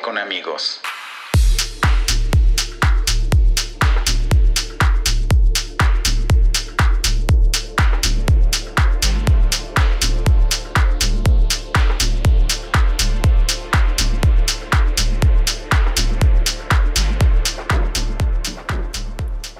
Con 0.00 0.16
amigos. 0.16 0.80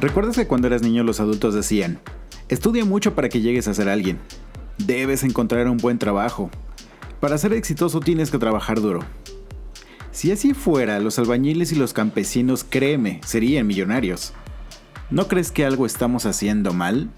¿Recuerdas 0.01 0.37
que 0.37 0.47
cuando 0.47 0.67
eras 0.67 0.83
niño 0.83 1.05
los 1.05 1.21
adultos 1.21 1.55
decían, 1.55 2.01
estudia 2.49 2.85
mucho 2.85 3.15
para 3.15 3.29
que 3.29 3.41
llegues 3.41 3.69
a 3.69 3.75
ser 3.75 3.89
alguien? 3.89 4.19
Debes 4.79 5.23
encontrar 5.25 5.69
un 5.69 5.77
buen 5.77 5.99
trabajo. 5.99 6.51
Para 7.21 7.39
ser 7.39 7.53
exitoso 7.53 8.01
tienes 8.01 8.31
que 8.31 8.39
trabajar 8.39 8.81
duro. 8.81 9.01
Si 10.13 10.31
así 10.31 10.53
fuera, 10.53 11.01
los 11.01 11.19
albañiles 11.19 11.73
y 11.73 11.75
los 11.75 11.95
campesinos, 11.95 12.67
créeme, 12.69 13.23
serían 13.25 13.67
millonarios. 13.67 14.35
¿No 15.09 15.27
crees 15.27 15.51
que 15.51 15.65
algo 15.65 15.87
estamos 15.87 16.27
haciendo 16.27 16.75
mal? 16.75 17.09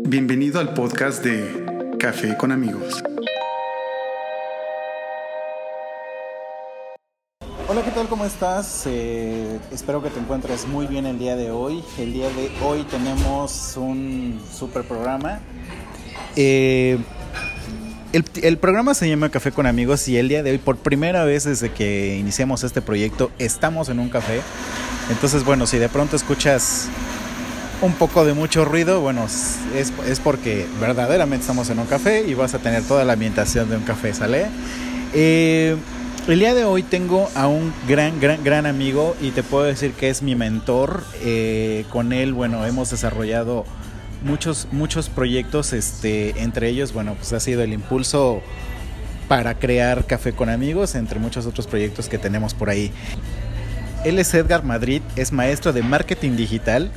Bienvenido 0.00 0.58
al 0.58 0.74
podcast 0.74 1.24
de 1.24 1.94
Café 2.00 2.36
con 2.36 2.50
amigos. 2.50 3.04
Hola, 7.68 7.84
¿qué 7.84 7.92
tal? 7.92 8.08
¿Cómo 8.08 8.24
estás? 8.24 8.82
Eh, 8.88 9.60
espero 9.70 10.02
que 10.02 10.10
te 10.10 10.18
encuentres 10.18 10.66
muy 10.66 10.88
bien 10.88 11.06
el 11.06 11.20
día 11.20 11.36
de 11.36 11.52
hoy. 11.52 11.84
El 11.98 12.12
día 12.12 12.28
de 12.30 12.50
hoy 12.64 12.82
tenemos 12.90 13.76
un 13.76 14.40
super 14.52 14.82
programa. 14.82 15.38
Eh, 16.34 16.98
el, 18.12 18.58
programa 18.58 18.94
se 18.94 19.08
llama 19.08 19.30
Café 19.30 19.52
con 19.52 19.66
Amigos 19.66 20.08
y 20.08 20.16
el 20.16 20.28
día 20.28 20.42
de 20.42 20.52
hoy, 20.52 20.58
por 20.58 20.76
primera 20.76 21.24
vez 21.24 21.44
desde 21.44 21.70
que 21.70 22.16
iniciamos 22.16 22.64
este 22.64 22.82
proyecto, 22.82 23.30
estamos 23.38 23.88
en 23.88 24.00
un 24.00 24.08
café. 24.08 24.40
Entonces, 25.10 25.44
bueno, 25.44 25.66
si 25.66 25.78
de 25.78 25.88
pronto 25.88 26.16
escuchas 26.16 26.88
un 27.82 27.92
poco 27.94 28.24
de 28.24 28.34
mucho 28.34 28.64
ruido, 28.64 29.00
bueno, 29.00 29.24
es, 29.24 29.92
es 30.06 30.20
porque 30.20 30.66
verdaderamente 30.80 31.42
estamos 31.42 31.70
en 31.70 31.78
un 31.78 31.86
café 31.86 32.24
y 32.26 32.34
vas 32.34 32.54
a 32.54 32.58
tener 32.58 32.82
toda 32.82 33.04
la 33.04 33.12
ambientación 33.14 33.70
de 33.70 33.76
un 33.76 33.82
café, 33.84 34.12
¿sale? 34.12 34.46
Eh, 35.14 35.76
el 36.28 36.38
día 36.38 36.54
de 36.54 36.64
hoy 36.64 36.82
tengo 36.82 37.30
a 37.34 37.48
un 37.48 37.72
gran, 37.88 38.20
gran, 38.20 38.44
gran 38.44 38.66
amigo 38.66 39.16
y 39.20 39.30
te 39.30 39.42
puedo 39.42 39.64
decir 39.64 39.92
que 39.92 40.10
es 40.10 40.22
mi 40.22 40.34
mentor. 40.34 41.02
Eh, 41.22 41.84
con 41.90 42.12
él, 42.12 42.34
bueno, 42.34 42.64
hemos 42.66 42.90
desarrollado 42.90 43.64
muchos, 44.22 44.68
muchos 44.72 45.08
proyectos. 45.08 45.72
Este, 45.72 46.42
entre 46.42 46.68
ellos, 46.68 46.92
bueno, 46.92 47.14
pues 47.14 47.32
ha 47.32 47.40
sido 47.40 47.62
el 47.62 47.72
impulso 47.72 48.42
para 49.28 49.54
crear 49.54 50.06
Café 50.06 50.32
con 50.32 50.48
Amigos, 50.48 50.94
entre 50.94 51.20
muchos 51.20 51.46
otros 51.46 51.66
proyectos 51.66 52.08
que 52.08 52.18
tenemos 52.18 52.52
por 52.52 52.68
ahí. 52.68 52.90
Él 54.04 54.18
es 54.18 54.34
Edgar 54.34 54.64
Madrid, 54.64 55.02
es 55.14 55.30
maestro 55.30 55.72
de 55.72 55.82
marketing 55.82 56.36
digital, 56.36 56.90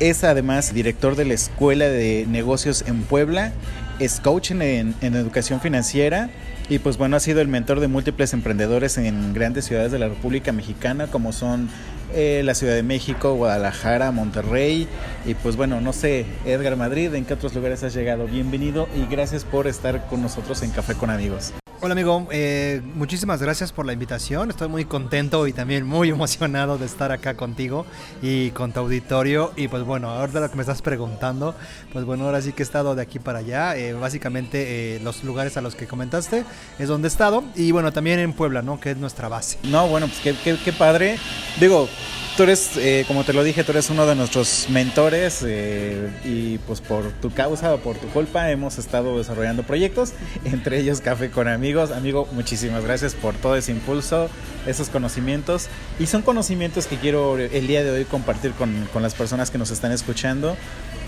es 0.00 0.24
además 0.24 0.74
director 0.74 1.16
de 1.16 1.24
la 1.24 1.34
Escuela 1.34 1.86
de 1.86 2.26
Negocios 2.28 2.84
en 2.86 3.02
Puebla, 3.02 3.52
es 3.98 4.20
coach 4.20 4.50
en, 4.50 4.60
en 5.00 5.14
educación 5.14 5.60
financiera 5.60 6.30
y 6.68 6.78
pues 6.78 6.96
bueno, 6.96 7.16
ha 7.16 7.20
sido 7.20 7.40
el 7.40 7.48
mentor 7.48 7.80
de 7.80 7.88
múltiples 7.88 8.32
emprendedores 8.32 8.96
en 8.96 9.34
grandes 9.34 9.66
ciudades 9.66 9.92
de 9.92 9.98
la 9.98 10.08
República 10.08 10.50
Mexicana, 10.50 11.08
como 11.08 11.32
son 11.32 11.68
eh, 12.14 12.42
la 12.44 12.54
Ciudad 12.54 12.74
de 12.74 12.82
México, 12.82 13.34
Guadalajara, 13.34 14.10
Monterrey. 14.12 14.88
Y 15.26 15.34
pues 15.34 15.56
bueno, 15.56 15.80
no 15.82 15.92
sé, 15.92 16.24
Edgar 16.46 16.76
Madrid, 16.76 17.12
¿en 17.14 17.26
qué 17.26 17.34
otros 17.34 17.54
lugares 17.54 17.82
has 17.82 17.94
llegado? 17.94 18.26
Bienvenido 18.26 18.88
y 18.96 19.10
gracias 19.10 19.44
por 19.44 19.66
estar 19.66 20.06
con 20.06 20.22
nosotros 20.22 20.62
en 20.62 20.70
Café 20.70 20.94
con 20.94 21.10
Amigos. 21.10 21.52
Hola 21.80 21.92
amigo, 21.92 22.28
eh, 22.30 22.80
muchísimas 22.94 23.42
gracias 23.42 23.72
por 23.72 23.84
la 23.84 23.92
invitación. 23.92 24.48
Estoy 24.48 24.68
muy 24.68 24.84
contento 24.84 25.46
y 25.46 25.52
también 25.52 25.84
muy 25.84 26.08
emocionado 26.10 26.78
de 26.78 26.86
estar 26.86 27.12
acá 27.12 27.34
contigo 27.34 27.84
y 28.22 28.50
con 28.50 28.72
tu 28.72 28.80
auditorio. 28.80 29.52
Y 29.56 29.68
pues 29.68 29.82
bueno, 29.82 30.08
ahora 30.08 30.40
lo 30.40 30.50
que 30.50 30.56
me 30.56 30.62
estás 30.62 30.82
preguntando, 30.82 31.54
pues 31.92 32.04
bueno, 32.04 32.24
ahora 32.24 32.40
sí 32.40 32.52
que 32.52 32.62
he 32.62 32.64
estado 32.64 32.94
de 32.94 33.02
aquí 33.02 33.18
para 33.18 33.40
allá. 33.40 33.76
Eh, 33.76 33.92
básicamente 33.92 34.96
eh, 34.96 35.00
los 35.00 35.24
lugares 35.24 35.56
a 35.56 35.60
los 35.60 35.74
que 35.74 35.86
comentaste 35.86 36.44
es 36.78 36.88
donde 36.88 37.08
he 37.08 37.10
estado. 37.10 37.44
Y 37.54 37.72
bueno, 37.72 37.92
también 37.92 38.18
en 38.18 38.32
Puebla, 38.32 38.62
¿no? 38.62 38.80
Que 38.80 38.92
es 38.92 38.96
nuestra 38.96 39.28
base. 39.28 39.58
No, 39.64 39.88
bueno, 39.88 40.06
pues 40.06 40.20
qué, 40.20 40.34
qué, 40.42 40.56
qué 40.64 40.72
padre. 40.72 41.18
Digo, 41.60 41.88
tú 42.36 42.42
eres, 42.42 42.76
eh, 42.76 43.04
como 43.06 43.24
te 43.24 43.32
lo 43.32 43.44
dije, 43.44 43.62
tú 43.64 43.72
eres 43.72 43.90
uno 43.90 44.06
de 44.06 44.14
nuestros 44.14 44.66
mentores 44.68 45.44
eh, 45.46 46.10
y 46.24 46.58
pues 46.58 46.80
por 46.80 47.12
tu 47.12 47.30
causa 47.30 47.74
o 47.74 47.78
por 47.78 47.96
tu 47.96 48.08
culpa 48.08 48.50
hemos 48.50 48.78
estado 48.78 49.18
desarrollando 49.18 49.62
proyectos, 49.62 50.12
entre 50.44 50.80
ellos 50.80 51.00
Café 51.00 51.30
con 51.30 51.48
Amigos. 51.48 51.90
Amigo, 51.92 52.28
muchísimas 52.32 52.84
gracias 52.84 53.14
por 53.14 53.34
todo 53.34 53.56
ese 53.56 53.72
impulso, 53.72 54.28
esos 54.66 54.88
conocimientos. 54.88 55.68
Y 55.98 56.06
son 56.06 56.22
conocimientos 56.22 56.86
que 56.86 56.96
quiero 56.96 57.38
el 57.38 57.66
día 57.66 57.84
de 57.84 57.90
hoy 57.90 58.04
compartir 58.04 58.52
con, 58.52 58.88
con 58.92 59.02
las 59.02 59.14
personas 59.14 59.50
que 59.50 59.58
nos 59.58 59.70
están 59.70 59.92
escuchando. 59.92 60.56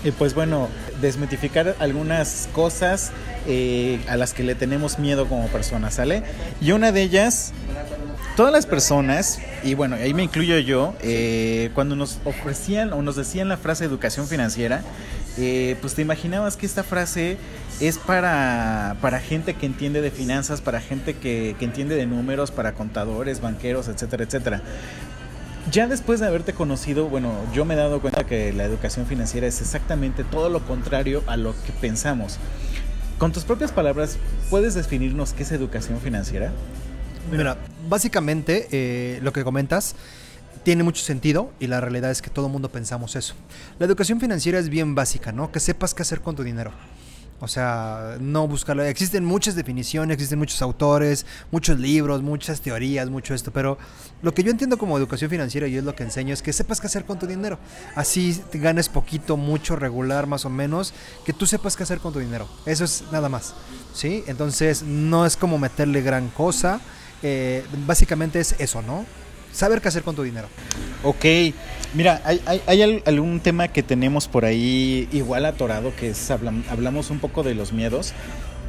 Y 0.03 0.11
pues 0.11 0.33
bueno, 0.33 0.69
desmitificar 1.01 1.75
algunas 1.79 2.47
cosas 2.53 3.11
eh, 3.47 3.99
a 4.07 4.15
las 4.15 4.33
que 4.33 4.43
le 4.43 4.55
tenemos 4.55 4.99
miedo 4.99 5.27
como 5.27 5.47
personas, 5.47 5.95
¿sale? 5.95 6.23
Y 6.61 6.71
una 6.71 6.91
de 6.91 7.01
ellas 7.01 7.51
todas 8.37 8.53
las 8.53 8.67
personas, 8.67 9.39
y 9.63 9.73
bueno, 9.73 9.95
ahí 9.95 10.13
me 10.13 10.21
incluyo 10.21 10.59
yo, 10.59 10.93
eh, 11.01 11.71
cuando 11.73 11.95
nos 11.95 12.19
ofrecían 12.23 12.93
o 12.93 13.01
nos 13.01 13.15
decían 13.15 13.49
la 13.49 13.57
frase 13.57 13.83
educación 13.83 14.27
financiera, 14.27 14.83
eh, 15.39 15.75
pues 15.81 15.95
te 15.95 16.03
imaginabas 16.03 16.55
que 16.55 16.67
esta 16.67 16.83
frase 16.83 17.39
es 17.79 17.97
para, 17.97 18.95
para 19.01 19.19
gente 19.19 19.55
que 19.55 19.65
entiende 19.65 20.01
de 20.01 20.11
finanzas, 20.11 20.61
para 20.61 20.79
gente 20.81 21.15
que, 21.15 21.55
que 21.57 21.65
entiende 21.65 21.95
de 21.95 22.05
números, 22.05 22.51
para 22.51 22.73
contadores, 22.73 23.41
banqueros, 23.41 23.87
etcétera, 23.87 24.25
etcétera. 24.25 24.61
Ya 25.71 25.87
después 25.87 26.19
de 26.19 26.27
haberte 26.27 26.53
conocido, 26.53 27.09
bueno, 27.09 27.33
yo 27.55 27.65
me 27.65 27.73
he 27.73 27.77
dado 27.77 28.01
cuenta 28.01 28.27
que 28.27 28.53
la 28.53 28.65
educación 28.65 29.07
financiera 29.07 29.47
es 29.47 29.61
exactamente 29.61 30.23
todo 30.23 30.49
lo 30.49 30.63
contrario 30.63 31.23
a 31.25 31.37
lo 31.37 31.55
que 31.63 31.71
pensamos. 31.81 32.37
Con 33.17 33.31
tus 33.31 33.45
propias 33.45 33.71
palabras, 33.71 34.19
¿puedes 34.51 34.75
definirnos 34.75 35.33
qué 35.33 35.41
es 35.41 35.51
educación 35.51 35.99
financiera? 35.99 36.51
Mira, 37.31 37.57
básicamente 37.89 38.67
eh, 38.71 39.19
lo 39.21 39.33
que 39.33 39.43
comentas 39.43 39.95
tiene 40.63 40.83
mucho 40.83 41.03
sentido 41.03 41.51
y 41.59 41.67
la 41.67 41.81
realidad 41.81 42.11
es 42.11 42.21
que 42.21 42.29
todo 42.29 42.47
el 42.47 42.51
mundo 42.51 42.69
pensamos 42.69 43.15
eso. 43.15 43.35
La 43.79 43.85
educación 43.85 44.19
financiera 44.19 44.59
es 44.59 44.69
bien 44.69 44.95
básica, 44.95 45.31
¿no? 45.31 45.51
Que 45.51 45.59
sepas 45.59 45.93
qué 45.93 46.01
hacer 46.01 46.21
con 46.21 46.35
tu 46.35 46.43
dinero. 46.43 46.71
O 47.39 47.47
sea, 47.47 48.17
no 48.19 48.47
buscarlo. 48.47 48.83
Existen 48.83 49.23
muchas 49.23 49.55
definiciones, 49.55 50.15
existen 50.15 50.39
muchos 50.39 50.59
autores, 50.63 51.25
muchos 51.51 51.79
libros, 51.79 52.23
muchas 52.23 52.61
teorías, 52.61 53.09
mucho 53.09 53.35
esto. 53.35 53.51
Pero 53.51 53.77
lo 54.23 54.33
que 54.33 54.43
yo 54.43 54.49
entiendo 54.49 54.77
como 54.79 54.97
educación 54.97 55.29
financiera 55.29 55.67
y 55.67 55.77
es 55.77 55.83
lo 55.83 55.95
que 55.95 56.03
enseño 56.03 56.33
es 56.33 56.41
que 56.41 56.51
sepas 56.51 56.81
qué 56.81 56.87
hacer 56.87 57.05
con 57.05 57.19
tu 57.19 57.27
dinero. 57.27 57.59
Así 57.93 58.41
te 58.51 58.57
ganes 58.57 58.89
poquito, 58.89 59.37
mucho, 59.37 59.75
regular, 59.75 60.25
más 60.25 60.45
o 60.45 60.49
menos. 60.49 60.93
Que 61.25 61.33
tú 61.33 61.45
sepas 61.45 61.77
qué 61.77 61.83
hacer 61.83 61.99
con 61.99 62.11
tu 62.11 62.19
dinero. 62.19 62.49
Eso 62.65 62.85
es 62.85 63.03
nada 63.11 63.29
más. 63.29 63.53
¿Sí? 63.93 64.23
Entonces, 64.25 64.81
no 64.81 65.25
es 65.25 65.37
como 65.37 65.59
meterle 65.59 66.01
gran 66.01 66.29
cosa. 66.29 66.81
Eh, 67.23 67.63
básicamente 67.85 68.39
es 68.39 68.55
eso, 68.59 68.81
¿no? 68.81 69.05
Saber 69.51 69.81
qué 69.81 69.87
hacer 69.87 70.03
con 70.03 70.15
tu 70.15 70.23
dinero. 70.23 70.47
Ok, 71.03 71.25
mira, 71.93 72.21
hay, 72.25 73.01
algún 73.05 73.39
tema 73.39 73.69
que 73.69 73.81
tenemos 73.81 74.27
por 74.27 74.45
ahí 74.45 75.07
igual 75.11 75.45
atorado, 75.45 75.95
que 75.95 76.09
es, 76.09 76.29
hablamos 76.31 77.09
un 77.09 77.19
poco 77.19 77.43
de 77.43 77.55
los 77.55 77.73
miedos. 77.73 78.13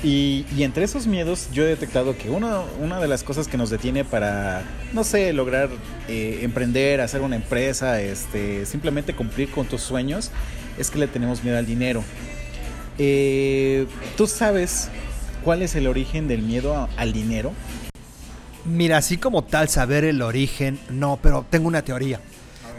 Y, 0.02 0.46
entre 0.58 0.84
esos 0.84 1.08
miedos 1.08 1.48
yo 1.52 1.64
he 1.64 1.66
detectado 1.66 2.16
que 2.16 2.30
uno, 2.30 2.64
una 2.80 3.00
de 3.00 3.08
las 3.08 3.24
cosas 3.24 3.48
que 3.48 3.56
nos 3.56 3.68
detiene 3.68 4.04
para, 4.04 4.62
no 4.92 5.02
sé, 5.02 5.32
lograr 5.32 5.68
eh, 6.08 6.40
emprender, 6.42 7.00
hacer 7.00 7.20
una 7.20 7.34
empresa, 7.34 8.00
este, 8.00 8.64
simplemente 8.64 9.14
cumplir 9.14 9.50
con 9.50 9.66
tus 9.66 9.82
sueños, 9.82 10.30
es 10.78 10.90
que 10.90 10.98
le 10.98 11.08
tenemos 11.08 11.42
miedo 11.42 11.58
al 11.58 11.66
dinero. 11.66 12.04
Eh, 12.98 13.86
¿Tú 14.16 14.28
sabes 14.28 14.88
cuál 15.44 15.62
es 15.62 15.74
el 15.74 15.88
origen 15.88 16.28
del 16.28 16.42
miedo 16.42 16.88
al 16.96 17.12
dinero? 17.12 17.52
Mira, 18.68 18.98
así 18.98 19.16
como 19.16 19.44
tal 19.44 19.68
saber 19.68 20.04
el 20.04 20.20
origen, 20.20 20.78
no, 20.90 21.18
pero 21.22 21.46
tengo 21.48 21.68
una 21.68 21.82
teoría. 21.82 22.20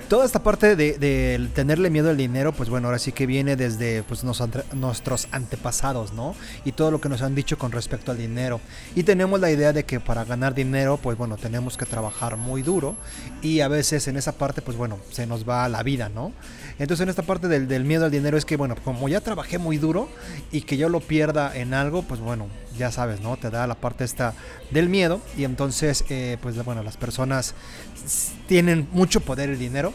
Toda 0.08 0.26
esta 0.26 0.42
parte 0.42 0.76
de, 0.76 1.50
tenerle 1.54 1.90
miedo 1.92 2.10
al 2.10 2.18
dinero, 2.18 2.52
pues 2.52 2.70
bueno, 2.70 2.88
ahora 2.88 2.98
sí 2.98 3.12
que 3.12 3.28
viene 3.28 3.56
desde 3.56 4.02
pues, 4.04 4.24
nos, 4.24 4.42
nuestros 4.74 5.28
antepasados, 5.32 6.14
¿no? 6.14 6.36
Y 6.66 6.72
todo 6.72 6.90
lo 6.90 7.00
que 7.00 7.10
nos 7.10 7.22
han 7.22 7.36
dicho 7.36 7.60
con 7.60 7.72
respecto 7.72 8.12
al 8.12 8.18
dinero. 8.18 8.60
Y 8.96 9.04
tenemos 9.04 9.40
la 9.40 9.52
idea 9.52 9.72
de 9.72 9.84
que 9.84 10.00
para 10.00 10.26
ganar 10.26 10.56
dinero, 10.56 10.98
pues 10.98 11.16
bueno, 11.16 11.38
tenemos 11.38 11.78
que 11.78 11.86
trabajar 11.86 12.38
muy 12.38 12.64
duro. 12.64 12.96
Y 13.44 13.60
a 13.60 13.68
veces 13.68 14.08
en 14.08 14.18
esa 14.18 14.32
parte, 14.32 14.64
pues 14.64 14.78
bueno, 14.78 14.98
se 15.12 15.28
nos 15.28 15.48
va 15.48 15.70
la 15.70 15.84
vida, 15.84 16.10
¿no? 16.10 16.34
Entonces 16.80 17.04
en 17.04 17.10
esta 17.10 17.24
parte 17.24 17.48
del, 17.48 17.84
miedo 17.84 18.06
al 18.06 18.12
dinero 18.12 18.38
es 18.38 18.46
que, 18.46 18.56
bueno, 18.56 18.76
como 18.84 19.10
ya 19.10 19.20
trabajé 19.20 19.58
muy 19.58 19.78
duro 19.78 20.10
y 20.52 20.62
que 20.62 20.78
yo 20.78 20.88
lo 20.88 21.02
pierda 21.02 21.56
en 21.56 21.74
algo, 21.74 22.04
pues 22.04 22.22
bueno, 22.22 22.48
ya 22.78 22.90
sabes, 22.92 23.20
¿no? 23.20 23.36
Te 23.36 23.50
da 23.50 23.68
la 23.68 23.76
parte 23.76 24.06
esta 24.06 24.34
del 24.72 24.88
miedo 24.88 25.20
y 25.38 25.44
entonces, 25.44 26.06
eh, 26.10 26.38
pues 26.42 26.64
bueno, 26.64 26.81
las 26.81 26.96
personas 26.96 27.54
tienen 28.48 28.88
mucho 28.94 29.20
poder 29.20 29.50
el 29.50 29.60
dinero 29.60 29.94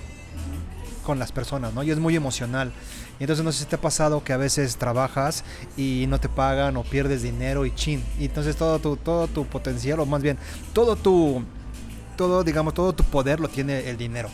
con 1.05 1.19
las 1.19 1.33
personas, 1.33 1.73
¿no? 1.73 1.83
Y 1.83 1.91
es 1.91 1.99
muy 1.99 2.17
emocional. 2.17 2.73
Entonces 3.21 3.45
no 3.45 3.53
sé 3.53 3.61
si 3.61 3.65
te 3.67 3.77
ha 3.77 3.81
pasado 3.81 4.25
que 4.25 4.33
a 4.33 4.37
veces 4.37 4.77
trabajas 4.77 5.45
y 5.77 6.07
no 6.09 6.19
te 6.19 6.29
pagan 6.29 6.77
o 6.77 6.83
pierdes 6.83 7.23
dinero 7.23 7.65
y 7.65 7.75
chin. 7.75 8.03
Y 8.19 8.25
entonces 8.25 8.57
todo 8.57 8.79
tu, 8.79 8.97
todo 8.97 9.29
tu 9.29 9.47
potencial, 9.47 10.01
o 10.01 10.07
más 10.07 10.23
bien, 10.23 10.37
todo 10.73 10.97
tu, 10.97 11.45
todo, 12.17 12.43
digamos, 12.43 12.75
todo 12.75 12.93
tu 12.93 13.05
poder 13.05 13.41
lo 13.41 13.49
tiene 13.49 13.89
el 13.89 13.97
dinero, 13.97 14.29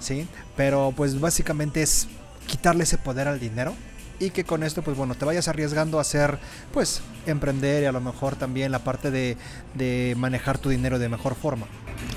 ¿sí? 0.00 0.26
Pero 0.56 0.92
pues 0.96 1.20
básicamente 1.20 1.82
es 1.82 2.08
quitarle 2.46 2.84
ese 2.84 2.98
poder 2.98 3.28
al 3.28 3.40
dinero 3.40 3.74
y 4.20 4.30
que 4.30 4.44
con 4.44 4.62
esto 4.62 4.82
pues 4.82 4.96
bueno 4.96 5.14
te 5.14 5.24
vayas 5.24 5.46
arriesgando 5.46 5.98
a 5.98 6.00
hacer 6.00 6.38
pues 6.72 7.02
emprender 7.26 7.84
y 7.84 7.86
a 7.86 7.92
lo 7.92 8.00
mejor 8.00 8.36
también 8.36 8.72
la 8.72 8.80
parte 8.80 9.10
de, 9.10 9.36
de 9.74 10.14
manejar 10.16 10.58
tu 10.58 10.68
dinero 10.70 10.98
de 10.98 11.08
mejor 11.08 11.34
forma. 11.34 11.66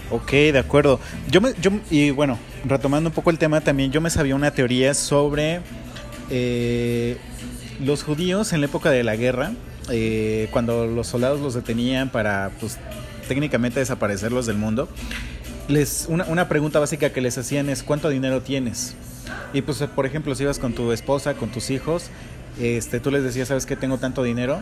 Ok, 0.10 0.32
de 0.32 0.60
acuerdo. 0.60 1.00
Yo 1.30 1.42
me, 1.42 1.54
yo, 1.62 1.72
y 1.90 2.12
bueno, 2.12 2.38
retomando 2.66 3.10
un 3.10 3.14
poco 3.14 3.30
el 3.30 3.38
tema 3.38 3.62
también, 3.62 3.92
yo 3.92 4.02
me 4.02 4.10
sabía 4.10 4.36
una 4.36 4.52
teoría 4.52 4.94
sobre 4.94 5.62
eh, 6.30 7.18
los 7.80 8.04
judíos 8.04 8.54
en 8.54 8.62
la 8.62 8.68
época 8.68 8.92
de 8.92 9.04
la 9.04 9.16
guerra, 9.16 9.54
eh, 9.90 10.50
cuando 10.52 10.86
los 10.86 11.08
soldados 11.08 11.40
los 11.40 11.54
detenían 11.54 12.10
para, 12.10 12.52
pues, 12.60 12.78
técnicamente 13.28 13.80
desaparecerlos 13.80 14.46
del 14.46 14.58
mundo. 14.58 14.90
Les, 15.72 16.08
una, 16.10 16.26
una 16.26 16.50
pregunta 16.50 16.80
básica 16.80 17.12
que 17.12 17.22
les 17.22 17.38
hacían 17.38 17.70
es 17.70 17.82
¿cuánto 17.82 18.10
dinero 18.10 18.42
tienes? 18.42 18.94
Y 19.54 19.62
pues, 19.62 19.78
por 19.96 20.06
ejemplo, 20.06 20.36
si 20.36 20.44
ibas 20.44 20.60
con 20.60 20.74
tu 20.74 20.92
esposa, 20.92 21.36
con 21.36 21.50
tus 21.50 21.70
hijos, 21.70 22.10
este, 22.60 23.00
tú 23.00 23.10
les 23.10 23.24
decías, 23.24 23.48
¿sabes 23.48 23.66
qué? 23.66 23.78
Tengo 23.78 23.98
tanto 23.98 24.22
dinero. 24.22 24.62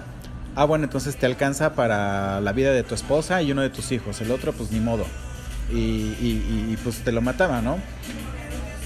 Ah, 0.56 0.66
bueno, 0.66 0.84
entonces 0.84 1.16
te 1.16 1.26
alcanza 1.26 1.74
para 1.74 2.42
la 2.42 2.54
vida 2.54 2.74
de 2.74 2.84
tu 2.84 2.94
esposa 2.94 3.42
y 3.42 3.52
uno 3.52 3.64
de 3.64 3.72
tus 3.72 3.92
hijos. 3.92 4.22
El 4.22 4.30
otro, 4.30 4.54
pues 4.54 4.72
ni 4.72 4.80
modo. 4.80 5.06
Y, 5.72 6.76
pues 6.84 7.00
te 7.00 7.12
lo 7.12 7.22
mataba, 7.22 7.62
¿no? 7.62 7.78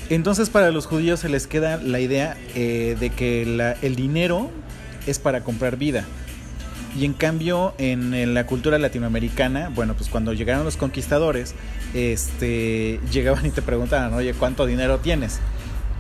Entonces 0.09 0.49
para 0.49 0.71
los 0.71 0.85
judíos 0.85 1.19
se 1.19 1.29
les 1.29 1.47
queda 1.47 1.77
la 1.77 1.99
idea 1.99 2.37
eh, 2.55 2.95
de 2.99 3.09
que 3.09 3.45
la, 3.45 3.73
el 3.81 3.95
dinero 3.95 4.49
es 5.07 5.19
para 5.19 5.43
comprar 5.43 5.75
vida. 5.75 6.05
Y 6.95 7.05
en 7.05 7.13
cambio, 7.13 7.73
en, 7.77 8.33
la 8.33 8.45
cultura 8.45 8.77
latinoamericana, 8.77 9.71
bueno, 9.73 9.95
pues 9.95 10.09
cuando 10.09 10.33
llegaron 10.33 10.63
los 10.63 10.77
conquistadores, 10.77 11.55
este, 11.93 12.99
llegaban 13.11 13.45
y 13.45 13.49
te 13.49 13.61
preguntaban, 13.61 14.13
oye, 14.13 14.33
¿cuánto 14.33 14.65
dinero 14.65 14.99
tienes? 14.99 15.39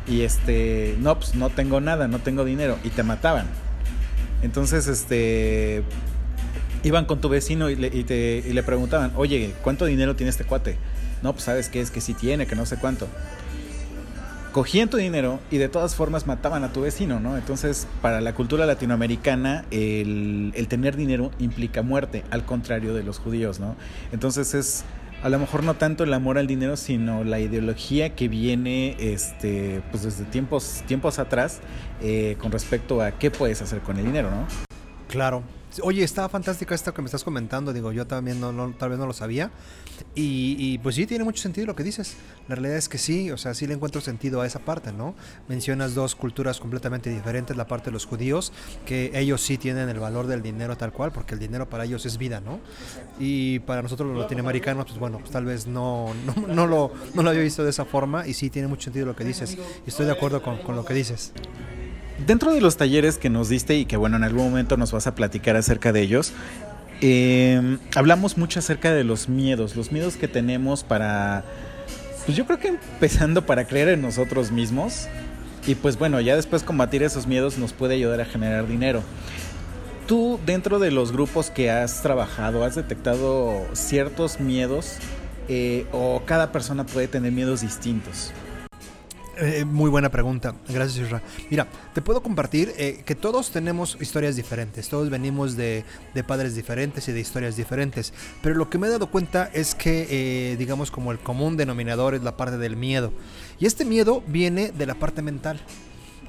Y 0.07 0.21
este, 0.21 0.95
no, 0.99 1.17
pues 1.17 1.33
no 1.33 1.49
tengo 1.49 1.81
nada, 1.81 2.07
no 2.07 2.19
tengo 2.19 2.45
dinero. 2.45 2.77
Y 2.83 2.89
te 2.89 3.01
mataban. 3.01 3.47
Entonces, 4.43 4.87
este, 4.87 5.83
iban 6.83 7.05
con 7.05 7.21
tu 7.21 7.29
vecino 7.29 7.69
y 7.69 7.75
le, 7.75 7.87
y 7.87 8.03
te, 8.03 8.43
y 8.45 8.53
le 8.53 8.61
preguntaban, 8.61 9.13
oye, 9.15 9.53
¿cuánto 9.63 9.85
dinero 9.85 10.15
tiene 10.15 10.29
este 10.29 10.43
cuate? 10.43 10.77
No, 11.23 11.33
pues 11.33 11.45
sabes 11.45 11.69
que 11.69 11.81
es 11.81 11.89
que 11.89 12.01
sí 12.01 12.13
tiene, 12.13 12.45
que 12.45 12.55
no 12.55 12.65
sé 12.65 12.77
cuánto 12.77 13.07
cogían 14.53 14.89
tu 14.89 14.95
dinero 14.95 15.39
y 15.51 15.57
de 15.57 15.67
todas 15.67 15.95
formas 15.95 16.27
mataban 16.27 16.63
a 16.63 16.71
tu 16.71 16.81
vecino, 16.81 17.19
¿no? 17.19 17.35
Entonces, 17.35 17.87
para 18.01 18.21
la 18.21 18.33
cultura 18.33 18.65
latinoamericana, 18.65 19.65
el, 19.71 20.53
tener 20.69 20.95
dinero 20.95 21.31
implica 21.39 21.81
muerte, 21.81 22.23
al 22.29 22.45
contrario 22.45 22.93
de 22.93 23.03
los 23.03 23.19
judíos, 23.19 23.59
¿no? 23.59 23.75
Entonces 24.13 24.53
es 24.53 24.85
a 25.23 25.29
lo 25.29 25.39
mejor 25.39 25.63
no 25.63 25.73
tanto 25.73 26.03
el 26.03 26.13
amor 26.13 26.37
al 26.37 26.47
dinero, 26.47 26.77
sino 26.77 27.23
la 27.23 27.39
ideología 27.39 28.13
que 28.13 28.27
viene 28.27 28.95
este, 28.99 29.81
pues 29.89 30.03
desde 30.03 30.25
tiempos, 30.25 30.83
tiempos 30.85 31.17
atrás 31.17 31.59
eh, 32.01 32.35
con 32.39 32.51
respecto 32.51 33.01
a 33.01 33.11
qué 33.11 33.31
puedes 33.31 33.61
hacer 33.61 33.79
con 33.79 33.97
el 33.97 34.05
dinero, 34.05 34.29
¿no? 34.29 34.45
Claro. 35.07 35.43
Oye, 35.81 36.03
está 36.03 36.29
fantástico 36.29 36.73
esto 36.73 36.93
que 36.93 37.01
me 37.01 37.07
estás 37.07 37.23
comentando, 37.23 37.73
digo, 37.73 37.91
yo 37.91 38.05
también 38.05 38.39
no, 38.39 38.51
no, 38.51 38.71
tal 38.73 38.89
vez 38.89 38.99
no 38.99 39.07
lo 39.07 39.13
sabía. 39.13 39.51
Y, 40.15 40.55
y, 40.59 40.77
pues 40.79 40.95
sí, 40.95 41.05
tiene 41.07 41.23
mucho 41.23 41.41
sentido 41.41 41.65
lo 41.67 41.75
que 41.75 41.83
dices. 41.83 42.15
La 42.47 42.55
realidad 42.55 42.77
es 42.77 42.89
que 42.89 42.97
sí, 42.97 43.31
o 43.31 43.37
sea, 43.37 43.53
sí 43.53 43.65
le 43.65 43.73
encuentro 43.73 44.01
sentido 44.01 44.41
a 44.41 44.45
esa 44.47 44.59
parte, 44.59 44.91
¿no? 44.91 45.15
Mencionas 45.47 45.95
dos 45.95 46.15
culturas 46.15 46.59
completamente 46.59 47.09
diferentes, 47.09 47.57
la 47.57 47.67
parte 47.67 47.85
de 47.85 47.91
los 47.91 48.05
judíos, 48.05 48.51
que 48.85 49.11
ellos 49.15 49.41
sí 49.41 49.57
tienen 49.57 49.89
el 49.89 49.99
valor 49.99 50.27
del 50.27 50.41
dinero 50.41 50.77
tal 50.77 50.91
cual, 50.91 51.11
porque 51.11 51.33
el 51.33 51.39
dinero 51.39 51.69
para 51.69 51.85
ellos 51.85 52.05
es 52.05 52.17
vida, 52.17 52.39
¿no? 52.41 52.59
Y 53.19 53.59
para 53.59 53.81
nosotros 53.81 54.09
los 54.09 54.19
latinoamericanos, 54.19 54.85
pues 54.85 54.99
bueno, 54.99 55.19
pues 55.19 55.31
tal 55.31 55.45
vez 55.45 55.67
no, 55.67 56.13
no, 56.25 56.47
no, 56.47 56.67
lo, 56.67 56.91
no 57.13 57.23
lo 57.23 57.29
había 57.29 57.41
visto 57.41 57.63
de 57.63 57.69
esa 57.69 57.85
forma 57.85 58.27
y 58.27 58.33
sí 58.33 58.49
tiene 58.49 58.67
mucho 58.67 58.85
sentido 58.85 59.05
lo 59.05 59.15
que 59.15 59.23
dices. 59.23 59.57
Y 59.85 59.89
estoy 59.89 60.05
de 60.05 60.11
acuerdo 60.11 60.41
con, 60.41 60.57
con 60.59 60.75
lo 60.75 60.85
que 60.85 60.93
dices. 60.93 61.33
Dentro 62.25 62.53
de 62.53 62.61
los 62.61 62.77
talleres 62.77 63.17
que 63.17 63.29
nos 63.29 63.49
diste 63.49 63.75
y 63.77 63.85
que 63.85 63.97
bueno, 63.97 64.15
en 64.15 64.23
algún 64.23 64.45
momento 64.45 64.77
nos 64.77 64.91
vas 64.91 65.07
a 65.07 65.15
platicar 65.15 65.57
acerca 65.57 65.91
de 65.91 66.01
ellos, 66.01 66.31
eh, 67.01 67.77
hablamos 67.95 68.37
mucho 68.37 68.59
acerca 68.59 68.93
de 68.93 69.03
los 69.03 69.27
miedos, 69.27 69.75
los 69.75 69.91
miedos 69.91 70.15
que 70.15 70.29
tenemos 70.29 70.83
para, 70.85 71.43
pues 72.25 72.37
yo 72.37 72.45
creo 72.45 72.59
que 72.59 72.69
empezando 72.69 73.45
para 73.45 73.65
creer 73.65 73.89
en 73.89 74.01
nosotros 74.01 74.51
mismos 74.51 75.07
y 75.67 75.75
pues 75.75 75.97
bueno, 75.97 76.21
ya 76.21 76.37
después 76.37 76.63
combatir 76.63 77.03
esos 77.03 77.27
miedos 77.27 77.57
nos 77.57 77.73
puede 77.73 77.95
ayudar 77.95 78.21
a 78.21 78.25
generar 78.25 78.67
dinero. 78.67 79.01
Tú 80.07 80.39
dentro 80.45 80.79
de 80.79 80.91
los 80.91 81.11
grupos 81.11 81.49
que 81.49 81.71
has 81.71 82.01
trabajado, 82.01 82.63
¿has 82.63 82.75
detectado 82.75 83.65
ciertos 83.73 84.39
miedos 84.39 84.95
eh, 85.49 85.87
o 85.91 86.21
cada 86.25 86.53
persona 86.53 86.85
puede 86.85 87.09
tener 87.09 87.33
miedos 87.33 87.61
distintos? 87.61 88.31
Eh, 89.37 89.65
muy 89.65 89.89
buena 89.89 90.09
pregunta, 90.09 90.53
gracias 90.69 91.07
Isra. 91.07 91.23
Mira, 91.49 91.67
te 91.93 92.03
puedo 92.03 92.21
compartir 92.21 92.71
eh, 92.77 93.01
que 93.03 93.15
todos 93.15 93.49
tenemos 93.49 93.97
historias 93.99 94.35
diferentes, 94.35 94.87
todos 94.89 95.09
venimos 95.09 95.55
de, 95.55 95.83
de, 96.13 96.23
padres 96.23 96.53
diferentes 96.53 97.07
y 97.07 97.13
de 97.13 97.19
historias 97.19 97.55
diferentes, 97.55 98.13
pero 98.43 98.53
lo 98.53 98.69
que 98.69 98.77
me 98.77 98.85
he 98.85 98.89
dado 98.91 99.07
cuenta 99.07 99.49
es 99.51 99.73
que, 99.73 100.07
eh, 100.09 100.55
digamos, 100.57 100.91
como 100.91 101.11
el 101.11 101.17
común 101.17 101.57
denominador 101.57 102.13
es 102.13 102.21
la 102.21 102.37
parte 102.37 102.57
del 102.57 102.75
miedo. 102.75 103.11
Y 103.59 103.65
este 103.65 103.85
miedo 103.85 104.23
viene 104.27 104.71
de 104.71 104.85
la 104.85 104.95
parte 104.95 105.23
mental, 105.23 105.59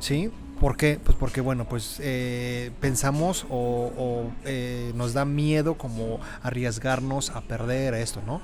¿sí? 0.01 0.31
¿Por 0.65 0.79
qué? 0.79 0.99
Pues 1.05 1.15
porque, 1.21 1.43
bueno, 1.43 1.69
pues 1.69 1.99
eh, 2.01 2.71
pensamos 2.81 3.45
o, 3.51 4.33
eh, 4.47 4.93
nos 4.95 5.13
da 5.13 5.27
miedo 5.27 5.77
como 5.77 6.21
arriesgarnos 6.43 7.29
a 7.29 7.43
perder 7.43 7.93
esto, 7.93 8.23
¿no? 8.27 8.41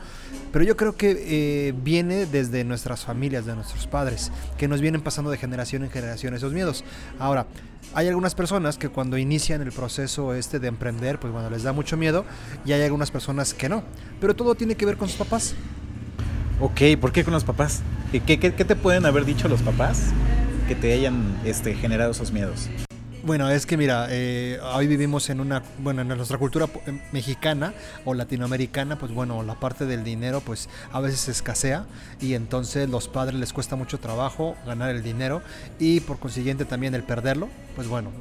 Pero 0.52 0.62
yo 0.66 0.76
creo 0.76 0.98
que 0.98 1.16
eh, 1.18 1.72
viene 1.82 2.26
desde 2.26 2.62
nuestras 2.64 3.06
familias, 3.06 3.46
de 3.46 3.54
nuestros 3.54 3.86
padres, 3.86 4.32
que 4.58 4.68
nos 4.68 4.82
vienen 4.82 5.00
pasando 5.00 5.30
de 5.30 5.38
generación 5.38 5.82
en 5.82 5.88
generación 5.88 6.34
esos 6.34 6.52
miedos. 6.52 6.84
Ahora, 7.18 7.46
hay 7.94 8.08
algunas 8.08 8.34
personas 8.34 8.76
que 8.76 8.90
cuando 8.90 9.16
inician 9.16 9.62
el 9.62 9.72
proceso 9.72 10.34
este 10.34 10.58
de 10.58 10.68
emprender, 10.68 11.18
pues 11.18 11.32
bueno, 11.32 11.48
les 11.48 11.62
da 11.62 11.72
mucho 11.72 11.96
miedo 11.96 12.26
y 12.66 12.72
hay 12.72 12.82
algunas 12.82 13.10
personas 13.10 13.54
que 13.54 13.70
no. 13.70 13.82
Pero 14.20 14.36
todo 14.36 14.54
tiene 14.54 14.74
que 14.74 14.84
ver 14.84 14.98
con 14.98 15.08
sus 15.08 15.16
papás. 15.16 15.54
Ok, 16.60 16.82
¿por 17.00 17.12
qué 17.12 17.24
con 17.24 17.32
los 17.32 17.44
papás? 17.44 17.80
¿Qué, 18.12 18.20
qué, 18.20 18.38
qué 18.38 18.64
te 18.66 18.76
pueden 18.76 19.06
haber 19.06 19.24
dicho 19.24 19.48
los 19.48 19.62
papás? 19.62 20.12
Que 20.70 20.76
te 20.76 20.92
hayan 20.92 21.36
este, 21.44 21.74
generado 21.74 22.12
esos 22.12 22.30
miedos? 22.30 22.68
Bueno, 23.24 23.50
es 23.50 23.66
que 23.66 23.76
mira, 23.76 24.06
eh, 24.08 24.60
hoy 24.72 24.86
vivimos 24.86 25.28
en 25.28 25.40
una, 25.40 25.64
bueno, 25.80 26.02
en 26.02 26.06
nuestra 26.06 26.38
cultura 26.38 26.68
mexicana 27.10 27.74
o 28.04 28.14
latinoamericana, 28.14 28.96
pues 28.96 29.10
bueno, 29.10 29.42
la 29.42 29.56
parte 29.56 29.84
del 29.84 30.04
dinero 30.04 30.40
pues 30.40 30.68
a 30.92 31.00
veces 31.00 31.28
escasea 31.28 31.86
y 32.20 32.34
entonces 32.34 32.88
los 32.88 33.08
padres 33.08 33.34
les 33.40 33.52
cuesta 33.52 33.74
mucho 33.74 33.98
trabajo 33.98 34.54
ganar 34.64 34.90
el 34.90 35.02
dinero 35.02 35.42
y 35.80 35.98
por 35.98 36.20
consiguiente 36.20 36.64
también 36.64 36.94
el 36.94 37.02
perderlo, 37.02 37.48
pues 37.74 37.88
bueno. 37.88 38.12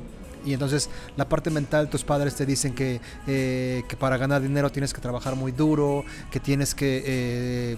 Y 0.43 0.53
entonces 0.53 0.89
la 1.17 1.29
parte 1.29 1.51
mental, 1.51 1.87
tus 1.87 2.03
padres 2.03 2.33
te 2.33 2.47
dicen 2.47 2.73
que, 2.73 2.99
eh, 3.27 3.83
que 3.87 3.95
para 3.95 4.17
ganar 4.17 4.41
dinero 4.41 4.71
tienes 4.71 4.91
que 4.91 5.01
trabajar 5.01 5.35
muy 5.35 5.51
duro, 5.51 6.03
que 6.31 6.39
tienes 6.39 6.73
que... 6.73 7.03
Eh, 7.05 7.77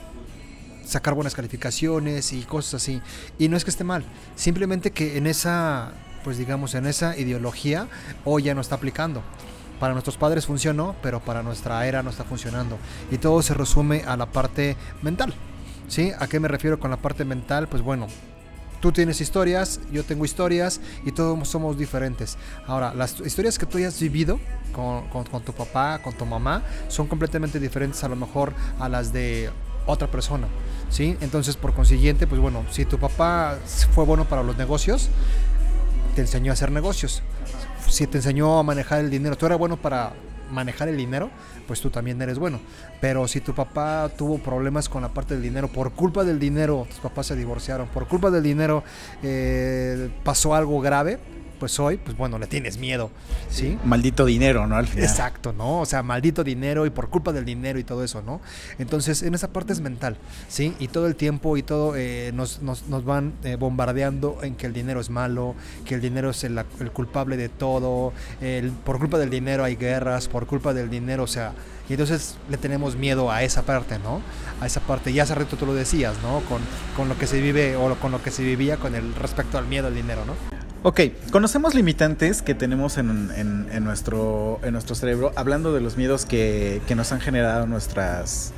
sacar 0.85 1.13
buenas 1.13 1.35
calificaciones 1.35 2.33
y 2.33 2.43
cosas 2.43 2.75
así. 2.75 3.01
Y 3.37 3.49
no 3.49 3.57
es 3.57 3.63
que 3.63 3.71
esté 3.71 3.83
mal, 3.83 4.03
simplemente 4.35 4.91
que 4.91 5.17
en 5.17 5.27
esa, 5.27 5.91
pues 6.23 6.37
digamos, 6.37 6.75
en 6.75 6.85
esa 6.85 7.17
ideología 7.17 7.87
hoy 8.25 8.43
ya 8.43 8.55
no 8.55 8.61
está 8.61 8.75
aplicando. 8.75 9.23
Para 9.79 9.93
nuestros 9.93 10.17
padres 10.17 10.45
funcionó, 10.45 10.95
pero 11.01 11.21
para 11.21 11.41
nuestra 11.41 11.85
era 11.87 12.03
no 12.03 12.11
está 12.11 12.23
funcionando. 12.23 12.77
Y 13.09 13.17
todo 13.17 13.41
se 13.41 13.55
resume 13.55 14.03
a 14.05 14.15
la 14.15 14.27
parte 14.27 14.77
mental. 15.01 15.33
¿Sí? 15.87 16.11
¿A 16.19 16.27
qué 16.27 16.39
me 16.39 16.47
refiero 16.47 16.79
con 16.79 16.91
la 16.91 16.97
parte 16.97 17.25
mental? 17.25 17.67
Pues 17.67 17.81
bueno, 17.81 18.07
tú 18.79 18.91
tienes 18.91 19.21
historias, 19.21 19.79
yo 19.91 20.03
tengo 20.03 20.23
historias 20.23 20.81
y 21.03 21.11
todos 21.11 21.47
somos 21.47 21.77
diferentes. 21.77 22.37
Ahora, 22.67 22.93
las 22.93 23.19
historias 23.21 23.57
que 23.57 23.65
tú 23.65 23.77
hayas 23.77 23.99
vivido 23.99 24.39
con, 24.71 25.07
con, 25.09 25.23
con, 25.25 25.43
tu 25.43 25.51
papá, 25.51 25.99
con 25.99 26.13
tu 26.13 26.25
mamá, 26.25 26.63
son 26.87 27.07
completamente 27.07 27.59
diferentes 27.59 28.03
a 28.03 28.09
lo 28.09 28.15
mejor 28.15 28.53
a 28.79 28.87
las 28.87 29.11
de 29.11 29.49
otra 29.85 30.09
persona. 30.09 30.47
¿sí? 30.89 31.17
Entonces, 31.21 31.57
por 31.57 31.73
consiguiente, 31.73 32.27
pues 32.27 32.39
bueno, 32.39 32.63
si 32.69 32.85
tu 32.85 32.99
papá 32.99 33.57
fue 33.93 34.05
bueno 34.05 34.25
para 34.25 34.43
los 34.43 34.57
negocios, 34.57 35.09
te 36.15 36.21
enseñó 36.21 36.51
a 36.51 36.53
hacer 36.53 36.71
negocios. 36.71 37.23
Si 37.87 38.07
te 38.07 38.17
enseñó 38.19 38.59
a 38.59 38.63
manejar 38.63 38.99
el 38.99 39.09
dinero, 39.09 39.37
tú 39.37 39.45
eras 39.45 39.57
bueno 39.57 39.77
para 39.77 40.13
manejar 40.51 40.89
el 40.89 40.97
dinero, 40.97 41.29
pues 41.67 41.81
tú 41.81 41.89
también 41.89 42.21
eres 42.21 42.37
bueno. 42.37 42.59
Pero 42.99 43.27
si 43.27 43.41
tu 43.41 43.55
papá 43.55 44.09
tuvo 44.15 44.37
problemas 44.37 44.89
con 44.89 45.01
la 45.01 45.09
parte 45.09 45.33
del 45.33 45.43
dinero, 45.43 45.67
por 45.69 45.91
culpa 45.91 46.23
del 46.23 46.39
dinero, 46.39 46.85
tus 46.89 46.99
papás 46.99 47.27
se 47.27 47.35
divorciaron, 47.35 47.87
por 47.87 48.07
culpa 48.07 48.29
del 48.29 48.43
dinero 48.43 48.83
eh, 49.23 50.09
pasó 50.23 50.53
algo 50.53 50.79
grave, 50.81 51.19
pues 51.61 51.79
hoy, 51.79 51.97
pues 51.97 52.17
bueno, 52.17 52.39
le 52.39 52.47
tienes 52.47 52.79
miedo, 52.79 53.11
¿sí? 53.51 53.77
Maldito 53.85 54.25
dinero, 54.25 54.65
¿no? 54.65 54.77
Al 54.77 54.87
final. 54.87 55.07
Exacto, 55.07 55.53
¿no? 55.53 55.81
O 55.81 55.85
sea, 55.85 56.01
maldito 56.01 56.43
dinero 56.43 56.87
y 56.87 56.89
por 56.89 57.09
culpa 57.09 57.31
del 57.33 57.45
dinero 57.45 57.77
y 57.77 57.83
todo 57.83 58.03
eso, 58.03 58.23
¿no? 58.23 58.41
Entonces, 58.79 59.21
en 59.21 59.35
esa 59.35 59.49
parte 59.49 59.71
es 59.71 59.79
mental, 59.79 60.17
¿sí? 60.47 60.73
Y 60.79 60.87
todo 60.87 61.05
el 61.05 61.15
tiempo 61.15 61.57
y 61.57 61.61
todo 61.61 61.95
eh, 61.95 62.31
nos, 62.33 62.63
nos, 62.63 62.87
nos, 62.87 63.05
van 63.05 63.33
eh, 63.43 63.57
bombardeando 63.57 64.39
en 64.41 64.55
que 64.55 64.65
el 64.65 64.73
dinero 64.73 65.01
es 65.01 65.11
malo, 65.11 65.53
que 65.85 65.93
el 65.93 66.01
dinero 66.01 66.31
es 66.31 66.43
el, 66.43 66.59
el 66.79 66.89
culpable 66.89 67.37
de 67.37 67.47
todo, 67.47 68.11
el, 68.41 68.71
por 68.71 68.97
culpa 68.97 69.19
del 69.19 69.29
dinero 69.29 69.63
hay 69.63 69.75
guerras, 69.75 70.27
por 70.27 70.47
culpa 70.47 70.73
del 70.73 70.89
dinero, 70.89 71.25
o 71.25 71.27
sea, 71.27 71.53
y 71.87 71.93
entonces 71.93 72.37
le 72.49 72.57
tenemos 72.57 72.95
miedo 72.95 73.29
a 73.29 73.43
esa 73.43 73.61
parte, 73.61 73.99
¿no? 73.99 74.21
A 74.61 74.65
esa 74.65 74.79
parte. 74.79 75.11
Y 75.11 75.19
hace 75.19 75.35
rato 75.35 75.57
tú 75.57 75.67
lo 75.67 75.75
decías, 75.75 76.15
¿no? 76.23 76.39
Con, 76.49 76.61
con 76.95 77.07
lo 77.07 77.19
que 77.19 77.27
se 77.27 77.39
vive 77.39 77.75
o 77.75 77.93
con 77.99 78.11
lo 78.11 78.23
que 78.23 78.31
se 78.31 78.41
vivía 78.43 78.77
con 78.77 78.95
el 78.95 79.13
respecto 79.13 79.59
al 79.59 79.67
miedo 79.67 79.87
al 79.87 79.93
dinero, 79.93 80.25
¿no? 80.25 80.33
Ok, 80.83 80.99
conocemos 81.31 81.75
limitantes 81.75 82.41
que 82.41 82.55
tenemos 82.55 82.97
en, 82.97 83.05
nuestro, 83.83 84.59
en 84.63 84.73
nuestro 84.73 84.95
cerebro, 84.95 85.31
hablando 85.35 85.73
de 85.73 85.81
los 85.81 85.95
miedos 85.95 86.25
que, 86.25 86.81
que 86.87 86.95
nos 86.95 87.11
han 87.11 87.21
generado 87.21 87.67
nuestras, 87.67 88.51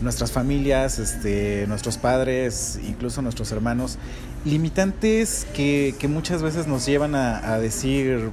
nuestras 0.00 0.32
familias, 0.32 0.98
este, 0.98 1.66
nuestros 1.68 1.98
padres, 1.98 2.80
incluso 2.88 3.20
nuestros 3.20 3.52
hermanos. 3.52 3.98
Limitantes 4.46 5.46
que, 5.54 5.94
que 5.98 6.08
muchas 6.08 6.40
veces 6.40 6.66
nos 6.66 6.86
llevan 6.86 7.14
a, 7.14 7.52
a 7.52 7.58
decir, 7.58 8.30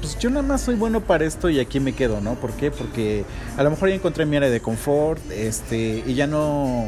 pues 0.00 0.18
yo 0.18 0.28
nada 0.28 0.42
más 0.42 0.62
soy 0.62 0.74
bueno 0.74 1.00
para 1.00 1.26
esto 1.26 1.50
y 1.50 1.60
aquí 1.60 1.78
me 1.78 1.92
quedo, 1.92 2.20
¿no? 2.20 2.34
¿Por 2.34 2.50
qué? 2.54 2.72
Porque 2.72 3.24
a 3.56 3.62
lo 3.62 3.70
mejor 3.70 3.88
ya 3.88 3.94
encontré 3.94 4.26
mi 4.26 4.36
área 4.36 4.50
de 4.50 4.58
confort, 4.58 5.22
este, 5.30 6.02
y 6.04 6.14
ya 6.14 6.26
no, 6.26 6.86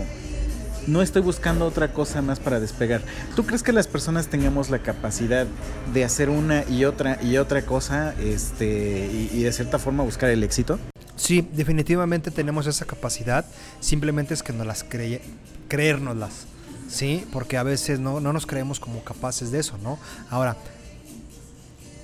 no 0.86 1.02
estoy 1.02 1.22
buscando 1.22 1.66
otra 1.66 1.92
cosa 1.92 2.22
más 2.22 2.40
para 2.40 2.60
despegar. 2.60 3.02
¿Tú 3.36 3.44
crees 3.44 3.62
que 3.62 3.72
las 3.72 3.86
personas 3.86 4.28
tengamos 4.28 4.70
la 4.70 4.80
capacidad 4.80 5.46
de 5.92 6.04
hacer 6.04 6.30
una 6.30 6.64
y 6.68 6.84
otra 6.84 7.18
y 7.22 7.36
otra 7.36 7.62
cosa, 7.62 8.14
este, 8.20 9.10
y, 9.12 9.30
y 9.32 9.42
de 9.42 9.52
cierta 9.52 9.78
forma 9.78 10.02
buscar 10.04 10.30
el 10.30 10.42
éxito? 10.42 10.78
Sí, 11.16 11.46
definitivamente 11.52 12.30
tenemos 12.30 12.66
esa 12.66 12.86
capacidad. 12.86 13.44
Simplemente 13.80 14.34
es 14.34 14.42
que 14.42 14.52
no 14.52 14.64
las 14.64 14.84
cree, 14.84 15.20
creérnoslas, 15.68 16.46
sí, 16.88 17.26
porque 17.32 17.56
a 17.56 17.62
veces 17.62 18.00
no, 18.00 18.20
no 18.20 18.32
nos 18.32 18.46
creemos 18.46 18.80
como 18.80 19.04
capaces 19.04 19.50
de 19.50 19.60
eso, 19.60 19.78
¿no? 19.82 19.98
Ahora 20.30 20.56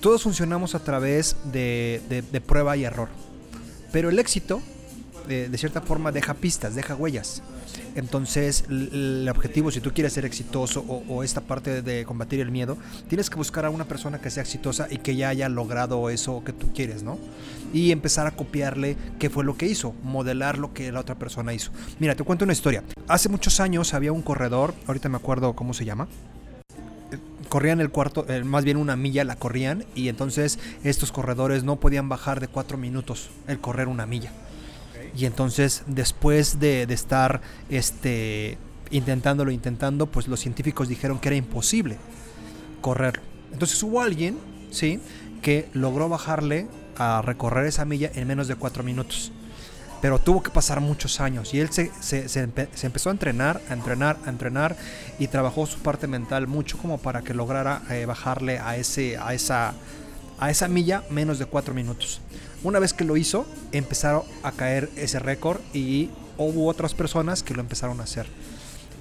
todos 0.01 0.23
funcionamos 0.23 0.75
a 0.75 0.81
través 0.81 1.37
de, 1.45 2.03
de, 2.09 2.23
de 2.23 2.41
prueba 2.41 2.77
y 2.77 2.85
error. 2.85 3.09
Pero 3.91 4.11
el 4.11 4.19
éxito, 4.19 4.61
de, 5.27 5.59
cierta 5.59 5.81
forma, 5.81 6.13
deja 6.13 6.35
pistas, 6.35 6.75
deja 6.75 6.95
huellas. 6.95 7.43
Entonces, 7.95 8.65
el 8.69 9.29
objetivo, 9.31 9.71
si 9.71 9.81
tú 9.81 9.93
quieres 9.93 10.13
ser 10.13 10.25
exitoso 10.25 10.85
o, 10.87 11.03
o, 11.09 11.23
esta 11.23 11.41
parte 11.41 11.83
de 11.83 12.05
combatir 12.05 12.41
el 12.41 12.51
miedo, 12.51 12.77
tienes 13.09 13.31
que 13.31 13.37
buscar 13.37 13.65
a 13.65 13.71
una 13.71 13.87
persona 13.87 14.21
que 14.21 14.31
sea 14.31 14.43
exitosa 14.43 14.87
y 14.91 14.99
que 14.99 15.17
ya 15.17 15.29
haya 15.29 15.49
logrado 15.49 16.11
eso 16.11 16.43
que 16.45 16.53
tú 16.53 16.73
quieres, 16.73 17.03
¿no? 17.03 17.19
Y 17.73 17.91
empezar 17.91 18.27
a 18.27 18.31
copiarle 18.31 18.97
qué 19.19 19.31
fue 19.31 19.45
lo 19.45 19.57
que 19.57 19.67
hizo, 19.67 19.95
modelar 20.03 20.59
lo 20.59 20.73
que 20.73 20.93
la 20.93 21.01
otra 21.01 21.17
persona 21.17 21.53
hizo. 21.53 21.71
Mira, 21.99 22.15
te 22.15 22.25
cuento 22.25 22.45
una 22.45 22.53
historia. 22.53 22.83
Hace 23.09 23.29
muchos 23.29 23.61
años 23.61 23.95
había 23.95 24.13
un 24.13 24.23
corredor, 24.23 24.75
ahorita 24.87 25.09
me 25.09 25.17
acuerdo 25.17 25.55
cómo 25.55 25.75
se 25.75 25.85
llama, 25.85 26.09
corrían 27.49 27.81
el 27.81 27.91
cuarto, 27.91 28.27
eh, 28.29 28.45
más 28.45 28.65
bien 28.65 28.77
una 28.77 28.97
milla 28.97 29.25
la 29.25 29.37
corrían 29.37 29.85
y 29.95 30.09
entonces 30.09 30.59
estos 30.85 31.13
corredores 31.13 31.65
no 31.65 31.77
podían 31.77 32.09
bajar 32.09 32.41
de 32.41 32.49
cuatro 32.49 32.77
minutos 32.79 33.31
el 33.47 33.59
correr 33.59 33.89
una 33.89 34.07
milla. 34.07 34.33
Y 35.17 35.25
entonces 35.25 35.83
después 35.87 36.61
de, 36.61 36.87
de, 36.87 36.95
estar 36.95 37.41
este, 37.71 38.59
intentándolo, 38.91 39.51
intentando, 39.51 40.07
pues 40.07 40.29
los 40.29 40.41
científicos 40.41 40.89
dijeron 40.89 41.19
que 41.19 41.29
era 41.29 41.37
imposible 41.37 41.97
correrlo. 42.81 43.23
Entonces 43.53 43.83
hubo 43.83 44.03
alguien, 44.03 44.39
¿sí? 44.71 45.01
Que 45.43 45.69
logró 45.73 46.09
bajarle 46.09 46.67
a 46.99 47.23
recorrer 47.23 47.67
esa 47.67 47.85
milla 47.85 48.11
en 48.15 48.27
menos 48.27 48.49
de 48.49 48.57
cuatro 48.57 48.83
minutos 48.83 49.33
pero 50.01 50.19
tuvo 50.19 50.43
que 50.43 50.51
pasar 50.51 50.81
muchos 50.81 51.21
años 51.21 51.55
y 51.55 51.61
él 51.61 51.71
se, 51.71 51.91
se, 52.01 52.29
se, 52.29 52.41
empezó 52.87 53.09
a 53.09 53.13
entrenar, 53.13 53.61
a 53.69 53.73
entrenar, 53.73 54.17
a 54.25 54.31
entrenar 54.31 54.77
y 55.19 55.29
trabajó 55.29 55.67
su 55.67 55.79
parte 55.79 56.07
mental 56.07 56.47
mucho 56.47 56.79
como 56.79 56.99
para 56.99 57.23
que 57.23 57.35
lograra 57.35 57.83
eh, 57.91 58.05
bajarle 58.07 58.59
a, 58.59 58.77
ese, 58.77 59.17
a, 59.19 59.35
esa, 59.35 59.75
a 60.39 60.51
esa 60.51 60.69
milla 60.69 61.03
menos 61.11 61.39
de 61.39 61.47
cuatro 61.47 61.75
minutos. 61.75 62.21
Una 62.63 62.79
vez 62.79 62.93
que 62.93 63.05
lo 63.05 63.17
hizo, 63.17 63.47
empezaron 63.73 64.23
a 64.43 64.53
caer 64.53 64.91
ese 64.97 65.19
récord 65.19 65.61
y 65.73 66.11
hubo 66.39 66.67
otras 66.67 66.95
personas 66.95 67.43
que 67.43 67.55
lo 67.55 67.61
empezaron 67.61 68.01
a 68.01 68.05
hacer. 68.05 68.27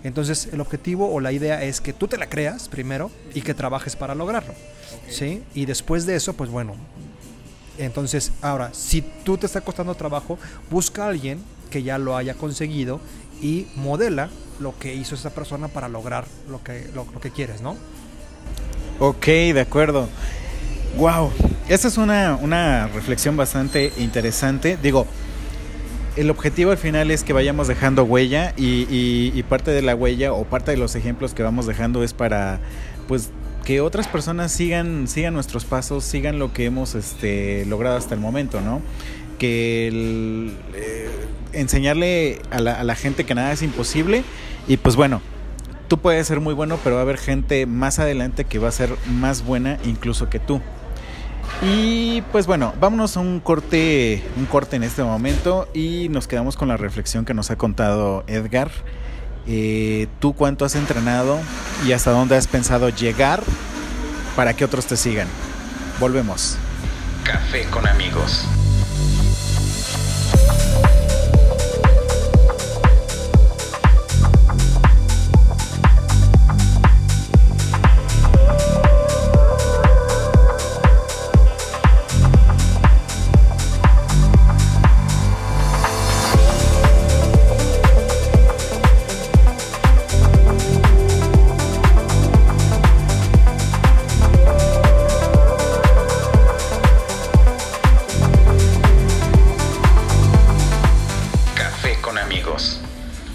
Entonces 0.04 0.50
el 0.52 0.62
objetivo 0.62 1.12
o 1.12 1.20
la 1.20 1.32
idea 1.32 1.64
es 1.64 1.82
que 1.82 1.94
tú 1.94 2.08
te 2.08 2.18
la 2.18 2.30
creas 2.30 2.70
primero 2.70 3.10
y 3.34 3.42
que 3.42 3.54
trabajes 3.54 3.96
para 3.96 4.14
lograrlo. 4.14 4.54
Okay. 5.04 5.14
¿sí? 5.14 5.44
Y 5.56 5.66
después 5.66 6.06
de 6.06 6.16
eso, 6.16 6.34
pues 6.34 6.50
bueno, 6.50 6.76
entonces, 7.78 8.32
ahora, 8.42 8.74
si 8.74 9.02
tú 9.02 9.38
te 9.38 9.46
está 9.46 9.62
costando 9.62 9.96
trabajo, 9.96 10.38
busca 10.70 11.06
a 11.06 11.10
alguien 11.10 11.40
que 11.70 11.84
ya 11.84 11.98
lo 11.98 12.16
haya 12.16 12.36
conseguido 12.36 13.02
y 13.42 13.68
modela 13.76 14.30
lo 14.60 14.78
que 14.80 14.96
hizo 14.96 15.16
esa 15.16 15.32
persona 15.32 15.68
para 15.68 15.90
lograr 15.90 16.26
lo 16.50 16.64
que, 16.64 16.88
lo, 16.94 17.06
lo 17.12 17.20
que 17.20 17.32
quieres, 17.32 17.62
¿no? 17.62 17.76
Ok, 19.00 19.26
de 19.26 19.60
acuerdo. 19.60 20.08
Wow, 20.98 21.32
esa 21.68 21.88
es 21.88 21.98
una, 21.98 22.38
una 22.42 22.88
reflexión 22.88 23.38
bastante 23.38 23.92
interesante. 23.98 24.78
Digo, 24.82 25.08
el 26.16 26.30
objetivo 26.30 26.72
al 26.72 26.78
final 26.78 27.12
es 27.12 27.24
que 27.24 27.34
vayamos 27.34 27.68
dejando 27.68 28.04
huella 28.04 28.54
y, 28.56 29.42
parte 29.44 29.72
de 29.72 29.82
la 29.82 29.96
huella 29.96 30.34
o 30.34 30.46
parte 30.46 30.72
de 30.72 30.78
los 30.78 30.96
ejemplos 30.96 31.34
que 31.34 31.44
vamos 31.44 31.66
dejando 31.66 32.04
es 32.04 32.14
para, 32.14 32.60
pues, 33.08 33.32
que 33.66 33.82
otras 33.82 34.08
personas 34.08 34.52
sigan, 34.52 35.08
sigan 35.08 35.34
nuestros 35.34 35.66
pasos, 35.66 36.04
sigan 36.04 36.38
lo 36.40 36.54
que 36.54 36.66
hemos 36.66 36.94
este, 36.94 37.66
logrado 37.66 37.98
hasta 37.98 38.14
el 38.14 38.22
momento, 38.22 38.62
¿no? 38.62 38.82
Que 39.40 40.52
eh, 40.76 41.10
enseñarle 41.52 42.42
a 42.52 42.60
la, 42.60 42.76
a 42.76 42.84
la 42.84 42.96
gente 42.96 43.24
que 43.26 43.34
nada 43.34 43.52
es 43.52 43.64
imposible 43.64 44.24
y 44.68 44.78
pues 44.78 44.96
bueno, 44.96 45.22
tú 45.88 45.98
puedes 45.98 46.28
ser 46.28 46.40
muy 46.40 46.54
bueno, 46.54 46.80
pero 46.84 46.96
va 46.96 47.02
a 47.02 47.04
haber 47.04 47.18
gente 47.18 47.66
más 47.66 48.00
adelante 48.00 48.46
que 48.46 48.60
va 48.60 48.70
a 48.70 48.72
ser 48.72 48.96
más 49.08 49.44
buena 49.44 49.80
incluso 49.84 50.30
que 50.30 50.40
tú. 50.40 50.62
Y 51.62 52.22
pues 52.32 52.48
bueno, 52.48 52.74
vámonos 52.80 53.18
a 53.18 53.22
un 53.22 53.40
corte, 53.40 54.24
un 54.38 54.46
corte 54.46 54.76
en 54.76 54.84
este 54.84 55.04
momento 55.04 55.68
y 55.74 56.10
nos 56.10 56.28
quedamos 56.28 56.58
con 56.58 56.68
la 56.68 56.78
reflexión 56.78 57.26
que 57.26 57.34
nos 57.34 57.50
ha 57.52 57.56
contado 57.56 58.24
Edgar. 58.28 58.72
Eh, 59.48 60.08
¿Tú 60.20 60.34
cuánto 60.34 60.66
has 60.66 60.76
entrenado 60.76 61.40
y 61.86 61.94
hasta 61.94 62.12
dónde 62.12 62.36
has 62.36 62.48
pensado 62.48 62.90
llegar 62.90 63.44
para 64.36 64.54
que 64.54 64.66
otros 64.66 64.86
te 64.86 64.98
sigan? 64.98 65.28
Volvemos. 66.00 66.58
Café 67.24 67.64
con 67.66 67.88
amigos. 67.88 68.46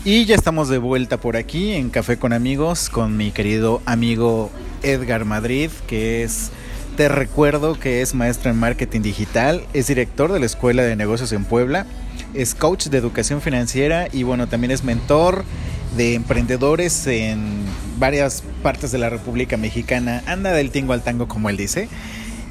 Y 0.05 0.25
ya 0.25 0.35
estamos 0.35 0.69
de 0.69 0.79
vuelta 0.79 1.19
por 1.19 1.37
aquí 1.37 1.73
en 1.73 1.91
Café 1.91 2.19
con 2.19 2.33
Amigos 2.33 2.89
con 2.89 3.17
mi 3.17 3.31
querido 3.31 3.83
amigo 3.85 4.51
Edgar 4.83 5.25
Madrid, 5.25 5.71
que 5.87 6.23
es, 6.23 6.51
te 6.97 7.09
recuerdo 7.09 7.79
que 7.79 8.01
es 8.01 8.15
maestro 8.15 8.51
en 8.51 8.59
marketing 8.59 9.03
digital, 9.03 9.63
es 9.75 9.89
director 9.89 10.33
de 10.33 10.41
la 10.41 10.47
Escuela 10.47 10.83
de 10.83 10.97
Negocios 10.97 11.33
en 11.33 11.45
Puebla, 11.45 11.87
es 12.35 12.55
coach 12.55 12.87
de 12.87 12.99
educación 12.99 13.41
financiera 13.41 14.09
y 14.11 14.23
bueno, 14.23 14.49
también 14.49 14.71
es 14.71 14.85
mentor 14.85 15.45
de 15.97 16.15
emprendedores 16.15 17.07
en 17.07 17.65
varias 17.99 18.43
partes 18.63 18.91
de 18.93 18.99
la 18.99 19.11
República 19.11 19.57
Mexicana, 19.57 20.23
anda 20.27 20.53
del 20.53 20.71
tingo 20.71 20.95
al 20.95 21.03
tango 21.03 21.29
como 21.29 21.51
él 21.51 21.57
dice. 21.57 21.89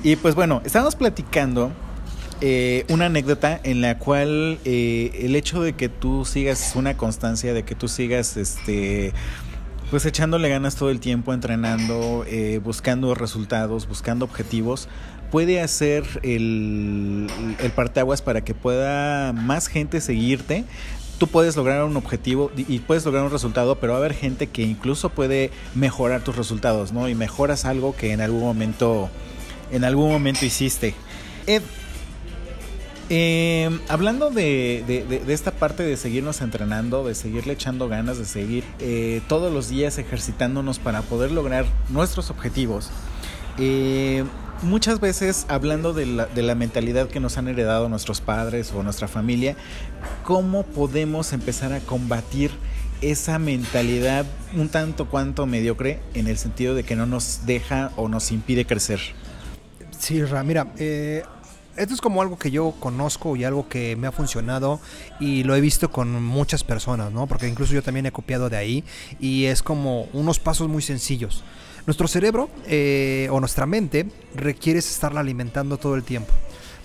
Y 0.03 0.15
pues 0.15 0.36
bueno, 0.36 0.62
estamos 0.63 0.96
platicando 0.96 1.72
eh, 2.41 2.86
una 2.89 3.08
anécdota 3.08 3.60
en 3.63 3.81
la 3.81 3.98
cual 3.98 4.60
eh, 4.65 5.12
el 5.24 5.36
hecho 5.36 5.62
de 5.62 5.74
que 5.74 5.89
tú 5.89 6.25
sigas 6.25 6.74
una 6.75 6.96
constancia, 6.96 7.53
de 7.53 7.63
que 7.63 7.75
tú 7.75 7.88
sigas 7.88 8.38
este 8.38 9.13
pues 9.89 10.05
echándole 10.05 10.50
ganas 10.50 10.75
todo 10.75 10.91
el 10.91 11.00
tiempo, 11.00 11.34
entrenando, 11.34 12.24
eh, 12.27 12.60
buscando 12.63 13.15
resultados, 13.15 13.88
buscando 13.88 14.24
objetivos, 14.25 14.88
puede 15.31 15.62
hacer 15.62 16.05
el, 16.22 17.27
el 17.60 17.72
parteaguas 17.72 18.22
para 18.22 18.41
que 18.41 18.53
pueda 18.53 19.34
más 19.34 19.67
gente 19.67 20.00
seguirte. 20.00 20.63
Tú 21.17 21.27
puedes 21.27 21.58
lograr 21.58 21.84
un 21.84 21.98
objetivo 21.98 22.51
y 22.55 22.79
puedes 22.79 23.03
lograr 23.03 23.25
un 23.25 23.31
resultado, 23.31 23.79
pero 23.79 23.93
va 23.93 23.98
a 23.98 24.01
haber 24.01 24.13
gente 24.13 24.48
que 24.48 24.62
incluso 24.62 25.10
puede 25.10 25.51
mejorar 25.74 26.22
tus 26.22 26.36
resultados, 26.38 26.93
¿no? 26.93 27.10
Y 27.10 27.15
mejoras 27.15 27.65
algo 27.65 27.96
que 27.96 28.13
en 28.13 28.22
algún 28.22 28.41
momento 28.41 29.10
en 29.72 29.84
algún 29.84 30.12
momento 30.12 30.46
hiciste. 30.46 30.93
Ed, 31.48 31.63
eh, 33.10 33.70
hablando 33.88 34.30
de, 34.30 34.84
de- 34.88 35.34
esta 35.34 35.51
parte 35.51 35.84
de 35.84 35.98
seguirnos 35.98 36.42
entrenando, 36.42 37.04
de 37.06 37.16
seguirle 37.16 37.54
echando 37.54 37.88
ganas, 37.88 38.18
de 38.18 38.25
seguir 38.25 38.63
eh, 38.80 39.22
todos 39.28 39.51
los 39.51 39.70
días 39.70 39.98
ejercitándonos 39.98 40.80
para 40.80 41.01
poder 41.01 41.32
lograr 41.32 41.66
nuestros 41.89 42.30
objetivos, 42.30 42.89
eh, 43.58 44.24
muchas 44.62 45.00
veces 45.00 45.46
hablando 45.50 45.94
de 45.94 46.06
la, 46.06 46.25
de 46.28 46.42
la 46.44 46.54
mentalidad 46.56 47.08
que 47.08 47.20
nos 47.20 47.38
han 47.38 47.48
heredado 47.48 47.89
nuestros 47.89 48.22
padres 48.22 48.72
o 48.74 48.84
nuestra 48.84 49.08
familia, 49.08 49.56
¿cómo 50.24 50.63
podemos 50.63 51.34
empezar 51.34 51.74
a 51.74 51.80
combatir 51.80 52.51
esa 53.01 53.39
mentalidad 53.39 54.25
un 54.56 54.68
tanto 54.70 55.08
cuanto 55.10 55.46
mediocre 55.46 56.00
en 56.13 56.28
el 56.28 56.38
sentido 56.38 56.75
de 56.75 56.84
que 56.84 56.96
no 56.98 57.06
nos 57.06 57.46
deja 57.46 57.92
o 57.96 58.08
nos 58.10 58.32
impide 58.32 58.66
crecer? 58.66 59.00
Sí, 59.98 60.24
Ra, 60.24 60.44
mira, 60.44 60.68
eh, 60.78 61.24
esto 61.80 61.94
es 61.94 62.02
como 62.02 62.22
algo 62.22 62.38
que 62.38 62.52
yo 62.52 62.74
conozco 62.80 63.38
y 63.38 63.46
algo 63.46 63.70
que 63.70 63.96
me 63.96 64.08
ha 64.08 64.12
funcionado 64.12 64.82
y 65.20 65.44
lo 65.44 65.56
he 65.56 65.62
visto 65.62 65.90
con 65.90 66.22
muchas 66.22 66.66
personas, 66.66 67.12
¿no? 67.14 67.26
Porque 67.26 67.48
incluso 67.48 67.74
yo 67.74 67.82
también 67.82 68.06
he 68.06 68.12
copiado 68.12 68.50
de 68.50 68.58
ahí 68.58 68.84
y 69.20 69.46
es 69.46 69.64
como 69.64 70.04
unos 70.12 70.40
pasos 70.40 70.68
muy 70.68 70.82
sencillos. 70.82 71.44
Nuestro 71.86 72.10
cerebro 72.10 72.50
eh, 72.68 73.30
o 73.32 73.40
nuestra 73.40 73.66
mente 73.66 74.06
requiere 74.36 74.80
estarla 74.80 75.22
alimentando 75.22 75.78
todo 75.78 75.96
el 75.96 76.04
tiempo. 76.04 76.34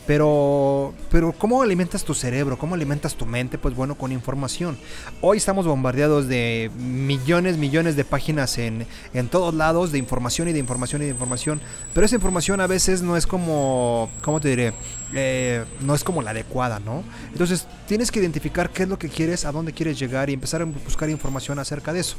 Pero, 0.07 0.93
pero 1.11 1.33
¿cómo 1.33 1.63
alimentas 1.63 2.05
tu 2.05 2.13
cerebro? 2.13 2.59
¿Cómo 2.59 2.75
alimentas 2.75 3.15
tu 3.15 3.25
mente? 3.25 3.57
Pues 3.57 3.75
bueno, 3.75 3.95
con 3.95 4.13
información. 4.13 4.77
Hoy 5.23 5.39
estamos 5.39 5.67
bombardeados 5.67 6.29
de 6.29 6.71
millones, 6.77 7.57
millones 7.57 7.97
de 7.97 8.05
páginas 8.05 8.59
en, 8.59 8.87
en 9.15 9.29
todos 9.29 9.55
lados, 9.55 9.93
de 9.93 9.99
información 9.99 10.49
y 10.49 10.53
de 10.53 10.59
información 10.59 11.01
y 11.01 11.07
de 11.07 11.13
información. 11.13 11.59
Pero 11.95 12.05
esa 12.05 12.17
información 12.17 12.61
a 12.61 12.67
veces 12.67 13.01
no 13.01 13.17
es 13.17 13.27
como, 13.27 14.11
¿cómo 14.23 14.41
te 14.41 14.49
diré? 14.51 14.75
Eh, 15.15 15.65
no 15.81 15.95
es 15.95 16.05
como 16.05 16.21
la 16.21 16.33
adecuada, 16.33 16.81
¿no? 16.81 17.03
Entonces 17.33 17.67
tienes 17.89 18.11
que 18.11 18.21
identificar 18.21 18.69
qué 18.71 18.83
es 18.83 18.89
lo 18.91 18.99
que 18.99 19.09
quieres, 19.09 19.47
a 19.47 19.53
dónde 19.53 19.73
quieres 19.73 19.99
llegar 19.99 20.29
y 20.29 20.35
empezar 20.35 20.61
a 20.61 20.67
buscar 20.67 21.09
información 21.09 21.59
acerca 21.59 21.95
de 21.95 22.01
eso. 22.01 22.17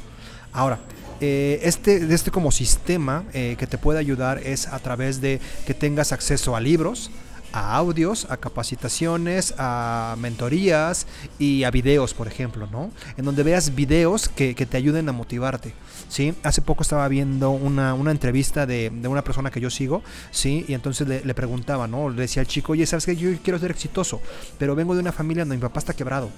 Ahora, 0.51 0.79
eh, 1.21 1.59
este, 1.63 2.13
este 2.13 2.31
como 2.31 2.51
sistema 2.51 3.23
eh, 3.33 3.55
que 3.59 3.67
te 3.67 3.77
puede 3.77 3.99
ayudar 3.99 4.39
es 4.39 4.67
a 4.67 4.79
través 4.79 5.21
de 5.21 5.39
que 5.67 5.73
tengas 5.73 6.11
acceso 6.11 6.55
a 6.55 6.59
libros, 6.59 7.11
a 7.55 7.75
audios, 7.77 8.27
a 8.29 8.37
capacitaciones, 8.37 9.53
a 9.57 10.15
mentorías 10.19 11.07
y 11.39 11.63
a 11.63 11.71
videos, 11.71 12.13
por 12.13 12.27
ejemplo, 12.27 12.67
¿no? 12.69 12.91
En 13.15 13.23
donde 13.23 13.43
veas 13.43 13.73
videos 13.73 14.27
que, 14.27 14.55
que 14.55 14.65
te 14.65 14.75
ayuden 14.75 15.07
a 15.07 15.13
motivarte, 15.13 15.73
¿sí? 16.09 16.35
Hace 16.43 16.61
poco 16.61 16.83
estaba 16.83 17.07
viendo 17.07 17.51
una, 17.51 17.93
una 17.93 18.11
entrevista 18.11 18.65
de, 18.65 18.89
de 18.89 19.07
una 19.07 19.23
persona 19.23 19.51
que 19.51 19.61
yo 19.61 19.69
sigo, 19.69 20.03
¿sí? 20.31 20.65
Y 20.67 20.73
entonces 20.73 21.07
le, 21.07 21.23
le 21.23 21.33
preguntaba, 21.33 21.87
¿no? 21.87 22.09
Le 22.09 22.23
decía 22.23 22.41
al 22.41 22.47
chico, 22.47 22.73
oye, 22.73 22.85
¿sabes 22.85 23.05
qué? 23.05 23.15
Yo 23.15 23.29
quiero 23.41 23.57
ser 23.57 23.71
exitoso, 23.71 24.21
pero 24.59 24.75
vengo 24.75 24.93
de 24.93 24.99
una 24.99 25.13
familia 25.13 25.43
donde 25.43 25.55
mi 25.55 25.61
papá 25.61 25.79
está 25.79 25.93
quebrado. 25.93 26.29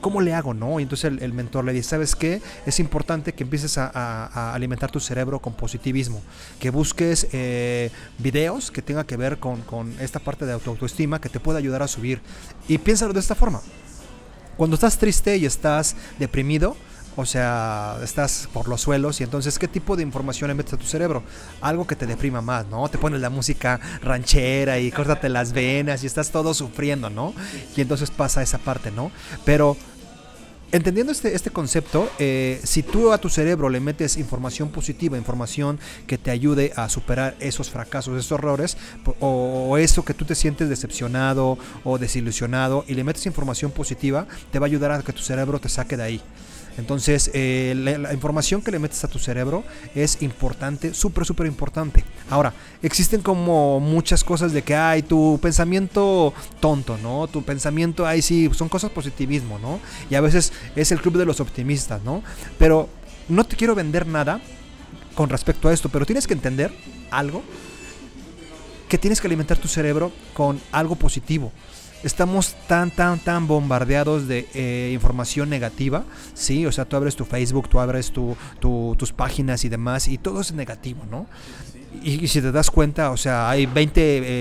¿Cómo 0.00 0.20
le 0.20 0.32
hago, 0.32 0.54
no? 0.54 0.78
Y 0.78 0.84
entonces 0.84 1.12
el, 1.20 1.32
mentor 1.32 1.64
le 1.64 1.72
dice, 1.72 1.90
¿sabes 1.90 2.14
qué? 2.14 2.40
Es 2.66 2.78
importante 2.78 3.32
que 3.32 3.42
empieces 3.42 3.78
a, 3.78 4.54
alimentar 4.54 4.90
tu 4.92 5.00
cerebro 5.00 5.40
con 5.40 5.54
positivismo, 5.54 6.22
que 6.60 6.70
busques 6.70 7.26
eh, 7.32 7.90
videos 8.18 8.70
que 8.70 8.80
tengan 8.80 9.04
que 9.06 9.16
ver 9.16 9.38
con, 9.38 9.62
con 9.62 9.92
esta 10.00 10.20
parte 10.20 10.46
de 10.46 10.52
auto- 10.52 10.70
autoestima 10.70 11.20
que 11.20 11.28
te 11.28 11.40
pueda 11.40 11.58
ayudar 11.58 11.82
a 11.82 11.88
subir. 11.88 12.20
Y 12.68 12.78
piénsalo 12.78 13.12
de 13.12 13.20
esta 13.20 13.34
forma. 13.34 13.60
Cuando 14.56 14.74
estás 14.74 14.98
triste 14.98 15.36
y 15.36 15.46
estás 15.46 15.96
deprimido, 16.18 16.76
o 17.18 17.26
sea, 17.26 17.98
estás 18.04 18.48
por 18.52 18.68
los 18.68 18.80
suelos 18.80 19.20
y 19.20 19.24
entonces, 19.24 19.58
¿qué 19.58 19.66
tipo 19.66 19.96
de 19.96 20.04
información 20.04 20.46
le 20.46 20.54
metes 20.54 20.74
a 20.74 20.76
tu 20.76 20.86
cerebro? 20.86 21.24
Algo 21.60 21.84
que 21.84 21.96
te 21.96 22.06
deprima 22.06 22.40
más, 22.40 22.66
¿no? 22.68 22.88
Te 22.88 22.96
pones 22.96 23.20
la 23.20 23.28
música 23.28 23.80
ranchera 24.02 24.78
y 24.78 24.92
córtate 24.92 25.28
las 25.28 25.52
venas 25.52 26.04
y 26.04 26.06
estás 26.06 26.30
todo 26.30 26.54
sufriendo, 26.54 27.10
¿no? 27.10 27.34
Y 27.76 27.80
entonces 27.80 28.12
pasa 28.12 28.40
esa 28.40 28.58
parte, 28.58 28.92
¿no? 28.92 29.10
Pero 29.44 29.76
entendiendo 30.70 31.10
este, 31.10 31.34
este 31.34 31.50
concepto, 31.50 32.08
eh, 32.20 32.60
si 32.62 32.84
tú 32.84 33.12
a 33.12 33.18
tu 33.18 33.28
cerebro 33.28 33.68
le 33.68 33.80
metes 33.80 34.16
información 34.16 34.68
positiva, 34.68 35.18
información 35.18 35.80
que 36.06 36.18
te 36.18 36.30
ayude 36.30 36.72
a 36.76 36.88
superar 36.88 37.34
esos 37.40 37.68
fracasos, 37.68 38.16
esos 38.16 38.38
errores, 38.38 38.76
o, 39.18 39.70
o 39.70 39.76
eso 39.76 40.04
que 40.04 40.14
tú 40.14 40.24
te 40.24 40.36
sientes 40.36 40.68
decepcionado 40.68 41.58
o 41.82 41.98
desilusionado, 41.98 42.84
y 42.86 42.94
le 42.94 43.02
metes 43.02 43.26
información 43.26 43.72
positiva, 43.72 44.28
te 44.52 44.60
va 44.60 44.66
a 44.66 44.68
ayudar 44.68 44.92
a 44.92 45.02
que 45.02 45.12
tu 45.12 45.22
cerebro 45.22 45.58
te 45.58 45.68
saque 45.68 45.96
de 45.96 46.04
ahí. 46.04 46.22
Entonces, 46.78 47.30
eh, 47.34 47.74
la, 47.76 47.98
la 47.98 48.14
información 48.14 48.62
que 48.62 48.70
le 48.70 48.78
metes 48.78 49.02
a 49.04 49.08
tu 49.08 49.18
cerebro 49.18 49.64
es 49.94 50.22
importante, 50.22 50.94
súper, 50.94 51.26
súper 51.26 51.46
importante. 51.46 52.04
Ahora, 52.30 52.54
existen 52.82 53.20
como 53.20 53.80
muchas 53.80 54.24
cosas 54.24 54.52
de 54.52 54.62
que 54.62 54.76
hay 54.76 55.02
tu 55.02 55.38
pensamiento 55.42 56.32
tonto, 56.60 56.96
¿no? 56.98 57.26
Tu 57.26 57.42
pensamiento, 57.42 58.06
ay, 58.06 58.22
sí, 58.22 58.48
son 58.54 58.68
cosas 58.68 58.90
positivismo, 58.90 59.58
¿no? 59.58 59.80
Y 60.08 60.14
a 60.14 60.20
veces 60.20 60.52
es 60.76 60.92
el 60.92 61.00
club 61.00 61.18
de 61.18 61.26
los 61.26 61.40
optimistas, 61.40 62.02
¿no? 62.02 62.22
Pero 62.58 62.88
no 63.28 63.44
te 63.44 63.56
quiero 63.56 63.74
vender 63.74 64.06
nada 64.06 64.40
con 65.14 65.28
respecto 65.28 65.68
a 65.68 65.72
esto, 65.72 65.88
pero 65.88 66.06
tienes 66.06 66.26
que 66.26 66.34
entender 66.34 66.72
algo 67.10 67.42
que 68.88 68.98
tienes 68.98 69.20
que 69.20 69.26
alimentar 69.26 69.58
tu 69.58 69.68
cerebro 69.68 70.12
con 70.32 70.60
algo 70.72 70.96
positivo. 70.96 71.52
Estamos 72.04 72.54
tan, 72.68 72.90
tan, 72.92 73.18
tan 73.18 73.48
bombardeados 73.48 74.28
de 74.28 74.46
eh, 74.54 74.90
información 74.94 75.50
negativa, 75.50 76.04
¿sí? 76.34 76.64
O 76.64 76.70
sea, 76.72 76.84
tú 76.84 76.94
abres 76.96 77.16
tu 77.16 77.24
Facebook, 77.24 77.68
tú 77.68 77.80
abres 77.80 78.12
tu, 78.12 78.36
tu- 78.60 78.94
tus 78.96 79.12
páginas 79.12 79.64
y 79.64 79.68
demás, 79.68 80.06
y 80.06 80.16
todo 80.16 80.40
es 80.40 80.52
negativo, 80.52 81.02
¿no? 81.10 81.26
Y, 82.02 82.28
si 82.28 82.40
te 82.40 82.52
das 82.52 82.70
cuenta, 82.70 83.10
o 83.10 83.16
sea, 83.16 83.48
hay 83.48 83.66
20 83.66 84.00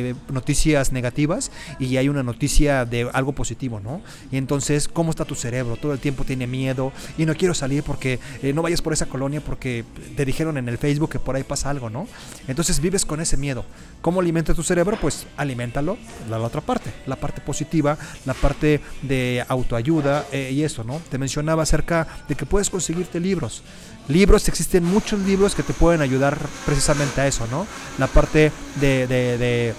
eh, 0.09 0.15
noticias 0.31 0.91
negativas 0.91 1.51
y 1.79 1.97
hay 1.97 2.09
una 2.09 2.23
noticia 2.23 2.85
de 2.85 3.09
algo 3.13 3.33
positivo, 3.33 3.79
¿no? 3.79 4.01
Y 4.31 4.37
entonces, 4.37 4.87
¿cómo 4.87 5.11
está 5.11 5.25
tu 5.25 5.35
cerebro? 5.35 5.75
Todo 5.77 5.93
el 5.93 5.99
tiempo 5.99 6.23
tiene 6.23 6.45
miedo 6.45 6.91
y 7.17 7.25
no 7.25 7.35
quiero 7.35 7.53
salir 7.53 7.83
porque 7.83 8.19
eh, 8.43 8.53
no 8.53 8.61
vayas 8.61 8.81
por 8.81 8.93
esa 8.93 9.05
colonia 9.05 9.41
porque 9.41 9.85
te 10.15 10.25
dijeron 10.25 10.57
en 10.57 10.67
el 10.69 10.77
Facebook 10.77 11.09
que 11.11 11.19
por 11.19 11.35
ahí 11.35 11.43
pasa 11.43 11.69
algo, 11.69 11.89
¿no? 11.89 12.07
Entonces 12.47 12.79
vives 12.79 13.05
con 13.05 13.21
ese 13.21 13.37
miedo. 13.37 13.65
¿Cómo 14.01 14.19
alimenta 14.19 14.53
tu 14.53 14.63
cerebro? 14.63 14.97
Pues 14.99 15.25
aliméntalo 15.37 15.97
la, 16.29 16.37
la 16.37 16.45
otra 16.45 16.61
parte, 16.61 16.91
la 17.05 17.15
parte 17.15 17.41
positiva, 17.41 17.97
la 18.25 18.33
parte 18.33 18.81
de 19.01 19.43
autoayuda 19.47 20.25
eh, 20.31 20.51
y 20.53 20.63
eso, 20.63 20.83
¿no? 20.83 21.01
Te 21.09 21.17
mencionaba 21.17 21.63
acerca 21.63 22.07
de 22.27 22.35
que 22.35 22.45
puedes 22.45 22.69
conseguirte 22.69 23.19
libros. 23.19 23.63
Libros, 24.07 24.47
existen 24.47 24.83
muchos 24.83 25.19
libros 25.21 25.53
que 25.53 25.63
te 25.63 25.73
pueden 25.73 26.01
ayudar 26.01 26.37
precisamente 26.65 27.21
a 27.21 27.27
eso, 27.27 27.45
¿no? 27.51 27.67
La 27.97 28.07
parte 28.07 28.51
de, 28.79 29.05
de- 29.07 29.37
de 29.37 29.73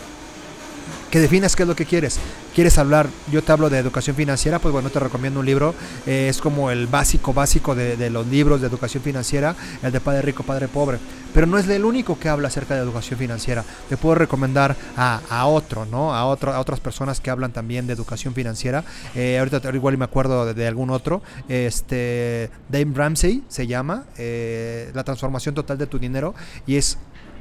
que 1.11 1.21
definas 1.21 1.57
qué 1.57 1.63
es 1.63 1.69
lo 1.69 1.77
que 1.77 1.87
quieres. 1.87 2.19
¿Quieres 2.55 2.79
hablar? 2.79 3.09
Yo 3.31 3.43
te 3.43 3.53
hablo 3.53 3.71
de 3.71 3.79
educación 3.79 4.17
financiera, 4.17 4.59
pues 4.59 4.73
bueno, 4.73 4.91
te 4.91 4.99
recomiendo 4.99 5.41
un 5.41 5.47
libro. 5.47 5.75
eh, 6.07 6.29
es 6.29 6.39
como 6.39 6.71
el 6.71 6.87
básico, 6.87 7.33
básico 7.33 7.75
de, 7.75 7.97
de 7.97 8.11
los 8.11 8.27
libros 8.27 8.61
de 8.61 8.67
educación 8.67 9.03
financiera, 9.03 9.55
el 9.83 9.93
de 9.93 10.01
Padre 10.01 10.23
Rico, 10.23 10.43
Padre 10.43 10.69
Pobre. 10.69 10.99
Pero 11.35 11.47
no 11.47 11.59
es 11.59 11.69
el 11.69 11.85
único 11.85 12.19
que 12.19 12.29
habla 12.29 12.49
acerca 12.49 12.75
de 12.75 12.81
educación 12.81 13.19
financiera. 13.19 13.65
Te 13.89 13.97
puedo 13.97 14.15
recomendar 14.15 14.77
a, 14.97 15.21
a 15.29 15.47
otro, 15.47 15.87
¿no? 15.87 16.15
A, 16.15 16.25
otro, 16.25 16.53
a 16.53 16.59
otras 16.59 16.81
personas 16.81 17.21
que 17.21 17.31
hablan 17.31 17.53
también 17.53 17.87
de 17.87 17.93
educación 17.93 18.35
financiera. 18.35 18.83
Eh, 19.15 19.39
ahorita 19.39 19.61
igual 19.75 19.99
me 19.99 20.05
acuerdo 20.05 20.53
de, 20.53 20.67
algún 20.67 20.91
otro. 20.91 21.23
Este, 21.49 22.51
Dave 22.69 22.91
Ramsey 22.95 23.45
se 23.49 23.67
llama, 23.67 24.07
eh, 24.17 24.91
La 24.95 25.05
transformación 25.05 25.55
total 25.55 25.79
de 25.79 25.87
tu 25.87 25.99
dinero. 25.99 26.35
Y 26.67 26.77
es 26.77 26.99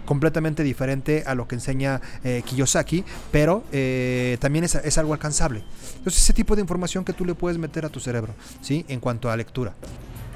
completamente 0.07 0.63
diferente 0.63 1.23
a 1.27 1.35
lo 1.35 1.47
que 1.47 1.55
enseña 1.55 2.01
eh, 2.23 2.41
Kiyosaki, 2.43 3.03
pero 3.29 3.63
eh, 3.71 4.37
también 4.39 4.63
es, 4.63 4.97
algo 4.97 5.13
alcanzable. 5.13 5.63
Entonces, 5.97 6.23
ese 6.23 6.33
tipo 6.33 6.55
de 6.55 6.61
información 6.61 7.05
que 7.05 7.13
tú 7.13 7.25
le 7.25 7.35
puedes 7.35 7.59
meter 7.59 7.85
a 7.85 7.89
tu 7.89 7.99
cerebro, 7.99 8.33
¿sí? 8.61 8.85
En 8.87 8.99
cuanto 8.99 9.29
a 9.29 9.37
lectura. 9.37 9.75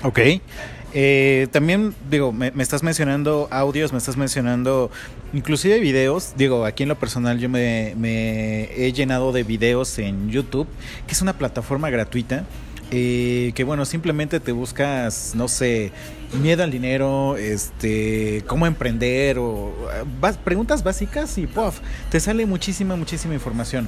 Ok. 0.03 0.19
Eh, 0.93 1.47
también, 1.51 1.95
digo, 2.09 2.33
me, 2.33 2.51
me 2.51 2.63
estás 2.63 2.83
mencionando 2.83 3.47
audios, 3.49 3.93
me 3.93 3.99
estás 3.99 4.17
mencionando 4.17 4.91
inclusive 5.33 5.79
videos. 5.79 6.33
Digo, 6.35 6.65
aquí 6.65 6.83
en 6.83 6.89
lo 6.89 6.99
personal 6.99 7.39
yo 7.39 7.47
me, 7.47 7.93
me 7.97 8.63
he 8.75 8.91
llenado 8.91 9.31
de 9.31 9.43
videos 9.43 9.97
en 9.99 10.29
YouTube, 10.29 10.67
que 11.07 11.13
es 11.13 11.21
una 11.21 11.33
plataforma 11.33 11.89
gratuita. 11.89 12.45
Eh, 12.91 13.51
que 13.55 13.63
bueno, 13.63 13.85
simplemente 13.85 14.39
te 14.39 14.51
buscas, 14.51 15.33
no 15.35 15.47
sé, 15.47 15.91
miedo 16.41 16.63
al 16.63 16.71
dinero, 16.71 17.37
este, 17.37 18.43
cómo 18.47 18.67
emprender 18.67 19.37
o 19.39 19.73
bas- 20.21 20.37
preguntas 20.37 20.83
básicas 20.83 21.37
y 21.37 21.47
puff, 21.47 21.79
te 22.09 22.19
sale 22.19 22.45
muchísima, 22.45 22.95
muchísima 22.95 23.33
información. 23.33 23.87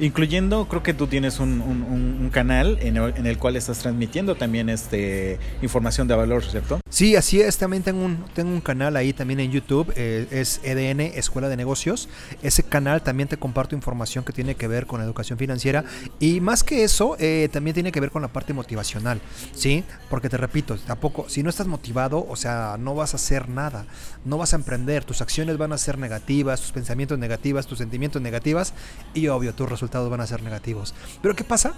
Incluyendo, 0.00 0.66
creo 0.66 0.82
que 0.82 0.94
tú 0.94 1.06
tienes 1.06 1.38
un, 1.38 2.30
canal 2.32 2.78
en 2.80 2.96
el, 3.26 3.38
cual 3.38 3.56
estás 3.56 3.78
transmitiendo 3.78 4.34
también 4.34 4.68
este 4.68 5.38
información 5.62 6.06
de 6.06 6.14
valor, 6.14 6.44
¿cierto? 6.44 6.80
Sí, 6.88 7.16
así 7.16 7.40
es. 7.40 7.58
También 7.58 7.82
tengo 7.82 8.04
un, 8.04 8.24
tengo 8.34 8.50
un 8.50 8.60
canal 8.60 8.96
ahí 8.96 9.12
también 9.12 9.40
en 9.40 9.50
YouTube. 9.50 9.92
eh, 9.96 10.26
es 10.30 10.60
EDN, 10.62 11.00
Escuela 11.00 11.48
de 11.48 11.56
Negocios. 11.56 12.08
Ese 12.42 12.62
canal 12.62 13.02
también 13.02 13.28
te 13.28 13.36
comparto 13.36 13.74
información 13.74 14.24
que 14.24 14.32
tiene 14.32 14.54
que 14.54 14.68
ver 14.68 14.86
con 14.86 15.00
educación 15.00 15.38
financiera. 15.38 15.84
Y 16.18 16.40
más 16.40 16.62
que 16.62 16.84
eso, 16.84 17.16
eh, 17.18 17.48
también 17.52 17.74
tiene 17.74 17.92
que 17.92 18.00
ver 18.00 18.10
con 18.10 18.22
la 18.22 18.28
parte 18.28 18.52
motivacional. 18.52 19.20
¿Sí? 19.54 19.84
Porque 20.08 20.28
te 20.28 20.36
repito, 20.36 20.76
tampoco, 20.78 21.28
si 21.28 21.42
no 21.42 21.50
estás 21.50 21.66
motivado, 21.66 22.26
o 22.28 22.36
sea, 22.36 22.76
no 22.78 22.94
vas 22.94 23.14
a 23.14 23.16
hacer 23.16 23.48
nada. 23.48 23.86
No 24.24 24.38
vas 24.38 24.52
a 24.52 24.56
emprender. 24.56 25.04
Tus 25.04 25.20
acciones 25.20 25.58
van 25.58 25.72
a 25.72 25.78
ser 25.78 25.98
negativas, 25.98 26.60
tus 26.60 26.72
pensamientos 26.72 27.18
negativos, 27.18 27.66
tus 27.66 27.78
sentimientos 27.78 28.22
negativas. 28.22 28.74
Y 29.14 29.28
obvio, 29.28 29.54
tus 29.54 29.68
resultados 29.90 30.10
van 30.10 30.20
a 30.20 30.26
ser 30.26 30.42
negativos. 30.42 30.94
Pero 31.22 31.34
¿qué 31.34 31.44
pasa? 31.44 31.74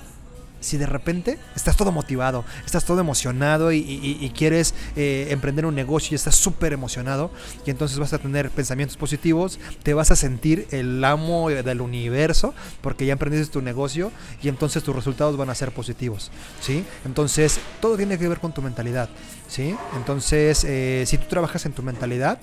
si 0.60 0.76
de 0.76 0.86
repente 0.86 1.40
estás 1.56 1.76
todo 1.76 1.90
motivado, 1.90 2.44
estás 2.64 2.84
todo 2.84 3.00
emocionado 3.00 3.72
y, 3.72 3.78
y- 3.78 4.18
y 4.24 4.30
quieres 4.30 4.74
eh, 4.94 5.26
emprender 5.30 5.66
un 5.66 5.74
negocio 5.74 6.14
y 6.14 6.14
estás 6.14 6.36
súper 6.36 6.72
emocionado 6.72 7.32
y 7.66 7.70
entonces 7.72 7.98
vas 7.98 8.12
a 8.12 8.18
tener 8.18 8.48
pensamientos 8.48 8.96
positivos, 8.96 9.58
te 9.82 9.92
vas 9.92 10.12
a 10.12 10.14
sentir 10.14 10.68
el 10.70 11.02
amo 11.04 11.50
del 11.50 11.80
universo 11.80 12.54
porque 12.80 13.04
ya 13.06 13.14
emprendiste 13.14 13.52
tu 13.52 13.60
negocio 13.60 14.12
y 14.40 14.46
entonces 14.48 14.84
tus 14.84 14.94
resultados 14.94 15.36
van 15.36 15.50
a 15.50 15.54
ser 15.56 15.72
positivos, 15.72 16.30
¿sí? 16.60 16.84
Entonces 17.04 17.58
todo 17.80 17.96
tiene 17.96 18.16
que 18.16 18.28
ver 18.28 18.38
con 18.38 18.52
tu 18.54 18.62
mentalidad, 18.62 19.08
¿sí? 19.48 19.74
Entonces 19.96 20.62
eh, 20.62 21.02
si 21.08 21.18
tú 21.18 21.26
trabajas 21.28 21.66
en 21.66 21.72
tu 21.72 21.82
mentalidad, 21.82 22.38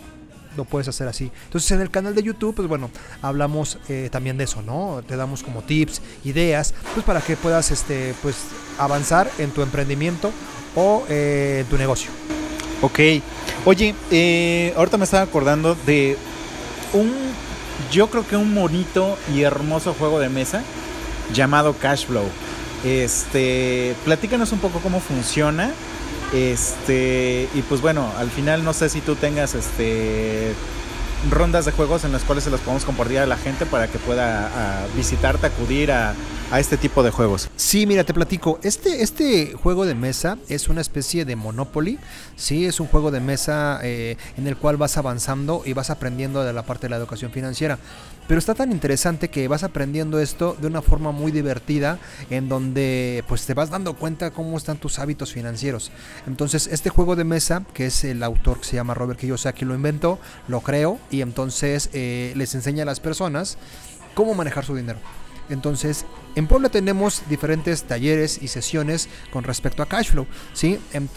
lo 0.57 0.65
puedes 0.65 0.87
hacer 0.87 1.07
así. 1.07 1.31
Entonces 1.45 1.71
en 1.71 1.81
el 1.81 1.89
canal 1.89 2.15
de 2.15 2.23
YouTube, 2.23 2.55
pues 2.55 2.67
bueno, 2.67 2.89
hablamos 3.21 3.77
eh, 3.87 4.09
también 4.11 4.37
de 4.37 4.45
eso, 4.45 4.61
¿no? 4.61 5.01
Te 5.07 5.15
damos 5.15 5.43
como 5.43 5.61
tips, 5.61 6.01
ideas, 6.23 6.73
pues 6.93 7.05
para 7.05 7.21
que 7.21 7.35
puedas, 7.35 7.71
este, 7.71 8.13
pues 8.21 8.35
avanzar 8.77 9.29
en 9.37 9.51
tu 9.51 9.61
emprendimiento 9.61 10.31
o 10.75 11.03
eh, 11.09 11.59
en 11.61 11.65
tu 11.67 11.77
negocio. 11.77 12.09
Ok. 12.81 12.99
Oye, 13.65 13.93
eh, 14.11 14.73
ahorita 14.77 14.97
me 14.97 15.03
estaba 15.03 15.23
acordando 15.23 15.75
de 15.85 16.17
un, 16.93 17.13
yo 17.91 18.09
creo 18.09 18.25
que 18.25 18.37
un 18.37 18.55
bonito 18.55 19.17
y 19.33 19.41
hermoso 19.41 19.93
juego 19.93 20.19
de 20.19 20.29
mesa 20.29 20.63
llamado 21.33 21.73
Cashflow. 21.73 22.23
Este, 22.85 23.95
platícanos 24.05 24.51
un 24.53 24.59
poco 24.59 24.79
cómo 24.79 25.01
funciona. 25.01 25.71
Este, 26.33 27.49
y 27.53 27.61
pues 27.63 27.81
bueno, 27.81 28.11
al 28.17 28.29
final 28.29 28.63
no 28.63 28.73
sé 28.73 28.89
si 28.89 29.01
tú 29.01 29.15
tengas 29.15 29.55
este 29.55 30.53
rondas 31.29 31.65
de 31.65 31.71
juegos 31.71 32.05
en 32.05 32.11
las 32.13 32.23
cuales 32.23 32.45
se 32.45 32.49
las 32.49 32.61
podemos 32.61 32.85
compartir 32.85 33.19
a 33.19 33.25
la 33.25 33.35
gente 33.35 33.65
para 33.65 33.87
que 33.87 33.97
pueda 33.99 34.49
ah, 34.55 34.85
visitarte, 34.95 35.47
acudir 35.47 35.91
a, 35.91 36.13
a 36.51 36.59
este 36.59 36.77
tipo 36.77 37.03
de 37.03 37.11
juegos. 37.11 37.49
Sí, 37.55 37.85
mira, 37.85 38.03
te 38.03 38.13
platico. 38.13 38.59
Este, 38.63 39.03
este 39.03 39.53
juego 39.53 39.85
de 39.85 39.93
mesa 39.93 40.37
es 40.49 40.67
una 40.67 40.81
especie 40.81 41.25
de 41.25 41.35
Monopoly. 41.35 41.99
Sí, 42.35 42.65
es 42.65 42.79
un 42.79 42.87
juego 42.87 43.11
de 43.11 43.19
mesa 43.19 43.79
eh, 43.83 44.17
en 44.37 44.47
el 44.47 44.57
cual 44.57 44.77
vas 44.77 44.97
avanzando 44.97 45.61
y 45.65 45.73
vas 45.73 45.89
aprendiendo 45.89 46.43
de 46.43 46.53
la 46.53 46.63
parte 46.63 46.87
de 46.87 46.91
la 46.91 46.97
educación 46.97 47.31
financiera. 47.31 47.77
Pero 48.27 48.39
está 48.39 48.55
tan 48.55 48.71
interesante 48.71 49.29
que 49.29 49.47
vas 49.47 49.63
aprendiendo 49.63 50.19
esto 50.19 50.55
de 50.59 50.67
una 50.67 50.81
forma 50.81 51.11
muy 51.11 51.31
divertida, 51.31 51.99
en 52.29 52.47
donde 52.47 53.23
pues 53.27 53.45
te 53.45 53.53
vas 53.53 53.69
dando 53.69 53.95
cuenta 53.95 54.31
cómo 54.31 54.57
están 54.57 54.77
tus 54.77 54.99
hábitos 54.99 55.33
financieros. 55.33 55.91
Entonces, 56.27 56.67
este 56.67 56.89
juego 56.89 57.15
de 57.15 57.23
mesa, 57.23 57.63
que 57.73 57.87
es 57.87 58.03
el 58.03 58.21
autor 58.23 58.59
que 58.59 58.65
se 58.65 58.75
llama 58.75 58.93
Robert 58.93 59.19
Kiyosaki, 59.19 59.65
lo 59.65 59.75
inventó, 59.75 60.19
lo 60.47 60.61
creó 60.61 60.99
y 61.09 61.21
entonces 61.21 61.89
eh, 61.93 62.33
les 62.35 62.53
enseña 62.55 62.83
a 62.83 62.85
las 62.85 62.99
personas 62.99 63.57
cómo 64.13 64.35
manejar 64.35 64.65
su 64.65 64.75
dinero. 64.75 64.99
Entonces, 65.49 66.05
en 66.35 66.47
Puebla 66.47 66.69
tenemos 66.69 67.23
diferentes 67.27 67.83
talleres 67.83 68.39
y 68.41 68.47
sesiones 68.49 69.09
con 69.31 69.43
respecto 69.43 69.81
a 69.83 69.87
Cashflow, 69.87 70.27
¿sí? 70.53 70.79
Em- 70.93 71.07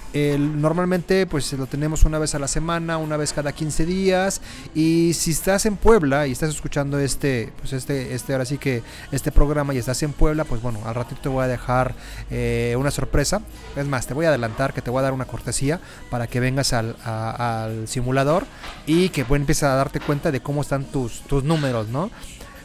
normalmente 0.61 1.27
pues 1.27 1.53
lo 1.53 1.66
tenemos 1.66 2.05
una 2.05 2.18
vez 2.18 2.35
a 2.35 2.38
la 2.38 2.49
semana, 2.49 2.97
una 2.99 3.16
vez 3.16 3.33
cada 3.33 3.53
15 3.53 3.85
días 3.87 4.40
y 4.75 5.12
si 5.14 5.31
estás 5.33 5.66
en 5.66 5.77
Puebla 5.77 6.27
y 6.27 6.33
estás 6.33 6.51
escuchando 6.51 6.99
este, 6.99 7.53
pues 7.61 7.73
este, 7.75 8.14
este 8.14 8.33
ahora 8.33 8.45
sí 8.47 8.59
que 8.59 8.83
este 9.12 9.31
programa 9.33 9.75
y 9.75 9.79
estás 9.79 10.03
en 10.03 10.12
Puebla, 10.12 10.45
pues 10.45 10.62
bueno, 10.62 10.81
al 10.87 10.95
ratito 10.95 11.21
te 11.21 11.29
voy 11.29 11.45
a 11.45 11.49
dejar 11.49 11.95
eh, 12.31 12.75
una 12.79 12.90
sorpresa, 12.90 13.42
es 13.77 13.87
más, 13.87 14.07
te 14.07 14.14
voy 14.14 14.25
a 14.27 14.31
adelantar 14.31 14.73
que 14.73 14.81
te 14.83 14.90
voy 14.90 15.01
a 15.01 15.03
dar 15.03 15.12
una 15.12 15.27
cortesía 15.27 15.79
para 16.11 16.27
que 16.27 16.40
vengas 16.40 16.73
al, 16.73 16.97
a- 17.05 17.64
al 17.64 17.87
simulador 17.87 18.47
y 18.87 19.11
que 19.11 19.25
pues, 19.25 19.40
empieces 19.40 19.64
a 19.64 19.75
darte 19.75 20.01
cuenta 20.01 20.31
de 20.33 20.40
cómo 20.40 20.62
están 20.62 20.85
tus, 20.85 21.21
tus 21.23 21.45
números, 21.45 21.88
¿no? 21.88 22.11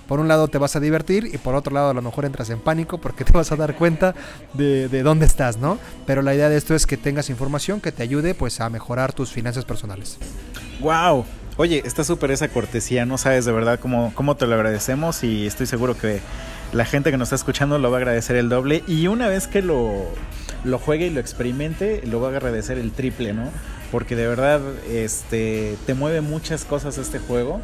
Por 0.07 0.19
un 0.19 0.27
lado 0.27 0.47
te 0.47 0.57
vas 0.57 0.75
a 0.75 0.79
divertir 0.79 1.29
y 1.33 1.37
por 1.37 1.55
otro 1.55 1.73
lado 1.73 1.89
a 1.89 1.93
lo 1.93 2.01
mejor 2.01 2.25
entras 2.25 2.49
en 2.49 2.59
pánico 2.59 2.97
porque 2.97 3.23
te 3.25 3.33
vas 3.33 3.51
a 3.51 3.55
dar 3.55 3.75
cuenta 3.75 4.15
de, 4.53 4.87
de 4.89 5.03
dónde 5.03 5.25
estás, 5.25 5.57
¿no? 5.57 5.77
Pero 6.05 6.21
la 6.21 6.33
idea 6.33 6.49
de 6.49 6.57
esto 6.57 6.75
es 6.75 6.85
que 6.85 6.97
tengas 6.97 7.29
información 7.29 7.81
que 7.81 7.91
te 7.91 8.03
ayude 8.03 8.33
pues 8.33 8.61
a 8.61 8.69
mejorar 8.69 9.13
tus 9.13 9.31
finanzas 9.31 9.65
personales. 9.65 10.17
Wow. 10.79 11.25
Oye, 11.59 11.81
está 11.85 12.03
súper 12.03 12.29
esa 12.29 12.49
cortesía, 12.49 13.07
no 13.07 13.17
sabes 13.17 13.45
de 13.45 13.51
verdad 13.51 13.79
cómo, 13.79 14.11
cómo 14.13 14.37
te 14.37 14.45
lo 14.45 14.53
agradecemos 14.53 15.23
y 15.23 15.47
estoy 15.47 15.65
seguro 15.65 15.97
que 15.97 16.19
la 16.71 16.85
gente 16.85 17.09
que 17.09 17.17
nos 17.17 17.27
está 17.27 17.35
escuchando 17.35 17.79
lo 17.79 17.89
va 17.89 17.97
a 17.97 18.01
agradecer 18.01 18.35
el 18.35 18.47
doble 18.47 18.83
y 18.87 19.07
una 19.07 19.27
vez 19.27 19.47
que 19.47 19.63
lo, 19.63 20.05
lo 20.63 20.77
juegue 20.77 21.07
y 21.07 21.09
lo 21.09 21.19
experimente, 21.19 22.01
lo 22.05 22.21
va 22.21 22.27
a 22.27 22.31
agradecer 22.31 22.77
el 22.77 22.91
triple, 22.91 23.33
¿no? 23.33 23.49
Porque 23.91 24.15
de 24.15 24.27
verdad 24.27 24.61
este, 24.91 25.77
te 25.85 25.93
mueve 25.93 26.21
muchas 26.21 26.65
cosas 26.65 26.97
este 26.97 27.19
juego 27.19 27.59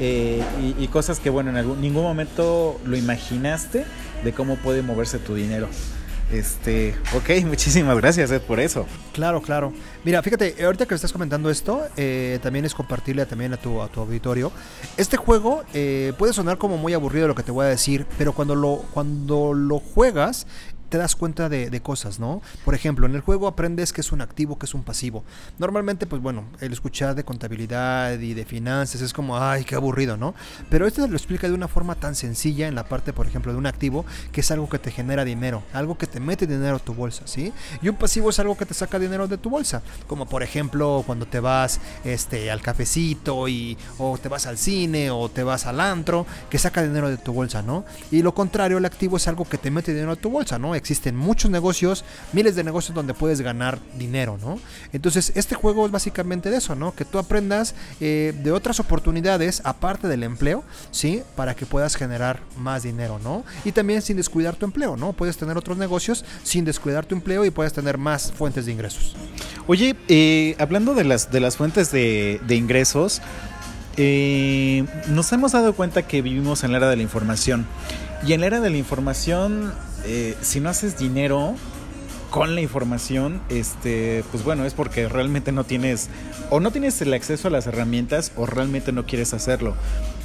eh, 0.00 0.42
y, 0.78 0.86
cosas 0.88 1.20
que, 1.20 1.30
bueno, 1.30 1.50
en 1.50 1.56
algún, 1.56 1.80
ningún 1.80 2.02
momento 2.02 2.80
lo 2.84 2.96
imaginaste 2.96 3.84
de 4.24 4.32
cómo 4.32 4.56
puede 4.56 4.82
moverse 4.82 5.18
tu 5.18 5.34
dinero. 5.34 5.68
Este, 6.32 6.94
ok, 7.14 7.44
muchísimas 7.46 7.96
gracias 7.96 8.30
por 8.40 8.60
eso. 8.60 8.86
Claro, 9.12 9.40
claro. 9.40 9.72
Mira, 10.04 10.22
fíjate, 10.22 10.54
ahorita 10.62 10.86
que 10.86 10.94
estás 10.94 11.12
comentando 11.12 11.50
esto, 11.50 11.86
eh, 11.96 12.38
también 12.42 12.64
es 12.64 12.74
compartirle 12.74 13.24
también 13.26 13.52
a 13.52 13.56
tu, 13.56 13.80
a 13.80 13.88
tu 13.88 14.00
auditorio. 14.00 14.52
Este 14.96 15.16
juego 15.16 15.64
eh, 15.74 16.12
puede 16.18 16.32
sonar 16.32 16.58
como 16.58 16.76
muy 16.76 16.92
aburrido 16.92 17.28
lo 17.28 17.34
que 17.34 17.42
te 17.42 17.50
voy 17.50 17.66
a 17.66 17.68
decir, 17.68 18.06
pero 18.18 18.32
cuando 18.32 18.54
lo, 18.54 18.84
cuando 18.92 19.54
lo 19.54 19.78
juegas 19.78 20.46
te 20.88 20.98
das 20.98 21.16
cuenta 21.16 21.48
de, 21.48 21.70
de 21.70 21.80
cosas, 21.80 22.18
¿no? 22.18 22.42
Por 22.64 22.74
ejemplo, 22.74 23.06
en 23.06 23.14
el 23.14 23.20
juego 23.20 23.46
aprendes 23.46 23.92
que 23.92 24.00
es 24.00 24.12
un 24.12 24.20
activo, 24.20 24.58
que 24.58 24.66
es 24.66 24.74
un 24.74 24.82
pasivo. 24.82 25.24
Normalmente, 25.58 26.06
pues 26.06 26.22
bueno, 26.22 26.44
el 26.60 26.72
escuchar 26.72 27.14
de 27.14 27.24
contabilidad 27.24 28.18
y 28.18 28.34
de 28.34 28.44
finanzas 28.44 29.00
es 29.00 29.12
como, 29.12 29.38
ay, 29.38 29.64
qué 29.64 29.74
aburrido, 29.74 30.16
¿no? 30.16 30.34
Pero 30.70 30.86
este 30.86 31.02
te 31.02 31.08
lo 31.08 31.16
explica 31.16 31.48
de 31.48 31.54
una 31.54 31.68
forma 31.68 31.94
tan 31.94 32.14
sencilla 32.14 32.68
en 32.68 32.74
la 32.74 32.88
parte, 32.88 33.12
por 33.12 33.26
ejemplo, 33.26 33.52
de 33.52 33.58
un 33.58 33.66
activo, 33.66 34.04
que 34.32 34.40
es 34.40 34.50
algo 34.50 34.68
que 34.68 34.78
te 34.78 34.90
genera 34.90 35.24
dinero, 35.24 35.62
algo 35.72 35.98
que 35.98 36.06
te 36.06 36.20
mete 36.20 36.46
dinero 36.46 36.76
a 36.76 36.78
tu 36.78 36.94
bolsa, 36.94 37.26
¿sí? 37.26 37.52
Y 37.82 37.88
un 37.88 37.96
pasivo 37.96 38.30
es 38.30 38.38
algo 38.38 38.56
que 38.56 38.66
te 38.66 38.74
saca 38.74 38.98
dinero 38.98 39.28
de 39.28 39.38
tu 39.38 39.50
bolsa, 39.50 39.82
como 40.06 40.26
por 40.26 40.42
ejemplo 40.42 41.02
cuando 41.06 41.26
te 41.26 41.40
vas 41.40 41.80
este, 42.04 42.50
al 42.50 42.62
cafecito 42.62 43.48
y, 43.48 43.76
o 43.98 44.18
te 44.18 44.28
vas 44.28 44.46
al 44.46 44.58
cine 44.58 45.10
o 45.10 45.28
te 45.28 45.42
vas 45.42 45.66
al 45.66 45.80
antro, 45.80 46.26
que 46.50 46.58
saca 46.58 46.82
dinero 46.82 47.10
de 47.10 47.16
tu 47.16 47.32
bolsa, 47.32 47.62
¿no? 47.62 47.84
Y 48.10 48.22
lo 48.22 48.34
contrario, 48.34 48.78
el 48.78 48.84
activo 48.84 49.16
es 49.16 49.28
algo 49.28 49.44
que 49.44 49.58
te 49.58 49.70
mete 49.70 49.92
dinero 49.92 50.12
a 50.12 50.16
tu 50.16 50.30
bolsa, 50.30 50.58
¿no? 50.58 50.74
Existen 50.78 51.16
muchos 51.16 51.50
negocios, 51.50 52.04
miles 52.32 52.56
de 52.56 52.64
negocios 52.64 52.94
donde 52.94 53.14
puedes 53.14 53.40
ganar 53.40 53.78
dinero, 53.98 54.38
¿no? 54.40 54.58
Entonces, 54.92 55.32
este 55.34 55.54
juego 55.54 55.86
es 55.86 55.92
básicamente 55.92 56.50
de 56.50 56.56
eso, 56.56 56.74
¿no? 56.74 56.94
Que 56.94 57.04
tú 57.04 57.18
aprendas 57.18 57.74
eh, 58.00 58.34
de 58.42 58.52
otras 58.52 58.80
oportunidades 58.80 59.60
aparte 59.64 60.08
del 60.08 60.22
empleo, 60.22 60.64
¿sí? 60.90 61.22
Para 61.36 61.54
que 61.54 61.66
puedas 61.66 61.96
generar 61.96 62.40
más 62.56 62.82
dinero, 62.82 63.18
¿no? 63.22 63.44
Y 63.64 63.72
también 63.72 64.02
sin 64.02 64.16
descuidar 64.16 64.56
tu 64.56 64.64
empleo, 64.64 64.96
¿no? 64.96 65.12
Puedes 65.12 65.36
tener 65.36 65.56
otros 65.56 65.76
negocios 65.76 66.24
sin 66.42 66.64
descuidar 66.64 67.06
tu 67.06 67.14
empleo 67.14 67.44
y 67.44 67.50
puedes 67.50 67.72
tener 67.72 67.98
más 67.98 68.32
fuentes 68.32 68.66
de 68.66 68.72
ingresos. 68.72 69.14
Oye, 69.66 69.96
eh, 70.08 70.56
hablando 70.58 70.94
de 70.94 71.04
las, 71.04 71.30
de 71.30 71.40
las 71.40 71.56
fuentes 71.56 71.90
de, 71.90 72.40
de 72.46 72.54
ingresos, 72.54 73.20
eh, 73.96 74.84
nos 75.08 75.32
hemos 75.32 75.52
dado 75.52 75.74
cuenta 75.74 76.06
que 76.06 76.22
vivimos 76.22 76.62
en 76.62 76.70
la 76.70 76.78
era 76.78 76.88
de 76.88 76.96
la 76.96 77.02
información. 77.02 77.66
Y 78.26 78.32
en 78.32 78.40
la 78.40 78.46
era 78.46 78.60
de 78.60 78.70
la 78.70 78.76
información, 78.76 79.72
eh, 80.04 80.36
si 80.40 80.60
no 80.60 80.68
haces 80.68 80.98
dinero 80.98 81.54
con 82.30 82.54
la 82.54 82.60
información, 82.60 83.40
este, 83.48 84.22
pues 84.30 84.44
bueno, 84.44 84.64
es 84.64 84.74
porque 84.74 85.08
realmente 85.08 85.50
no 85.52 85.64
tienes, 85.64 86.08
o 86.50 86.60
no 86.60 86.70
tienes 86.70 87.00
el 87.00 87.14
acceso 87.14 87.48
a 87.48 87.50
las 87.50 87.66
herramientas, 87.66 88.32
o 88.36 88.46
realmente 88.46 88.92
no 88.92 89.06
quieres 89.06 89.32
hacerlo. 89.32 89.74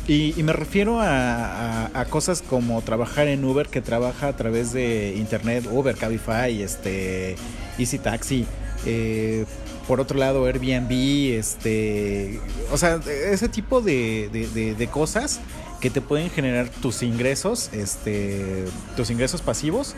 Y, 0.05 0.33
me 0.43 0.51
refiero 0.51 0.99
a 1.01 2.05
cosas 2.09 2.41
como 2.41 2.81
trabajar 2.81 3.29
en 3.29 3.45
Uber, 3.45 3.67
que 3.67 3.81
trabaja 3.81 4.27
a 4.27 4.35
través 4.35 4.73
de 4.73 5.15
internet, 5.15 5.65
Uber, 5.71 5.95
Cabify, 5.95 6.61
este, 6.61 7.37
Easy 7.77 7.99
Taxi. 7.99 8.45
eh, 8.85 9.45
por 9.87 9.99
otro 9.99 10.17
lado, 10.17 10.45
Airbnb, 10.45 10.91
este, 11.37 12.39
o 12.71 12.77
sea, 12.77 12.99
ese 13.31 13.49
tipo 13.49 13.81
de, 13.81 14.29
de- 14.31 14.75
de- 14.75 14.87
cosas 14.87 15.39
que 15.81 15.89
te 15.89 16.01
pueden 16.01 16.29
generar 16.29 16.69
tus 16.69 17.03
ingresos, 17.03 17.69
este, 17.73 18.65
tus 18.95 19.09
ingresos 19.09 19.41
pasivos. 19.41 19.95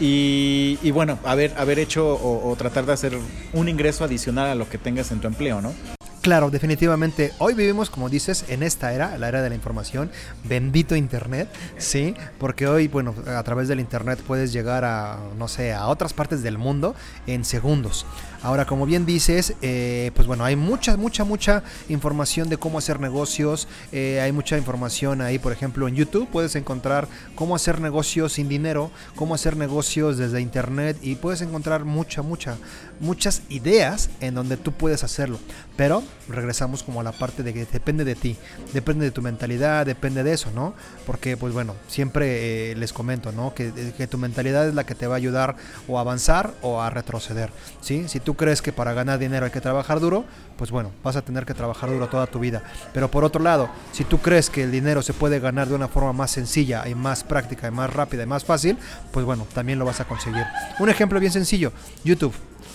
Y, 0.00 0.78
y 0.82 0.90
bueno, 0.92 1.18
haber, 1.24 1.54
haber 1.58 1.78
hecho 1.78 2.14
o, 2.14 2.50
o 2.50 2.56
tratar 2.56 2.86
de 2.86 2.92
hacer 2.92 3.18
un 3.52 3.68
ingreso 3.68 4.04
adicional 4.04 4.48
a 4.48 4.54
lo 4.54 4.68
que 4.68 4.78
tengas 4.78 5.10
en 5.10 5.20
tu 5.20 5.26
empleo, 5.26 5.60
¿no? 5.60 5.72
Claro, 6.20 6.50
definitivamente. 6.50 7.32
Hoy 7.38 7.54
vivimos, 7.54 7.90
como 7.90 8.08
dices, 8.08 8.44
en 8.48 8.62
esta 8.62 8.92
era, 8.92 9.16
la 9.18 9.28
era 9.28 9.40
de 9.40 9.48
la 9.48 9.54
información. 9.54 10.10
Bendito 10.44 10.94
Internet, 10.94 11.48
¿sí? 11.78 12.14
Porque 12.38 12.66
hoy, 12.66 12.86
bueno, 12.86 13.14
a 13.26 13.42
través 13.44 13.66
del 13.68 13.80
Internet 13.80 14.20
puedes 14.26 14.52
llegar 14.52 14.84
a, 14.84 15.18
no 15.38 15.48
sé, 15.48 15.72
a 15.72 15.86
otras 15.86 16.12
partes 16.12 16.42
del 16.42 16.58
mundo 16.58 16.94
en 17.26 17.44
segundos. 17.44 18.04
Ahora, 18.40 18.66
como 18.66 18.86
bien 18.86 19.04
dices, 19.04 19.54
eh, 19.62 20.12
pues 20.14 20.28
bueno, 20.28 20.44
hay 20.44 20.54
mucha, 20.54 20.96
mucha, 20.96 21.24
mucha 21.24 21.64
información 21.88 22.48
de 22.48 22.56
cómo 22.56 22.78
hacer 22.78 23.00
negocios. 23.00 23.66
eh, 23.90 24.20
hay 24.22 24.30
mucha 24.30 24.56
información 24.56 25.20
ahí, 25.20 25.38
por 25.38 25.52
ejemplo, 25.52 25.88
en 25.88 25.96
YouTube 25.96 26.28
puedes 26.30 26.54
encontrar 26.54 27.08
cómo 27.34 27.56
hacer 27.56 27.80
negocios 27.80 28.34
sin 28.34 28.48
dinero, 28.48 28.90
cómo 29.16 29.34
hacer 29.34 29.56
negocios 29.56 30.18
desde 30.18 30.40
Internet 30.40 30.96
y 31.02 31.16
puedes 31.16 31.40
encontrar 31.40 31.84
mucha, 31.84 32.22
mucha, 32.22 32.56
muchas 33.00 33.42
ideas 33.48 34.10
en 34.20 34.34
donde 34.34 34.56
tú 34.56 34.72
puedes 34.72 35.02
hacerlo. 35.02 35.38
Pero 35.76 36.02
regresamos 36.28 36.82
como 36.82 37.00
a 37.00 37.04
la 37.04 37.12
parte 37.12 37.42
de 37.42 37.54
que 37.54 37.64
depende 37.64 38.04
de 38.04 38.14
ti, 38.14 38.36
depende 38.72 39.04
de 39.04 39.10
tu 39.10 39.22
mentalidad, 39.22 39.86
depende 39.86 40.22
de 40.22 40.32
eso, 40.32 40.50
¿no? 40.52 40.74
Porque, 41.06 41.36
pues 41.36 41.52
bueno, 41.52 41.74
siempre 41.86 42.72
eh, 42.72 42.76
les 42.76 42.92
comento, 42.92 43.32
¿no? 43.32 43.54
Que, 43.54 43.72
que 43.96 44.06
tu 44.06 44.18
mentalidad 44.18 44.68
es 44.68 44.74
la 44.74 44.84
que 44.84 44.94
te 44.94 45.06
va 45.06 45.14
a 45.14 45.18
ayudar 45.18 45.56
o 45.86 45.98
a 45.98 46.02
avanzar 46.02 46.54
o 46.62 46.82
a 46.82 46.90
retroceder, 46.90 47.50
¿sí? 47.80 48.06
Si 48.08 48.20
tú 48.28 48.34
crees 48.34 48.60
que 48.60 48.74
para 48.74 48.92
ganar 48.92 49.18
dinero 49.18 49.46
hay 49.46 49.50
que 49.50 49.62
trabajar 49.62 50.00
duro, 50.00 50.26
pues 50.58 50.70
bueno, 50.70 50.92
vas 51.02 51.16
a 51.16 51.22
tener 51.22 51.46
que 51.46 51.54
trabajar 51.54 51.88
duro 51.88 52.08
toda 52.08 52.26
tu 52.26 52.38
vida. 52.38 52.62
Pero 52.92 53.10
por 53.10 53.24
otro 53.24 53.42
lado, 53.42 53.70
si 53.90 54.04
tú 54.04 54.18
crees 54.18 54.50
que 54.50 54.64
el 54.64 54.70
dinero 54.70 55.00
se 55.00 55.14
puede 55.14 55.40
ganar 55.40 55.66
de 55.66 55.74
una 55.74 55.88
forma 55.88 56.12
más 56.12 56.32
sencilla 56.32 56.86
y 56.86 56.94
más 56.94 57.24
práctica 57.24 57.68
y 57.68 57.70
más 57.70 57.90
rápida 57.90 58.24
y 58.24 58.26
más 58.26 58.44
fácil, 58.44 58.76
pues 59.12 59.24
bueno, 59.24 59.46
también 59.54 59.78
lo 59.78 59.86
vas 59.86 60.00
a 60.00 60.04
conseguir. 60.04 60.44
Un 60.78 60.90
ejemplo 60.90 61.18
bien 61.20 61.32
sencillo, 61.32 61.72
YouTube. 62.04 62.34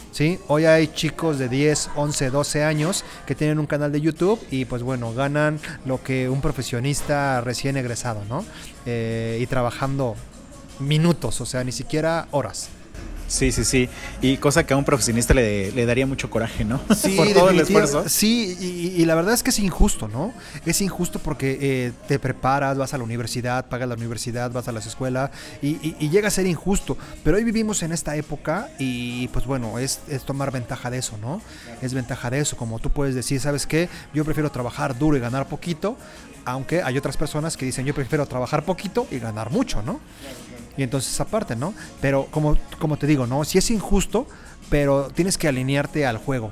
¿sí? 0.09 0.39
Hoy 0.47 0.65
hay 0.65 0.87
chicos 0.87 1.37
de 1.37 1.49
10, 1.49 1.91
11, 1.97 2.31
12 2.31 2.63
años 2.63 3.05
que 3.27 3.35
tienen 3.35 3.59
un 3.59 3.67
canal 3.67 3.91
de 3.91 4.01
YouTube 4.01 4.39
y 4.49 4.65
pues 4.65 4.81
bueno, 4.81 5.13
ganan 5.13 5.59
lo 5.85 6.01
que 6.01 6.29
un 6.29 6.41
profesionista 6.41 7.41
recién 7.41 7.77
egresado, 7.77 8.23
¿no? 8.27 8.43
Eh, 8.87 9.37
y 9.39 9.45
trabajando 9.45 10.15
minutos, 10.79 11.41
o 11.41 11.45
sea, 11.45 11.63
ni 11.63 11.71
siquiera 11.71 12.27
horas. 12.31 12.71
Sí, 13.27 13.51
sí, 13.51 13.63
sí. 13.65 13.89
Y 14.21 14.37
cosa 14.37 14.65
que 14.65 14.73
a 14.73 14.77
un 14.77 14.83
profesionista 14.85 15.33
le, 15.33 15.71
le 15.71 15.85
daría 15.85 16.05
mucho 16.05 16.29
coraje, 16.29 16.63
¿no? 16.65 16.79
Sí, 16.95 17.09
Por 17.17 17.27
todo 17.33 17.49
el 17.49 17.59
esfuerzo. 17.59 18.07
Sí, 18.07 18.55
y, 18.59 19.01
y 19.01 19.05
la 19.05 19.15
verdad 19.15 19.33
es 19.33 19.41
que 19.43 19.49
es 19.49 19.59
injusto, 19.59 20.07
¿no? 20.07 20.33
Es 20.65 20.81
injusto 20.81 21.19
porque 21.19 21.57
eh, 21.61 21.91
te 22.07 22.19
preparas, 22.19 22.77
vas 22.77 22.93
a 22.93 22.97
la 22.97 23.03
universidad, 23.03 23.65
pagas 23.67 23.87
la 23.89 23.95
universidad, 23.95 24.51
vas 24.51 24.67
a 24.67 24.71
las 24.71 24.85
escuelas 24.85 25.31
y, 25.61 25.69
y- 25.69 25.95
y 25.99 26.09
llega 26.09 26.27
a 26.27 26.31
ser 26.31 26.45
injusto. 26.45 26.97
Pero 27.23 27.37
hoy 27.37 27.43
vivimos 27.43 27.81
en 27.83 27.91
esta 27.91 28.15
época 28.15 28.69
y 28.77 29.27
pues 29.29 29.45
bueno, 29.45 29.79
es, 29.79 29.99
es 30.09 30.23
tomar 30.23 30.51
ventaja 30.51 30.89
de 30.91 30.99
eso, 30.99 31.17
¿no? 31.17 31.41
Es 31.81 31.93
ventaja 31.93 32.29
de 32.29 32.39
eso, 32.39 32.55
como 32.57 32.79
tú 32.79 32.89
puedes 32.91 33.15
decir, 33.15 33.39
¿sabes 33.39 33.65
qué? 33.65 33.89
Yo 34.13 34.23
prefiero 34.25 34.51
trabajar 34.51 34.97
duro 34.97 35.17
y 35.17 35.19
ganar 35.19 35.47
poquito, 35.47 35.97
aunque 36.45 36.83
hay 36.83 36.97
otras 36.97 37.17
personas 37.17 37.57
que 37.57 37.65
dicen, 37.65 37.85
yo 37.85 37.93
prefiero 37.95 38.25
trabajar 38.25 38.63
poquito 38.65 39.07
y 39.09 39.17
ganar 39.19 39.49
mucho, 39.49 39.81
¿no? 39.81 39.99
Y 40.77 40.83
entonces 40.83 41.19
aparte, 41.19 41.55
¿no? 41.55 41.73
Pero 42.01 42.27
como, 42.31 42.57
como 42.79 42.97
te 42.97 43.07
digo, 43.07 43.27
¿no? 43.27 43.43
Si 43.43 43.57
es 43.57 43.69
injusto, 43.71 44.27
pero 44.69 45.09
tienes 45.13 45.37
que 45.37 45.47
alinearte 45.47 46.05
al 46.05 46.17
juego. 46.17 46.51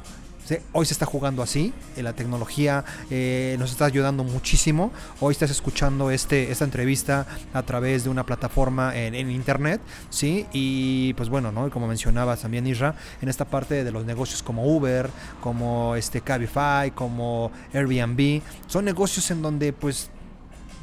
Hoy 0.73 0.85
se 0.85 0.93
está 0.93 1.05
jugando 1.05 1.41
así, 1.43 1.73
eh, 1.95 2.03
la 2.03 2.13
tecnología 2.13 2.83
eh, 3.09 3.55
nos 3.59 3.71
está 3.71 3.85
ayudando 3.85 4.23
muchísimo. 4.23 4.91
Hoy 5.19 5.31
estás 5.31 5.49
escuchando 5.49 6.11
este, 6.11 6.51
esta 6.51 6.65
entrevista 6.65 7.25
a 7.53 7.63
través 7.63 8.03
de 8.03 8.09
una 8.09 8.25
plataforma 8.25 8.95
en, 8.97 9.15
en 9.15 9.31
internet, 9.31 9.81
¿sí? 10.09 10.45
Y 10.51 11.13
pues 11.13 11.29
bueno, 11.29 11.51
¿no? 11.51 11.67
Y 11.67 11.69
como 11.69 11.87
mencionabas 11.87 12.41
también, 12.41 12.67
Isra, 12.67 12.95
en 13.21 13.29
esta 13.29 13.45
parte 13.45 13.83
de 13.83 13.91
los 13.91 14.05
negocios 14.05 14.43
como 14.43 14.65
Uber, 14.65 15.09
como 15.39 15.95
este 15.95 16.21
Cabify, 16.21 16.91
como 16.91 17.51
Airbnb, 17.73 18.41
son 18.67 18.85
negocios 18.85 19.31
en 19.31 19.41
donde 19.41 19.71
pues 19.71 20.09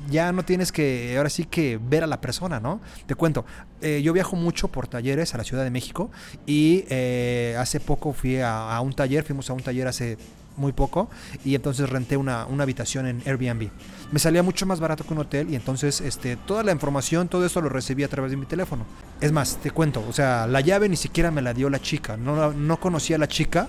ya 0.08 0.32
no 0.32 0.44
tienes 0.44 0.72
que, 0.72 1.14
ahora 1.16 1.30
sí 1.30 1.44
que 1.44 1.78
ver 1.82 2.04
a 2.04 2.06
la 2.06 2.20
persona, 2.20 2.60
¿no? 2.60 2.80
Te 3.06 3.14
cuento, 3.14 3.44
eh, 3.80 4.00
yo 4.02 4.12
viajo 4.12 4.36
mucho 4.36 4.68
por 4.68 4.88
talleres 4.88 5.34
a 5.34 5.38
la 5.38 5.44
Ciudad 5.44 5.64
de 5.64 5.70
México 5.70 6.10
y 6.46 6.84
eh, 6.88 7.56
hace 7.58 7.80
poco 7.80 8.12
fui 8.12 8.40
a, 8.40 8.80
un 8.80 8.92
taller, 8.92 9.24
fuimos 9.24 9.50
a 9.50 9.52
un 9.52 9.62
taller 9.62 9.88
hace 9.88 10.18
muy 10.56 10.72
poco 10.72 11.08
y 11.44 11.54
entonces 11.54 11.88
renté 11.88 12.16
una, 12.16 12.46
una 12.46 12.64
habitación 12.64 13.06
en 13.06 13.22
Airbnb. 13.24 13.70
Me 14.10 14.18
salía 14.18 14.42
mucho 14.42 14.66
más 14.66 14.80
barato 14.80 15.04
que 15.04 15.12
un 15.12 15.20
hotel 15.20 15.50
y 15.50 15.54
entonces 15.54 16.00
este, 16.00 16.36
toda 16.36 16.64
la 16.64 16.72
información, 16.72 17.28
todo 17.28 17.46
eso 17.46 17.60
lo 17.60 17.68
recibí 17.68 18.02
a 18.02 18.08
través 18.08 18.30
de 18.30 18.36
mi 18.36 18.46
teléfono. 18.46 18.84
Es 19.20 19.30
más, 19.30 19.58
te 19.58 19.70
cuento, 19.70 20.04
o 20.08 20.12
sea, 20.12 20.46
la 20.46 20.60
llave 20.60 20.88
ni 20.88 20.96
siquiera 20.96 21.30
me 21.30 21.42
la 21.42 21.54
dio 21.54 21.70
la 21.70 21.80
chica, 21.80 22.16
no, 22.16 22.52
no 22.52 22.80
conocía 22.80 23.16
a 23.16 23.18
la 23.18 23.28
chica 23.28 23.68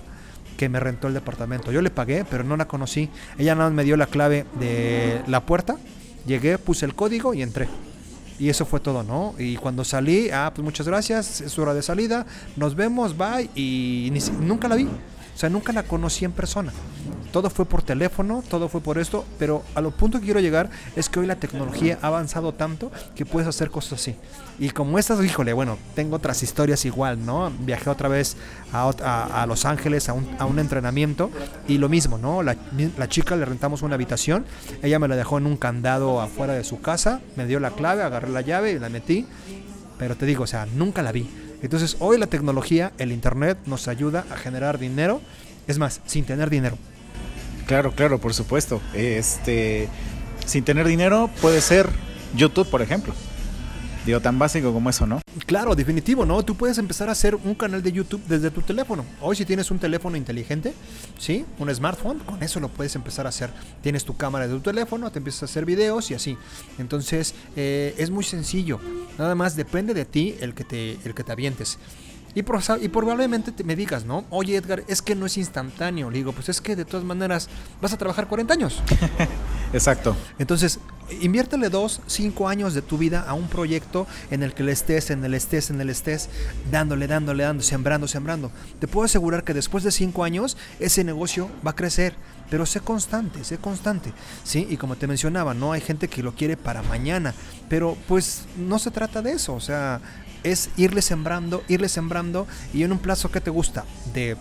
que 0.60 0.68
me 0.68 0.78
rentó 0.78 1.08
el 1.08 1.14
departamento. 1.14 1.72
Yo 1.72 1.80
le 1.80 1.88
pagué, 1.88 2.26
pero 2.28 2.44
no 2.44 2.54
la 2.54 2.68
conocí. 2.68 3.08
Ella 3.38 3.54
nada 3.54 3.70
más 3.70 3.76
me 3.76 3.82
dio 3.82 3.96
la 3.96 4.04
clave 4.06 4.44
de 4.58 5.22
la 5.26 5.46
puerta. 5.46 5.78
Llegué, 6.26 6.58
puse 6.58 6.86
el 6.86 6.94
código 6.94 7.34
y 7.34 7.42
entré. 7.42 7.68
Y 8.38 8.48
eso 8.48 8.64
fue 8.64 8.80
todo, 8.80 9.02
¿no? 9.02 9.34
Y 9.38 9.56
cuando 9.56 9.84
salí, 9.84 10.30
ah, 10.30 10.50
pues 10.54 10.64
muchas 10.64 10.86
gracias, 10.86 11.42
es 11.42 11.58
hora 11.58 11.74
de 11.74 11.82
salida, 11.82 12.24
nos 12.56 12.74
vemos, 12.74 13.16
bye. 13.16 13.50
Y 13.54 14.08
ni 14.12 14.20
nunca 14.46 14.66
la 14.66 14.76
vi. 14.76 14.88
O 15.40 15.46
sea, 15.48 15.48
nunca 15.48 15.72
la 15.72 15.84
conocí 15.84 16.26
en 16.26 16.32
persona. 16.32 16.70
Todo 17.32 17.48
fue 17.48 17.64
por 17.64 17.80
teléfono, 17.80 18.44
todo 18.46 18.68
fue 18.68 18.82
por 18.82 18.98
esto, 18.98 19.24
pero 19.38 19.62
a 19.74 19.80
lo 19.80 19.90
punto 19.90 20.18
que 20.18 20.26
quiero 20.26 20.40
llegar 20.40 20.68
es 20.96 21.08
que 21.08 21.18
hoy 21.18 21.26
la 21.26 21.36
tecnología 21.36 21.98
ha 22.02 22.08
avanzado 22.08 22.52
tanto 22.52 22.92
que 23.14 23.24
puedes 23.24 23.48
hacer 23.48 23.70
cosas 23.70 23.94
así. 24.02 24.16
Y 24.58 24.68
como 24.68 24.98
estas, 24.98 25.24
híjole, 25.24 25.54
bueno, 25.54 25.78
tengo 25.94 26.16
otras 26.16 26.42
historias 26.42 26.84
igual, 26.84 27.24
¿no? 27.24 27.50
Viajé 27.60 27.88
otra 27.88 28.10
vez 28.10 28.36
a, 28.70 29.46
Los 29.48 29.64
Ángeles 29.64 30.10
a 30.10 30.12
un, 30.12 30.28
a 30.38 30.44
un 30.44 30.58
entrenamiento 30.58 31.30
y 31.66 31.78
lo 31.78 31.88
mismo, 31.88 32.18
¿no? 32.18 32.42
La, 32.42 32.54
la 32.98 33.08
chica 33.08 33.34
le 33.34 33.46
rentamos 33.46 33.80
una 33.80 33.94
habitación, 33.94 34.44
ella 34.82 34.98
me 34.98 35.08
la 35.08 35.16
dejó 35.16 35.38
en 35.38 35.46
un 35.46 35.56
candado 35.56 36.20
afuera 36.20 36.52
de 36.52 36.64
su 36.64 36.82
casa, 36.82 37.22
me 37.36 37.46
dio 37.46 37.60
la 37.60 37.70
clave, 37.70 38.02
agarré 38.02 38.28
la 38.28 38.42
llave 38.42 38.72
y 38.72 38.78
la 38.78 38.90
metí, 38.90 39.26
pero 39.98 40.16
te 40.16 40.26
digo, 40.26 40.44
o 40.44 40.46
sea, 40.46 40.66
nunca 40.66 41.00
la 41.00 41.12
vi. 41.12 41.49
Entonces, 41.62 41.96
hoy 41.98 42.18
la 42.18 42.26
tecnología, 42.26 42.92
el 42.98 43.12
internet 43.12 43.58
nos 43.66 43.88
ayuda 43.88 44.24
a 44.30 44.36
generar 44.36 44.78
dinero, 44.78 45.20
es 45.66 45.78
más, 45.78 46.00
sin 46.06 46.24
tener 46.24 46.50
dinero. 46.50 46.76
Claro, 47.66 47.92
claro, 47.92 48.18
por 48.18 48.34
supuesto. 48.34 48.80
Este, 48.94 49.88
sin 50.46 50.64
tener 50.64 50.86
dinero 50.86 51.30
puede 51.40 51.60
ser 51.60 51.88
YouTube, 52.34 52.68
por 52.68 52.82
ejemplo. 52.82 53.14
Tan 54.18 54.38
básico 54.38 54.72
como 54.72 54.90
eso, 54.90 55.06
¿no? 55.06 55.20
Claro, 55.46 55.76
definitivo, 55.76 56.26
¿no? 56.26 56.42
Tú 56.44 56.56
puedes 56.56 56.78
empezar 56.78 57.08
a 57.08 57.12
hacer 57.12 57.36
un 57.36 57.54
canal 57.54 57.82
de 57.82 57.92
YouTube 57.92 58.20
desde 58.26 58.50
tu 58.50 58.62
teléfono. 58.62 59.04
Hoy 59.20 59.36
si 59.36 59.44
tienes 59.44 59.70
un 59.70 59.78
teléfono 59.78 60.16
inteligente, 60.16 60.72
¿sí? 61.18 61.44
Un 61.58 61.72
smartphone, 61.74 62.18
con 62.20 62.42
eso 62.42 62.58
lo 62.58 62.68
puedes 62.68 62.96
empezar 62.96 63.26
a 63.26 63.28
hacer. 63.28 63.50
Tienes 63.82 64.04
tu 64.04 64.16
cámara 64.16 64.48
de 64.48 64.54
tu 64.54 64.60
teléfono, 64.60 65.12
te 65.12 65.18
empiezas 65.18 65.42
a 65.42 65.44
hacer 65.44 65.64
videos 65.66 66.10
y 66.10 66.14
así. 66.14 66.36
Entonces, 66.78 67.34
eh, 67.56 67.94
es 67.98 68.10
muy 68.10 68.24
sencillo. 68.24 68.80
Nada 69.18 69.34
más 69.34 69.54
depende 69.54 69.94
de 69.94 70.04
ti 70.06 70.34
el 70.40 70.54
que 70.54 70.64
te, 70.64 70.98
el 71.04 71.14
que 71.14 71.22
te 71.22 71.32
avientes. 71.32 71.78
Y, 72.32 72.42
por- 72.42 72.60
y 72.80 72.88
probablemente 72.88 73.50
te 73.50 73.64
me 73.64 73.74
digas, 73.74 74.04
¿no? 74.04 74.24
Oye, 74.30 74.56
Edgar, 74.56 74.84
es 74.86 75.02
que 75.02 75.16
no 75.16 75.26
es 75.26 75.36
instantáneo. 75.36 76.10
Le 76.10 76.18
digo, 76.18 76.30
pues 76.32 76.48
es 76.48 76.60
que 76.60 76.76
de 76.76 76.84
todas 76.84 77.04
maneras 77.04 77.48
vas 77.82 77.92
a 77.92 77.98
trabajar 77.98 78.28
40 78.28 78.54
años. 78.54 78.80
Exacto. 79.72 80.16
Entonces, 80.38 80.80
inviértele 81.20 81.68
dos, 81.68 82.00
cinco 82.06 82.48
años 82.48 82.74
de 82.74 82.82
tu 82.82 82.98
vida 82.98 83.24
a 83.26 83.34
un 83.34 83.48
proyecto 83.48 84.06
en 84.30 84.42
el 84.42 84.54
que 84.54 84.62
le 84.62 84.72
estés, 84.72 85.10
en 85.10 85.24
el 85.24 85.34
estés, 85.34 85.70
en 85.70 85.80
el 85.80 85.90
estés, 85.90 86.28
dándole, 86.70 87.06
dándole, 87.06 87.44
dándole, 87.44 87.64
sembrando, 87.64 88.08
sembrando. 88.08 88.50
Te 88.78 88.88
puedo 88.88 89.04
asegurar 89.04 89.44
que 89.44 89.54
después 89.54 89.84
de 89.84 89.92
cinco 89.92 90.24
años, 90.24 90.56
ese 90.78 91.04
negocio 91.04 91.48
va 91.66 91.72
a 91.72 91.76
crecer. 91.76 92.14
Pero 92.50 92.66
sé 92.66 92.80
constante, 92.80 93.44
sé 93.44 93.58
constante. 93.58 94.12
¿Sí? 94.42 94.66
Y 94.68 94.76
como 94.76 94.96
te 94.96 95.06
mencionaba, 95.06 95.54
no 95.54 95.72
hay 95.72 95.80
gente 95.80 96.08
que 96.08 96.22
lo 96.22 96.34
quiere 96.34 96.56
para 96.56 96.82
mañana. 96.82 97.32
Pero 97.68 97.96
pues 98.08 98.46
no 98.56 98.80
se 98.80 98.90
trata 98.90 99.22
de 99.22 99.32
eso. 99.32 99.54
O 99.54 99.60
sea, 99.60 100.00
es 100.42 100.70
irle 100.76 101.00
sembrando, 101.00 101.62
irle 101.68 101.88
sembrando. 101.88 102.48
Y 102.74 102.82
en 102.82 102.90
un 102.90 102.98
plazo 102.98 103.30
que 103.30 103.40
te 103.40 103.50
gusta, 103.50 103.84
de 104.12 104.36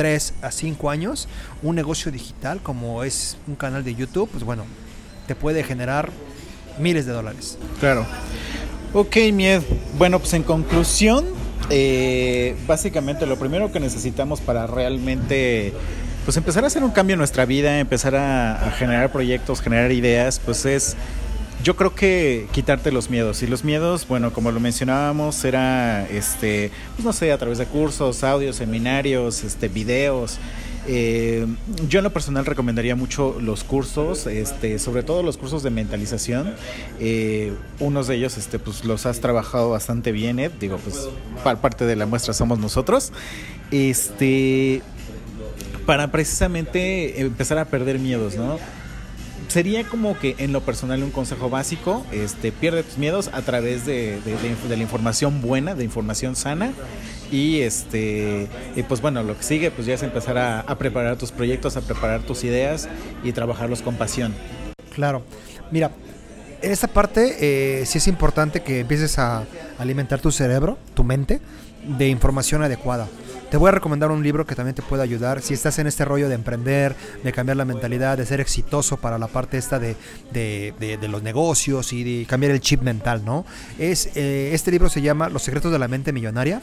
3 0.00 0.32
a 0.40 0.50
5 0.50 0.88
años, 0.88 1.28
un 1.62 1.76
negocio 1.76 2.10
digital 2.10 2.60
como 2.62 3.04
es 3.04 3.36
un 3.46 3.54
canal 3.54 3.84
de 3.84 3.94
YouTube, 3.94 4.30
pues 4.30 4.44
bueno, 4.44 4.64
te 5.26 5.34
puede 5.34 5.62
generar 5.62 6.08
miles 6.78 7.04
de 7.04 7.12
dólares. 7.12 7.58
Claro. 7.80 8.06
Ok, 8.94 9.14
Mied. 9.30 9.60
Bueno, 9.98 10.18
pues 10.18 10.32
en 10.32 10.42
conclusión, 10.42 11.26
eh, 11.68 12.56
básicamente 12.66 13.26
lo 13.26 13.38
primero 13.38 13.70
que 13.72 13.78
necesitamos 13.78 14.40
para 14.40 14.66
realmente 14.66 15.74
pues 16.24 16.34
empezar 16.38 16.64
a 16.64 16.68
hacer 16.68 16.82
un 16.82 16.92
cambio 16.92 17.12
en 17.12 17.18
nuestra 17.18 17.44
vida, 17.44 17.78
empezar 17.78 18.16
a, 18.16 18.68
a 18.68 18.70
generar 18.70 19.12
proyectos, 19.12 19.60
generar 19.60 19.92
ideas, 19.92 20.40
pues 20.42 20.64
es 20.64 20.96
yo 21.62 21.76
creo 21.76 21.94
que 21.94 22.46
quitarte 22.52 22.90
los 22.92 23.10
miedos. 23.10 23.42
Y 23.42 23.46
los 23.46 23.64
miedos, 23.64 24.06
bueno, 24.08 24.32
como 24.32 24.50
lo 24.52 24.60
mencionábamos, 24.60 25.44
era 25.44 26.06
este, 26.08 26.70
pues 26.96 27.04
no 27.04 27.12
sé, 27.12 27.32
a 27.32 27.38
través 27.38 27.58
de 27.58 27.66
cursos, 27.66 28.24
audios, 28.24 28.56
seminarios, 28.56 29.44
este, 29.44 29.68
videos. 29.68 30.38
Eh, 30.86 31.46
yo 31.88 31.98
en 32.00 32.04
lo 32.04 32.12
personal 32.12 32.46
recomendaría 32.46 32.96
mucho 32.96 33.36
los 33.40 33.64
cursos, 33.64 34.26
este, 34.26 34.78
sobre 34.78 35.02
todo 35.02 35.22
los 35.22 35.36
cursos 35.36 35.62
de 35.62 35.70
mentalización. 35.70 36.54
Eh, 36.98 37.52
unos 37.78 38.06
de 38.08 38.16
ellos, 38.16 38.38
este, 38.38 38.58
pues 38.58 38.84
los 38.84 39.04
has 39.06 39.20
trabajado 39.20 39.70
bastante 39.70 40.10
bien, 40.12 40.38
Ed. 40.38 40.52
Digo, 40.58 40.78
pues 40.78 41.08
pa- 41.44 41.56
parte 41.60 41.84
de 41.84 41.96
la 41.96 42.06
muestra 42.06 42.32
somos 42.32 42.58
nosotros. 42.58 43.12
Este, 43.70 44.82
para 45.86 46.10
precisamente 46.10 47.20
empezar 47.20 47.58
a 47.58 47.66
perder 47.66 47.98
miedos, 47.98 48.36
¿no? 48.36 48.58
Sería 49.50 49.82
como 49.82 50.16
que 50.16 50.36
en 50.38 50.52
lo 50.52 50.60
personal 50.60 51.02
un 51.02 51.10
consejo 51.10 51.50
básico, 51.50 52.06
este, 52.12 52.52
pierde 52.52 52.84
tus 52.84 52.98
miedos 52.98 53.28
a 53.32 53.42
través 53.42 53.84
de, 53.84 54.20
de- 54.20 54.68
la 54.68 54.82
información 54.82 55.42
buena, 55.42 55.74
de 55.74 55.82
información 55.82 56.36
sana 56.36 56.72
y 57.32 57.60
este 57.62 58.46
y 58.76 58.82
pues 58.84 59.00
bueno, 59.00 59.24
lo 59.24 59.36
que 59.36 59.42
sigue 59.42 59.72
pues 59.72 59.88
ya 59.88 59.94
es 59.94 60.04
empezar 60.04 60.38
a, 60.38 60.60
a 60.60 60.78
preparar 60.78 61.16
tus 61.16 61.32
proyectos, 61.32 61.76
a 61.76 61.80
preparar 61.80 62.20
tus 62.22 62.44
ideas 62.44 62.88
y 63.24 63.32
trabajarlos 63.32 63.82
con 63.82 63.96
pasión. 63.96 64.32
Claro. 64.94 65.24
Mira, 65.72 65.90
en 66.62 66.70
esta 66.70 66.86
parte 66.86 67.36
eh, 67.80 67.86
sí 67.86 67.98
es 67.98 68.06
importante 68.06 68.60
que 68.62 68.80
empieces 68.80 69.18
a 69.18 69.42
alimentar 69.80 70.20
tu 70.20 70.30
cerebro, 70.30 70.78
tu 70.94 71.02
mente, 71.02 71.40
de 71.98 72.06
información 72.08 72.62
adecuada. 72.62 73.08
Te 73.50 73.56
voy 73.56 73.68
a 73.68 73.72
recomendar 73.72 74.12
un 74.12 74.22
libro 74.22 74.46
que 74.46 74.54
también 74.54 74.76
te 74.76 74.82
puede 74.82 75.02
ayudar 75.02 75.42
si 75.42 75.54
estás 75.54 75.78
en 75.80 75.88
este 75.88 76.04
rollo 76.04 76.28
de 76.28 76.36
emprender, 76.36 76.94
de 77.24 77.32
cambiar 77.32 77.56
la 77.56 77.64
mentalidad, 77.64 78.16
de 78.16 78.24
ser 78.24 78.40
exitoso 78.40 78.96
para 78.98 79.18
la 79.18 79.26
parte 79.26 79.58
esta 79.58 79.80
de, 79.80 79.96
de- 80.32 80.72
de- 80.78 80.96
de 80.98 81.08
los 81.08 81.22
negocios 81.24 81.92
y 81.92 82.04
de 82.20 82.26
cambiar 82.26 82.52
el 82.52 82.60
chip 82.60 82.82
mental, 82.82 83.24
¿no? 83.24 83.44
Es, 83.76 84.10
eh, 84.14 84.50
este 84.52 84.70
libro 84.70 84.88
se 84.88 85.02
llama 85.02 85.28
Los 85.28 85.42
secretos 85.42 85.72
de 85.72 85.80
la 85.80 85.88
mente 85.88 86.12
millonaria. 86.12 86.62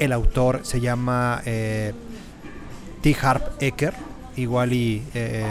El 0.00 0.12
autor 0.12 0.60
se 0.64 0.80
llama 0.80 1.40
eh, 1.46 1.92
T. 3.00 3.16
Harp 3.22 3.62
Eker. 3.62 3.94
Igual 4.36 4.72
y 4.72 5.04
eh, 5.14 5.44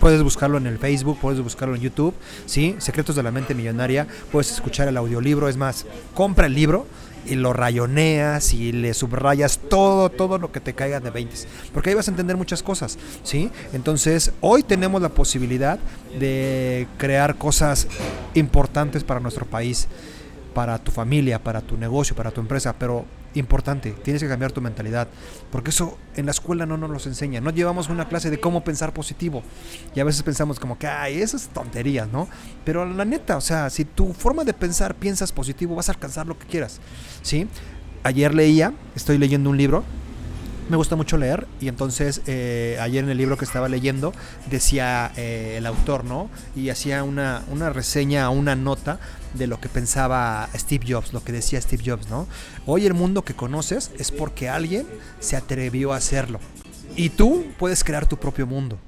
puedes 0.00 0.22
buscarlo 0.22 0.56
en 0.56 0.66
el 0.66 0.78
Facebook, 0.78 1.18
puedes 1.20 1.42
buscarlo 1.42 1.74
en 1.74 1.82
YouTube, 1.82 2.14
¿sí? 2.46 2.74
Secretos 2.78 3.14
de 3.16 3.22
la 3.22 3.30
mente 3.30 3.54
millonaria. 3.54 4.06
Puedes 4.32 4.50
escuchar 4.50 4.88
el 4.88 4.96
audiolibro. 4.96 5.46
Es 5.50 5.58
más, 5.58 5.84
compra 6.14 6.46
el 6.46 6.54
libro 6.54 6.86
y 7.28 7.34
lo 7.34 7.52
rayoneas 7.52 8.52
y 8.52 8.72
le 8.72 8.94
subrayas 8.94 9.58
todo, 9.58 10.10
todo 10.10 10.38
lo 10.38 10.52
que 10.52 10.60
te 10.60 10.74
caiga 10.74 11.00
de 11.00 11.10
20. 11.10 11.36
Porque 11.72 11.90
ahí 11.90 11.96
vas 11.96 12.08
a 12.08 12.10
entender 12.10 12.36
muchas 12.36 12.62
cosas, 12.62 12.98
¿sí? 13.22 13.50
Entonces, 13.72 14.32
hoy 14.40 14.62
tenemos 14.62 15.02
la 15.02 15.10
posibilidad 15.10 15.78
de 16.18 16.86
crear 16.98 17.36
cosas 17.36 17.88
importantes 18.34 19.04
para 19.04 19.20
nuestro 19.20 19.46
país 19.46 19.88
para 20.56 20.78
tu 20.78 20.90
familia, 20.90 21.38
para 21.38 21.60
tu 21.60 21.76
negocio, 21.76 22.16
para 22.16 22.30
tu 22.30 22.40
empresa, 22.40 22.74
pero 22.78 23.04
importante, 23.38 23.92
tienes 23.92 24.22
que 24.22 24.28
cambiar 24.28 24.52
tu 24.52 24.60
mentalidad, 24.60 25.08
porque 25.50 25.70
eso 25.70 25.98
en 26.16 26.26
la 26.26 26.32
escuela 26.32 26.66
no 26.66 26.76
nos 26.76 26.90
los 26.90 27.06
enseña. 27.06 27.40
No 27.40 27.50
llevamos 27.50 27.88
una 27.88 28.08
clase 28.08 28.30
de 28.30 28.40
cómo 28.40 28.64
pensar 28.64 28.92
positivo 28.92 29.42
y 29.94 30.00
a 30.00 30.04
veces 30.04 30.22
pensamos 30.22 30.58
como 30.58 30.78
que, 30.78 30.86
ay, 30.86 31.20
eso 31.20 31.36
es 31.36 31.48
tonterías, 31.48 32.08
¿no? 32.08 32.28
Pero 32.64 32.84
la 32.86 33.04
neta, 33.04 33.36
o 33.36 33.40
sea, 33.40 33.70
si 33.70 33.84
tu 33.84 34.12
forma 34.12 34.44
de 34.44 34.52
pensar 34.52 34.94
piensas 34.94 35.32
positivo, 35.32 35.74
vas 35.74 35.88
a 35.88 35.92
alcanzar 35.92 36.26
lo 36.26 36.38
que 36.38 36.46
quieras, 36.46 36.80
¿sí? 37.22 37.48
Ayer 38.02 38.34
leía, 38.34 38.72
estoy 38.94 39.18
leyendo 39.18 39.50
un 39.50 39.56
libro 39.56 39.84
me 40.68 40.76
gusta 40.76 40.96
mucho 40.96 41.16
leer 41.16 41.46
y 41.60 41.68
entonces 41.68 42.22
eh, 42.26 42.76
ayer 42.80 43.04
en 43.04 43.10
el 43.10 43.18
libro 43.18 43.36
que 43.36 43.44
estaba 43.44 43.68
leyendo 43.68 44.12
decía 44.50 45.12
eh, 45.16 45.54
el 45.58 45.66
autor, 45.66 46.04
¿no? 46.04 46.28
Y 46.56 46.70
hacía 46.70 47.04
una, 47.04 47.44
una 47.50 47.70
reseña, 47.70 48.28
una 48.30 48.56
nota 48.56 48.98
de 49.36 49.46
lo 49.46 49.60
que 49.60 49.68
pensaba 49.68 50.48
Steve 50.54 50.86
Jobs, 50.88 51.12
lo 51.12 51.22
que 51.22 51.32
decía 51.32 51.60
Steve 51.60 51.82
Jobs, 51.86 52.08
¿no? 52.08 52.26
Hoy 52.66 52.86
el 52.86 52.94
mundo 52.94 53.22
que 53.22 53.34
conoces 53.34 53.90
es 53.98 54.10
porque 54.10 54.48
alguien 54.48 54.86
se 55.20 55.36
atrevió 55.36 55.92
a 55.92 55.96
hacerlo. 55.96 56.40
Y 56.96 57.10
tú 57.10 57.44
puedes 57.58 57.84
crear 57.84 58.06
tu 58.06 58.16
propio 58.16 58.46
mundo. 58.46 58.78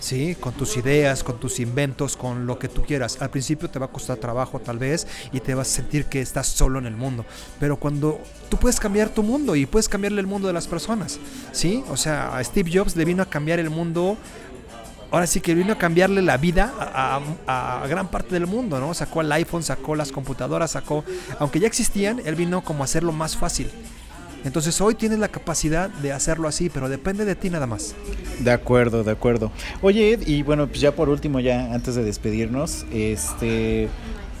¿sí? 0.00 0.36
Con 0.38 0.54
tus 0.54 0.76
ideas, 0.76 1.22
con 1.22 1.38
tus 1.38 1.60
inventos, 1.60 2.16
con 2.16 2.46
lo 2.46 2.58
que 2.58 2.68
tú 2.68 2.82
quieras. 2.82 3.20
Al 3.20 3.30
principio 3.30 3.68
te 3.68 3.78
va 3.78 3.86
a 3.86 3.90
costar 3.90 4.16
trabajo 4.18 4.58
tal 4.60 4.78
vez 4.78 5.06
y 5.32 5.40
te 5.40 5.54
vas 5.54 5.68
a 5.68 5.76
sentir 5.76 6.06
que 6.06 6.20
estás 6.20 6.46
solo 6.46 6.78
en 6.78 6.86
el 6.86 6.96
mundo. 6.96 7.24
Pero 7.60 7.76
cuando 7.76 8.20
tú 8.48 8.56
puedes 8.56 8.80
cambiar 8.80 9.08
tu 9.10 9.22
mundo 9.22 9.56
y 9.56 9.66
puedes 9.66 9.88
cambiarle 9.88 10.20
el 10.20 10.26
mundo 10.26 10.48
de 10.48 10.54
las 10.54 10.66
personas, 10.66 11.18
¿sí? 11.52 11.82
O 11.90 11.96
sea, 11.96 12.36
a 12.36 12.44
Steve 12.44 12.70
Jobs 12.72 12.96
le 12.96 13.04
vino 13.04 13.22
a 13.22 13.26
cambiar 13.26 13.58
el 13.58 13.70
mundo. 13.70 14.16
Ahora 15.10 15.26
sí 15.26 15.40
que 15.40 15.54
vino 15.54 15.72
a 15.72 15.78
cambiarle 15.78 16.20
la 16.20 16.36
vida 16.36 16.72
a, 17.46 17.86
gran 17.88 18.08
parte 18.08 18.34
del 18.34 18.46
mundo, 18.46 18.78
¿no? 18.78 18.92
Sacó 18.92 19.22
el 19.22 19.32
iPhone, 19.32 19.62
sacó 19.62 19.94
las 19.96 20.12
computadoras, 20.12 20.72
sacó... 20.72 21.02
Aunque 21.38 21.60
ya 21.60 21.66
existían, 21.66 22.20
él 22.26 22.34
vino 22.34 22.62
como 22.62 22.82
a 22.82 22.84
hacerlo 22.84 23.12
más 23.12 23.36
fácil. 23.36 23.70
Entonces 24.44 24.80
hoy 24.80 24.94
tienes 24.94 25.18
la 25.18 25.28
capacidad 25.28 25.88
de 25.88 26.12
hacerlo 26.12 26.46
así, 26.46 26.68
pero 26.68 26.88
depende 26.88 27.24
de 27.24 27.34
ti 27.34 27.48
nada 27.50 27.66
más. 27.66 27.94
De 28.40 28.50
acuerdo, 28.52 29.02
de 29.02 29.10
acuerdo. 29.10 29.50
Oye, 29.82 30.12
Ed, 30.12 30.26
y 30.28 30.42
bueno, 30.42 30.66
pues 30.68 30.80
ya 30.80 30.92
por 30.94 31.08
último, 31.08 31.40
ya 31.40 31.72
antes 31.72 31.94
de 31.94 32.04
despedirnos, 32.04 32.84
este, 32.92 33.88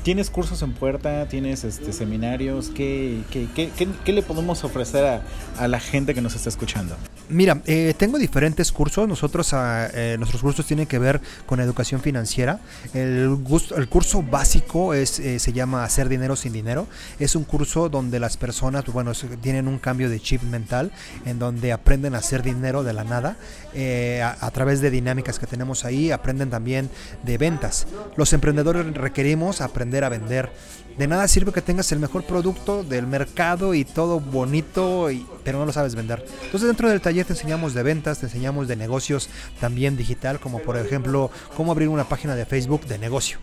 ¿tienes 0.02 0.28
cursos 0.30 0.62
en 0.62 0.72
puerta? 0.74 1.26
¿Tienes 1.28 1.64
este 1.64 1.92
seminarios? 1.94 2.68
¿Qué, 2.68 3.22
qué, 3.30 3.48
qué, 3.56 3.70
qué- 4.04 4.12
le 4.12 4.22
podemos 4.22 4.62
ofrecer 4.64 5.20
a 5.58 5.66
la 5.68 5.80
gente 5.80 6.14
que 6.14 6.20
nos 6.20 6.34
está 6.36 6.48
escuchando? 6.50 6.94
Mira, 7.30 7.60
eh, 7.66 7.94
tengo 7.98 8.18
diferentes 8.18 8.72
cursos. 8.72 9.06
Nosotros, 9.06 9.52
ah, 9.52 9.88
eh, 9.92 10.16
nuestros 10.18 10.40
cursos 10.40 10.64
tienen 10.66 10.86
que 10.86 10.98
ver 10.98 11.20
con 11.44 11.60
educación 11.60 12.00
financiera. 12.00 12.60
El, 12.94 13.36
el 13.76 13.88
curso 13.88 14.22
básico 14.22 14.94
es, 14.94 15.18
eh, 15.20 15.38
se 15.38 15.52
llama 15.52 15.84
Hacer 15.84 16.08
dinero 16.08 16.36
sin 16.36 16.54
dinero. 16.54 16.86
Es 17.18 17.36
un 17.36 17.44
curso 17.44 17.90
donde 17.90 18.18
las 18.18 18.38
personas, 18.38 18.86
bueno, 18.86 19.12
tienen 19.42 19.68
un 19.68 19.78
cambio 19.78 20.08
de 20.08 20.20
chip 20.20 20.42
mental, 20.42 20.90
en 21.26 21.38
donde 21.38 21.72
aprenden 21.72 22.14
a 22.14 22.18
hacer 22.18 22.42
dinero 22.42 22.82
de 22.82 22.94
la 22.94 23.04
nada 23.04 23.36
eh, 23.74 24.22
a, 24.22 24.46
a 24.46 24.50
través 24.50 24.80
de 24.80 24.90
dinámicas 24.90 25.38
que 25.38 25.46
tenemos 25.46 25.84
ahí. 25.84 26.10
Aprenden 26.10 26.48
también 26.48 26.88
de 27.24 27.36
ventas. 27.36 27.86
Los 28.16 28.32
emprendedores 28.32 28.86
requerimos 28.94 29.60
aprender 29.60 30.02
a 30.04 30.08
vender. 30.08 30.50
De 30.96 31.06
nada 31.06 31.28
sirve 31.28 31.52
que 31.52 31.62
tengas 31.62 31.92
el 31.92 32.00
mejor 32.00 32.24
producto 32.24 32.82
del 32.82 33.06
mercado 33.06 33.72
y 33.74 33.84
todo 33.84 34.18
bonito, 34.18 35.12
y- 35.12 35.24
pero 35.44 35.60
no 35.60 35.66
lo 35.66 35.72
sabes 35.72 35.94
vender. 35.94 36.24
Entonces 36.42 36.66
dentro 36.66 36.88
del 36.88 37.00
taller 37.00 37.17
te 37.24 37.32
enseñamos 37.32 37.74
de 37.74 37.82
ventas, 37.82 38.18
te 38.18 38.26
enseñamos 38.26 38.68
de 38.68 38.76
negocios 38.76 39.28
también 39.60 39.96
digital, 39.96 40.40
como 40.40 40.60
por 40.60 40.76
ejemplo 40.76 41.30
cómo 41.56 41.72
abrir 41.72 41.88
una 41.88 42.08
página 42.08 42.34
de 42.34 42.46
Facebook 42.46 42.86
de 42.86 42.98
negocio. 42.98 43.38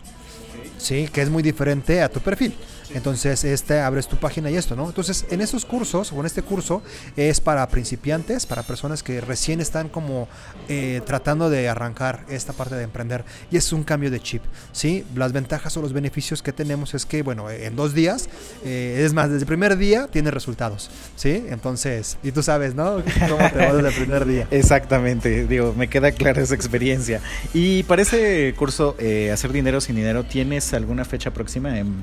Sí, 0.78 1.08
que 1.12 1.22
es 1.22 1.30
muy 1.30 1.42
diferente 1.42 2.02
a 2.02 2.08
tu 2.08 2.20
perfil. 2.20 2.54
Entonces, 2.94 3.44
este 3.44 3.80
abres 3.80 4.08
tu 4.08 4.16
página 4.16 4.50
y 4.50 4.56
esto, 4.56 4.76
¿no? 4.76 4.86
Entonces, 4.86 5.26
en 5.30 5.40
estos 5.40 5.64
cursos 5.64 6.12
o 6.12 6.20
en 6.20 6.26
este 6.26 6.42
curso 6.42 6.82
es 7.16 7.40
para 7.40 7.66
principiantes, 7.68 8.46
para 8.46 8.62
personas 8.62 9.02
que 9.02 9.20
recién 9.20 9.60
están 9.60 9.88
como 9.88 10.28
eh, 10.68 11.00
tratando 11.04 11.50
de 11.50 11.68
arrancar 11.68 12.24
esta 12.28 12.52
parte 12.52 12.74
de 12.74 12.84
emprender 12.84 13.24
y 13.50 13.56
es 13.56 13.72
un 13.72 13.84
cambio 13.84 14.10
de 14.10 14.20
chip, 14.20 14.42
¿sí? 14.72 15.04
Las 15.14 15.32
ventajas 15.32 15.76
o 15.76 15.82
los 15.82 15.92
beneficios 15.92 16.42
que 16.42 16.52
tenemos 16.52 16.94
es 16.94 17.06
que, 17.06 17.22
bueno, 17.22 17.50
en 17.50 17.76
dos 17.76 17.94
días, 17.94 18.28
eh, 18.64 19.02
es 19.04 19.12
más, 19.12 19.28
desde 19.28 19.42
el 19.42 19.46
primer 19.46 19.76
día 19.76 20.08
tienes 20.08 20.32
resultados, 20.32 20.90
¿sí? 21.16 21.44
Entonces, 21.48 22.18
y 22.22 22.32
tú 22.32 22.42
sabes, 22.42 22.74
¿no? 22.74 23.02
¿Cómo 23.28 23.50
te 23.50 23.58
va 23.58 23.72
desde 23.72 23.88
el 23.88 23.94
primer 23.94 24.26
día? 24.26 24.48
Exactamente, 24.50 25.46
digo, 25.46 25.74
me 25.76 25.88
queda 25.88 26.12
clara 26.12 26.42
esa 26.42 26.54
experiencia. 26.54 27.20
Y 27.52 27.82
para 27.84 28.02
ese 28.02 28.54
curso, 28.56 28.96
eh, 28.98 29.30
Hacer 29.32 29.52
Dinero 29.52 29.80
sin 29.80 29.96
Dinero, 29.96 30.24
¿tienes 30.24 30.72
alguna 30.74 31.04
fecha 31.04 31.32
próxima? 31.32 31.78
En... 31.78 31.94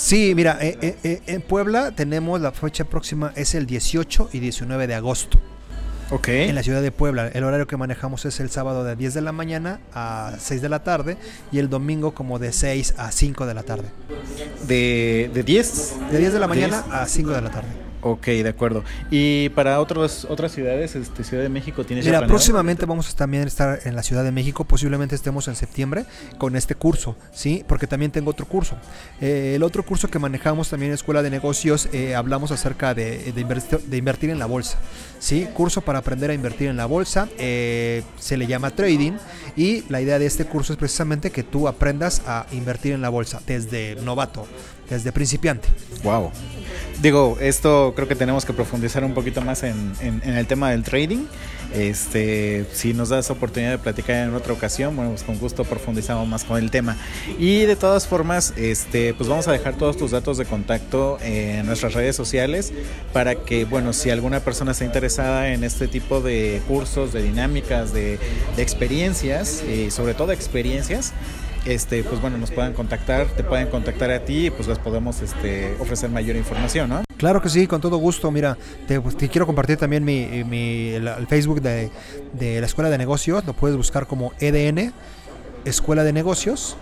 Sí, 0.00 0.34
mira, 0.34 0.56
eh, 0.62 0.78
eh, 0.80 0.96
eh, 1.04 1.22
en 1.26 1.42
Puebla 1.42 1.90
tenemos 1.90 2.40
la 2.40 2.52
fecha 2.52 2.84
próxima, 2.84 3.34
es 3.36 3.54
el 3.54 3.66
18 3.66 4.30
y 4.32 4.38
19 4.38 4.86
de 4.86 4.94
agosto. 4.94 5.38
Ok. 6.10 6.28
En 6.28 6.54
la 6.54 6.62
ciudad 6.62 6.80
de 6.80 6.90
Puebla, 6.90 7.28
el 7.28 7.44
horario 7.44 7.66
que 7.66 7.76
manejamos 7.76 8.24
es 8.24 8.40
el 8.40 8.48
sábado 8.48 8.82
de 8.82 8.96
10 8.96 9.12
de 9.12 9.20
la 9.20 9.32
mañana 9.32 9.78
a 9.92 10.32
6 10.38 10.62
de 10.62 10.68
la 10.70 10.84
tarde 10.84 11.18
y 11.52 11.58
el 11.58 11.68
domingo 11.68 12.14
como 12.14 12.38
de 12.38 12.50
6 12.50 12.94
a 12.96 13.12
5 13.12 13.44
de 13.44 13.52
la 13.52 13.62
tarde. 13.62 13.88
De, 14.66 15.30
de 15.34 15.42
10. 15.42 15.94
De 16.10 16.18
10 16.18 16.32
de 16.32 16.40
la 16.40 16.46
10. 16.46 16.70
mañana 16.70 16.84
a 16.90 17.06
5 17.06 17.30
de 17.32 17.42
la 17.42 17.50
tarde. 17.50 17.89
Ok, 18.02 18.26
de 18.26 18.48
acuerdo. 18.48 18.82
Y 19.10 19.50
para 19.50 19.80
otros, 19.80 20.26
otras 20.28 20.52
ciudades, 20.52 20.96
este, 20.96 21.22
Ciudad 21.24 21.42
de 21.42 21.48
México, 21.48 21.84
¿tienes 21.84 22.04
ya 22.04 22.12
Mira, 22.12 22.26
próximamente 22.26 22.86
vamos 22.86 23.10
a 23.10 23.16
también 23.16 23.46
estar 23.46 23.80
en 23.84 23.94
la 23.94 24.02
Ciudad 24.02 24.24
de 24.24 24.32
México, 24.32 24.64
posiblemente 24.64 25.14
estemos 25.14 25.48
en 25.48 25.56
septiembre 25.56 26.04
con 26.38 26.56
este 26.56 26.74
curso, 26.74 27.16
¿sí? 27.32 27.64
Porque 27.66 27.86
también 27.86 28.10
tengo 28.10 28.30
otro 28.30 28.46
curso. 28.46 28.76
Eh, 29.20 29.52
el 29.56 29.62
otro 29.62 29.84
curso 29.84 30.08
que 30.08 30.18
manejamos 30.18 30.70
también 30.70 30.90
en 30.90 30.94
Escuela 30.94 31.22
de 31.22 31.30
Negocios, 31.30 31.88
eh, 31.92 32.14
hablamos 32.14 32.50
acerca 32.52 32.94
de, 32.94 33.32
de 33.32 33.40
invertir, 33.40 33.80
de 33.80 33.96
invertir 33.96 34.30
en 34.30 34.38
la 34.38 34.46
bolsa, 34.46 34.78
¿sí? 35.18 35.46
Curso 35.52 35.82
para 35.82 35.98
aprender 35.98 36.30
a 36.30 36.34
invertir 36.34 36.68
en 36.68 36.76
la 36.76 36.86
bolsa, 36.86 37.28
eh, 37.38 38.02
se 38.18 38.36
le 38.36 38.46
llama 38.46 38.70
trading 38.70 39.12
y 39.56 39.84
la 39.88 40.00
idea 40.00 40.18
de 40.18 40.26
este 40.26 40.46
curso 40.46 40.72
es 40.72 40.78
precisamente 40.78 41.30
que 41.30 41.42
tú 41.42 41.68
aprendas 41.68 42.22
a 42.26 42.46
invertir 42.52 42.92
en 42.92 43.02
la 43.02 43.08
bolsa 43.08 43.42
desde 43.46 43.96
novato, 43.96 44.46
desde 44.90 45.12
principiante. 45.12 45.68
Wow. 46.02 46.30
Digo, 47.00 47.38
esto 47.40 47.94
creo 47.96 48.06
que 48.08 48.14
tenemos 48.14 48.44
que 48.44 48.52
profundizar 48.52 49.04
un 49.04 49.14
poquito 49.14 49.40
más 49.40 49.62
en, 49.62 49.94
el 50.22 50.46
tema 50.46 50.70
del 50.70 50.82
trading. 50.82 51.24
Este, 51.72 52.66
si 52.72 52.92
nos 52.92 53.08
das 53.08 53.30
oportunidad 53.30 53.70
de 53.70 53.78
platicar 53.78 54.16
en 54.28 54.34
otra 54.34 54.52
ocasión, 54.52 54.96
bueno, 54.96 55.12
pues 55.12 55.22
con 55.22 55.38
gusto 55.38 55.64
profundizamos 55.64 56.28
más 56.28 56.44
con 56.44 56.58
el 56.58 56.70
tema. 56.70 56.98
Y 57.38 57.60
de 57.60 57.76
todas 57.76 58.06
formas, 58.06 58.52
este, 58.56 59.14
pues 59.14 59.30
vamos 59.30 59.48
a 59.48 59.52
dejar 59.52 59.76
todos 59.76 59.96
tus 59.96 60.10
datos 60.10 60.36
de 60.36 60.44
contacto 60.44 61.16
en 61.22 61.64
nuestras 61.64 61.94
redes 61.94 62.16
sociales 62.16 62.72
para 63.14 63.34
que, 63.34 63.64
bueno, 63.64 63.94
si 63.94 64.10
alguna 64.10 64.40
persona 64.40 64.72
está 64.72 64.84
interesada 64.84 65.54
en 65.54 65.64
este 65.64 65.88
tipo 65.88 66.20
de 66.20 66.60
cursos, 66.68 67.14
de 67.14 67.22
dinámicas, 67.22 67.94
de, 67.94 68.18
de 68.56 68.62
experiencias, 68.62 69.62
y 69.64 69.90
sobre 69.90 70.12
todo 70.12 70.32
experiencias, 70.32 71.14
este, 71.64 72.02
pues 72.02 72.20
bueno, 72.20 72.38
nos 72.38 72.50
puedan 72.50 72.72
contactar, 72.72 73.26
te 73.28 73.44
pueden 73.44 73.68
contactar 73.68 74.10
a 74.10 74.20
ti 74.24 74.46
y 74.46 74.50
pues 74.50 74.68
les 74.68 74.78
podemos 74.78 75.20
este, 75.22 75.74
ofrecer 75.78 76.10
mayor 76.10 76.36
información, 76.36 76.88
¿no? 76.90 77.02
Claro 77.16 77.42
que 77.42 77.48
sí, 77.50 77.66
con 77.66 77.80
todo 77.80 77.98
gusto. 77.98 78.30
Mira, 78.30 78.56
te, 78.88 79.00
pues, 79.00 79.14
quiero 79.16 79.46
compartir 79.46 79.76
también 79.76 80.04
mi, 80.04 80.44
mi- 80.44 80.90
el, 80.90 81.06
el 81.06 81.26
Facebook 81.26 81.60
de, 81.60 81.90
de 82.32 82.60
la 82.60 82.66
Escuela 82.66 82.88
de 82.90 82.96
Negocios. 82.98 83.44
Lo 83.44 83.52
puedes 83.52 83.76
buscar 83.76 84.06
como 84.06 84.32
EDN, 84.40 84.92
Escuela 85.64 86.02
de 86.04 86.12
Negocios. 86.12 86.76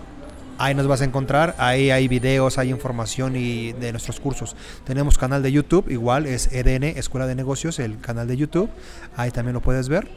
Ahí 0.61 0.75
nos 0.75 0.87
vas 0.87 0.99
a 0.99 1.05
encontrar, 1.05 1.55
ahí 1.57 1.89
hay 1.89 2.09
videos, 2.09 2.57
hay 2.57 2.69
información 2.69 3.37
y 3.37 3.71
de 3.71 3.93
nuestros 3.93 4.19
cursos. 4.19 4.57
Tenemos 4.83 5.17
canal 5.17 5.41
de 5.41 5.53
YouTube, 5.53 5.89
igual 5.89 6.25
es 6.25 6.51
EDN, 6.51 6.83
Escuela 6.83 7.25
de 7.27 7.33
Negocios, 7.33 7.79
el 7.79 7.97
canal 8.01 8.27
de 8.27 8.35
YouTube. 8.35 8.69
Ahí 9.15 9.31
también 9.31 9.53
lo 9.53 9.61
puedes 9.61 9.87
ver. 9.87 10.09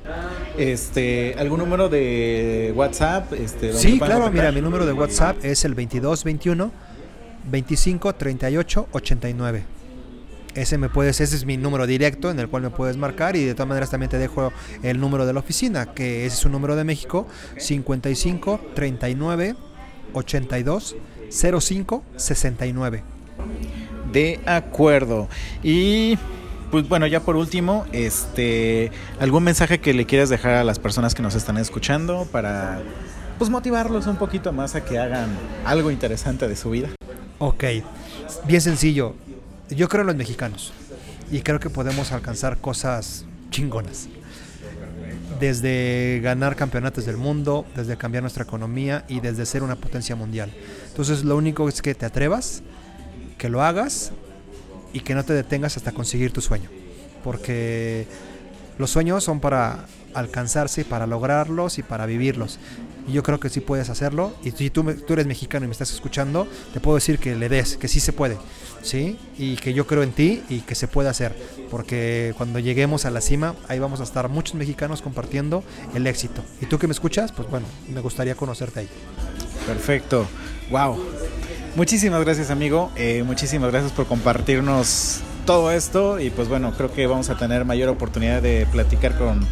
Este, 0.58 1.36
¿algún 1.38 1.60
número 1.60 1.88
de 1.88 2.72
WhatsApp? 2.74 3.32
Este, 3.34 3.72
Sí, 3.72 4.00
claro, 4.00 4.32
mira, 4.32 4.50
mi 4.50 4.60
número 4.60 4.84
de 4.84 4.92
WhatsApp 4.92 5.36
es 5.44 5.64
el 5.64 5.76
2221 5.76 6.72
25 7.48 8.12
38 8.12 8.88
89. 8.90 9.62
Ese 10.56 10.76
me 10.76 10.88
puedes, 10.88 11.20
ese 11.20 11.36
es 11.36 11.46
mi 11.46 11.56
número 11.56 11.86
directo 11.86 12.32
en 12.32 12.40
el 12.40 12.48
cual 12.48 12.64
me 12.64 12.70
puedes 12.70 12.96
marcar 12.96 13.36
y 13.36 13.44
de 13.44 13.54
todas 13.54 13.68
maneras 13.68 13.90
también 13.90 14.10
te 14.10 14.18
dejo 14.18 14.52
el 14.82 14.98
número 14.98 15.24
de 15.24 15.34
la 15.34 15.38
oficina, 15.38 15.94
que 15.94 16.26
ese 16.26 16.36
es 16.36 16.44
un 16.44 16.50
número 16.50 16.74
de 16.74 16.82
México, 16.82 17.28
55 17.58 18.60
39 18.74 19.54
82 20.14 20.96
05 21.30 22.04
69. 22.16 23.02
De 24.12 24.40
acuerdo. 24.46 25.28
Y 25.62 26.18
pues 26.70 26.88
bueno, 26.88 27.06
ya 27.06 27.20
por 27.20 27.36
último, 27.36 27.86
este 27.92 28.90
algún 29.20 29.44
mensaje 29.44 29.80
que 29.80 29.94
le 29.94 30.06
quieras 30.06 30.28
dejar 30.28 30.54
a 30.54 30.64
las 30.64 30.78
personas 30.78 31.14
que 31.14 31.22
nos 31.22 31.34
están 31.34 31.58
escuchando 31.58 32.26
para 32.30 32.82
pues 33.38 33.50
motivarlos 33.50 34.06
un 34.06 34.16
poquito 34.16 34.52
más 34.52 34.74
a 34.74 34.84
que 34.84 34.98
hagan 34.98 35.28
algo 35.64 35.90
interesante 35.90 36.48
de 36.48 36.56
su 36.56 36.70
vida. 36.70 36.88
Ok, 37.38 37.64
bien 38.46 38.60
sencillo. 38.60 39.14
Yo 39.68 39.88
creo 39.88 40.02
en 40.02 40.08
los 40.08 40.16
mexicanos 40.16 40.72
y 41.30 41.40
creo 41.40 41.58
que 41.58 41.70
podemos 41.70 42.12
alcanzar 42.12 42.58
cosas 42.58 43.24
chingonas. 43.50 44.08
Desde 45.42 46.20
ganar 46.22 46.54
campeonatos 46.54 47.04
del 47.04 47.16
mundo, 47.16 47.66
desde 47.74 47.96
cambiar 47.96 48.22
nuestra 48.22 48.44
economía 48.44 49.04
y 49.08 49.18
desde 49.18 49.44
ser 49.44 49.64
una 49.64 49.74
potencia 49.74 50.14
mundial. 50.14 50.52
Entonces 50.86 51.24
lo 51.24 51.36
único 51.36 51.68
es 51.68 51.82
que 51.82 51.96
te 51.96 52.06
atrevas, 52.06 52.62
que 53.38 53.48
lo 53.48 53.60
hagas 53.60 54.12
y 54.92 55.00
que 55.00 55.16
no 55.16 55.24
te 55.24 55.32
detengas 55.32 55.76
hasta 55.76 55.90
conseguir 55.90 56.32
tu 56.32 56.40
sueño. 56.40 56.70
Porque 57.24 58.06
los 58.78 58.90
sueños 58.90 59.24
son 59.24 59.40
para 59.40 59.86
alcanzarse, 60.14 60.84
para 60.84 61.06
lograrlos 61.06 61.78
y 61.78 61.82
para 61.82 62.06
vivirlos. 62.06 62.58
Y 63.06 63.12
yo 63.12 63.22
creo 63.22 63.40
que 63.40 63.48
sí 63.48 63.60
puedes 63.60 63.90
hacerlo. 63.90 64.32
Y 64.44 64.52
si 64.52 64.70
tú, 64.70 64.84
tú 64.94 65.12
eres 65.12 65.26
mexicano 65.26 65.64
y 65.64 65.68
me 65.68 65.72
estás 65.72 65.92
escuchando, 65.92 66.46
te 66.72 66.80
puedo 66.80 66.96
decir 66.96 67.18
que 67.18 67.34
le 67.34 67.48
des, 67.48 67.76
que 67.76 67.88
sí 67.88 68.00
se 68.00 68.12
puede. 68.12 68.36
¿Sí? 68.82 69.16
Y 69.38 69.56
que 69.56 69.74
yo 69.74 69.86
creo 69.86 70.02
en 70.02 70.12
ti 70.12 70.42
y 70.48 70.60
que 70.60 70.74
se 70.74 70.88
puede 70.88 71.08
hacer. 71.08 71.36
Porque 71.70 72.34
cuando 72.36 72.58
lleguemos 72.58 73.04
a 73.04 73.10
la 73.10 73.20
cima, 73.20 73.54
ahí 73.68 73.78
vamos 73.78 74.00
a 74.00 74.04
estar 74.04 74.28
muchos 74.28 74.54
mexicanos 74.54 75.02
compartiendo 75.02 75.62
el 75.94 76.06
éxito. 76.06 76.42
Y 76.60 76.66
tú 76.66 76.78
que 76.78 76.86
me 76.86 76.92
escuchas, 76.92 77.32
pues 77.32 77.48
bueno, 77.48 77.66
me 77.92 78.00
gustaría 78.00 78.34
conocerte 78.34 78.80
ahí. 78.80 78.88
Perfecto. 79.66 80.26
Wow. 80.70 80.98
Muchísimas 81.76 82.22
gracias, 82.24 82.50
amigo. 82.50 82.90
Eh, 82.96 83.22
muchísimas 83.24 83.70
gracias 83.70 83.92
por 83.92 84.06
compartirnos 84.06 85.22
todo 85.44 85.70
esto. 85.70 86.20
Y 86.20 86.30
pues 86.30 86.48
bueno, 86.48 86.72
creo 86.76 86.92
que 86.92 87.06
vamos 87.06 87.30
a 87.30 87.36
tener 87.36 87.64
mayor 87.64 87.88
oportunidad 87.88 88.42
de 88.42 88.66
platicar 88.70 89.16
con, 89.18 89.46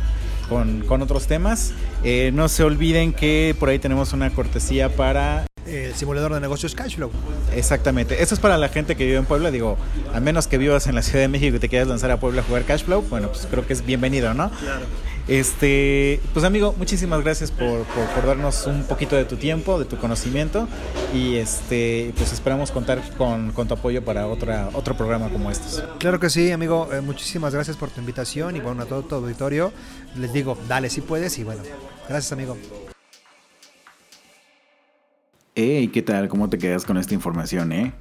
con, 0.48 0.80
con 0.82 1.02
otros 1.02 1.26
temas. 1.26 1.72
Eh, 2.04 2.30
no 2.34 2.48
se 2.48 2.64
olviden 2.64 3.12
que 3.12 3.54
por 3.58 3.68
ahí 3.68 3.78
tenemos 3.78 4.12
una 4.12 4.30
cortesía 4.30 4.88
para 4.88 5.46
El 5.66 5.94
simulador 5.94 6.34
de 6.34 6.40
negocios 6.40 6.74
Cashflow. 6.74 7.10
Exactamente. 7.54 8.22
Esto 8.22 8.34
es 8.34 8.40
para 8.40 8.58
la 8.58 8.68
gente 8.68 8.96
que 8.96 9.04
vive 9.04 9.18
en 9.18 9.26
Puebla. 9.26 9.50
Digo, 9.50 9.76
a 10.14 10.20
menos 10.20 10.46
que 10.46 10.58
vivas 10.58 10.86
en 10.86 10.94
la 10.94 11.02
Ciudad 11.02 11.20
de 11.20 11.28
México 11.28 11.56
y 11.56 11.58
te 11.60 11.68
quieras 11.68 11.88
lanzar 11.88 12.10
a 12.10 12.18
Puebla 12.18 12.42
a 12.42 12.44
jugar 12.44 12.64
Cashflow, 12.64 13.02
bueno, 13.02 13.28
pues 13.28 13.46
creo 13.50 13.66
que 13.66 13.72
es 13.72 13.84
bienvenido, 13.84 14.34
¿no? 14.34 14.50
Claro. 14.50 14.86
Este, 15.30 16.20
pues 16.32 16.44
amigo, 16.44 16.74
muchísimas 16.76 17.22
gracias 17.22 17.52
por, 17.52 17.84
por, 17.84 18.04
por 18.16 18.26
darnos 18.26 18.66
un 18.66 18.82
poquito 18.82 19.14
de 19.14 19.24
tu 19.24 19.36
tiempo, 19.36 19.78
de 19.78 19.84
tu 19.84 19.96
conocimiento 19.96 20.66
y 21.14 21.36
este, 21.36 22.12
pues 22.16 22.32
esperamos 22.32 22.72
contar 22.72 23.00
con, 23.16 23.52
con 23.52 23.68
tu 23.68 23.74
apoyo 23.74 24.04
para 24.04 24.26
otra, 24.26 24.70
otro 24.72 24.96
programa 24.96 25.28
como 25.28 25.48
estos. 25.52 25.84
Claro 26.00 26.18
que 26.18 26.30
sí, 26.30 26.50
amigo. 26.50 26.88
Eh, 26.92 27.00
muchísimas 27.00 27.54
gracias 27.54 27.76
por 27.76 27.90
tu 27.90 28.00
invitación 28.00 28.56
y 28.56 28.60
bueno, 28.60 28.82
a 28.82 28.86
todo 28.86 29.04
tu 29.04 29.14
auditorio. 29.14 29.72
Les 30.16 30.32
digo, 30.32 30.58
dale 30.66 30.90
si 30.90 31.00
puedes 31.00 31.38
y 31.38 31.44
bueno, 31.44 31.62
gracias, 32.08 32.32
amigo. 32.32 32.56
Hey, 35.54 35.92
¿qué 35.94 36.02
tal? 36.02 36.26
¿Cómo 36.26 36.50
te 36.50 36.58
quedas 36.58 36.84
con 36.84 36.96
esta 36.96 37.14
información, 37.14 37.70
eh? 37.70 37.92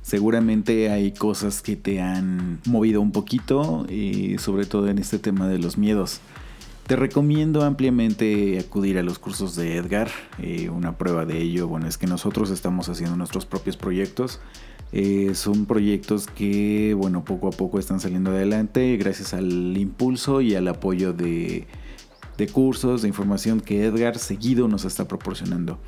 Seguramente 0.00 0.88
hay 0.88 1.12
cosas 1.12 1.60
que 1.60 1.76
te 1.76 2.00
han 2.00 2.60
movido 2.64 3.02
un 3.02 3.12
poquito, 3.12 3.84
y 3.90 4.38
sobre 4.38 4.64
todo 4.64 4.88
en 4.88 4.98
este 4.98 5.18
tema 5.18 5.48
de 5.48 5.58
los 5.58 5.76
miedos. 5.76 6.22
Te 6.88 6.96
recomiendo 6.96 7.64
ampliamente 7.64 8.58
acudir 8.58 8.96
a 8.96 9.02
los 9.02 9.18
cursos 9.18 9.54
de 9.54 9.76
Edgar. 9.76 10.08
Eh, 10.38 10.70
una 10.70 10.96
prueba 10.96 11.26
de 11.26 11.36
ello, 11.36 11.68
bueno, 11.68 11.86
es 11.86 11.98
que 11.98 12.06
nosotros 12.06 12.48
estamos 12.48 12.88
haciendo 12.88 13.14
nuestros 13.14 13.44
propios 13.44 13.76
proyectos. 13.76 14.40
Eh, 14.92 15.32
son 15.34 15.66
proyectos 15.66 16.26
que, 16.26 16.94
bueno, 16.96 17.26
poco 17.26 17.48
a 17.48 17.50
poco 17.50 17.78
están 17.78 18.00
saliendo 18.00 18.30
adelante 18.30 18.96
gracias 18.96 19.34
al 19.34 19.76
impulso 19.76 20.40
y 20.40 20.54
al 20.54 20.66
apoyo 20.66 21.12
de, 21.12 21.66
de 22.38 22.46
cursos, 22.46 23.02
de 23.02 23.08
información 23.08 23.60
que 23.60 23.84
Edgar 23.84 24.16
seguido 24.16 24.66
nos 24.66 24.86
está 24.86 25.06
proporcionando 25.06 25.78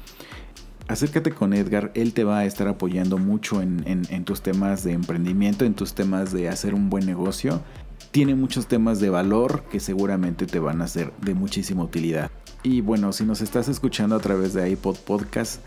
acércate 0.87 1.31
con 1.31 1.55
Edgar, 1.55 1.93
él 1.95 2.13
te 2.13 2.25
va 2.25 2.41
a 2.41 2.45
estar 2.45 2.67
apoyando 2.67 3.17
mucho 3.17 3.63
en, 3.63 3.85
en, 3.87 4.03
en, 4.11 4.25
tus 4.25 4.43
temas 4.43 4.83
de 4.83 4.91
emprendimiento, 4.91 5.65
en 5.65 5.75
tus 5.75 5.95
temas 5.95 6.33
de 6.33 6.49
hacer 6.49 6.75
un 6.75 6.91
buen 6.91 7.07
negocio. 7.07 7.63
Tiene 8.11 8.35
muchos 8.35 8.67
temas 8.67 9.01
de 9.01 9.11
valor 9.11 9.65
que 9.71 9.81
seguramente 9.81 10.47
te 10.47 10.59
van 10.59 10.83
a 10.83 10.89
ser 10.89 11.13
de 11.21 11.35
muchísima 11.35 11.83
utilidad. 11.83 12.31
Y 12.63 12.81
bueno, 12.81 13.13
si 13.13 13.25
nos 13.25 13.41
estás 13.41 13.69
escuchando 13.69 14.17
a 14.17 14.21
través 14.21 14.53
de 14.53 14.69
iPod 14.69 14.97
Podcast, 14.99 15.61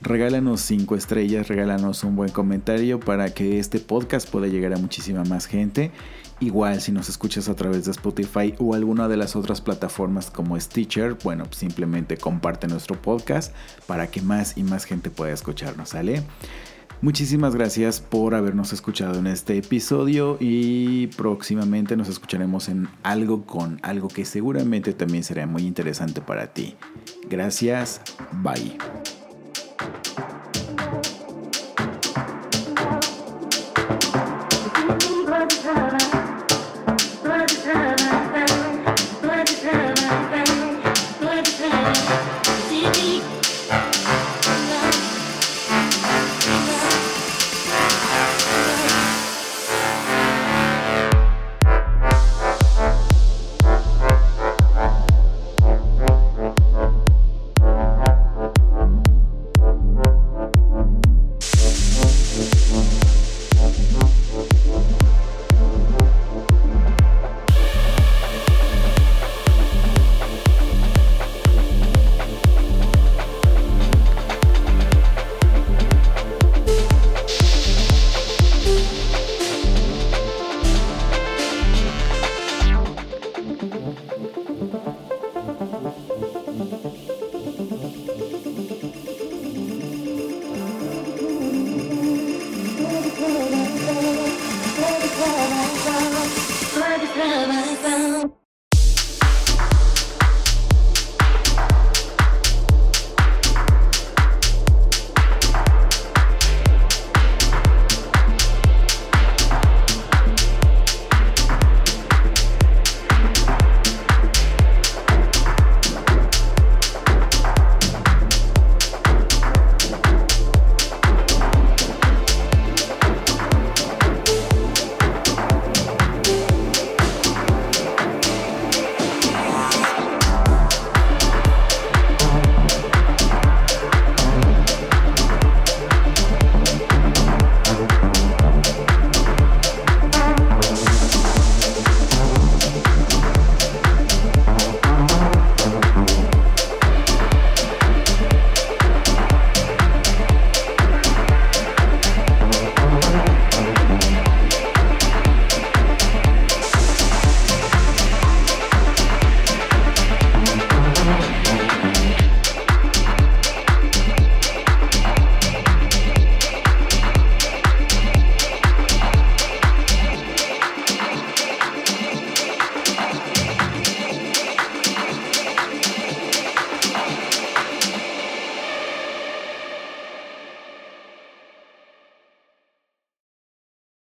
regálanos 0.00 0.60
5 0.60 0.94
estrellas, 0.94 1.48
regálanos 1.48 2.04
un 2.04 2.16
buen 2.16 2.30
comentario 2.30 3.00
para 3.00 3.30
que 3.30 3.58
este 3.58 3.80
podcast 3.80 4.28
pueda 4.28 4.46
llegar 4.46 4.74
a 4.74 4.78
muchísima 4.78 5.24
más 5.24 5.46
gente. 5.46 5.90
Igual 6.38 6.82
si 6.82 6.92
nos 6.92 7.08
escuchas 7.08 7.48
a 7.48 7.56
través 7.56 7.86
de 7.86 7.92
Spotify 7.92 8.54
o 8.58 8.74
alguna 8.74 9.08
de 9.08 9.16
las 9.16 9.36
otras 9.36 9.62
plataformas 9.62 10.30
como 10.30 10.60
Stitcher, 10.60 11.16
bueno, 11.24 11.46
simplemente 11.50 12.18
comparte 12.18 12.68
nuestro 12.68 13.00
podcast 13.00 13.54
para 13.86 14.08
que 14.08 14.20
más 14.20 14.58
y 14.58 14.62
más 14.62 14.84
gente 14.84 15.10
pueda 15.10 15.32
escucharnos, 15.32 15.88
¿sale? 15.88 16.22
Muchísimas 17.02 17.54
gracias 17.54 18.00
por 18.00 18.34
habernos 18.34 18.72
escuchado 18.72 19.18
en 19.18 19.26
este 19.26 19.58
episodio 19.58 20.38
y 20.40 21.08
próximamente 21.08 21.96
nos 21.96 22.08
escucharemos 22.08 22.68
en 22.68 22.88
algo 23.02 23.44
con 23.44 23.78
algo 23.82 24.08
que 24.08 24.24
seguramente 24.24 24.92
también 24.94 25.22
será 25.22 25.46
muy 25.46 25.66
interesante 25.66 26.22
para 26.22 26.52
ti. 26.52 26.74
Gracias, 27.28 28.00
bye. 28.42 28.78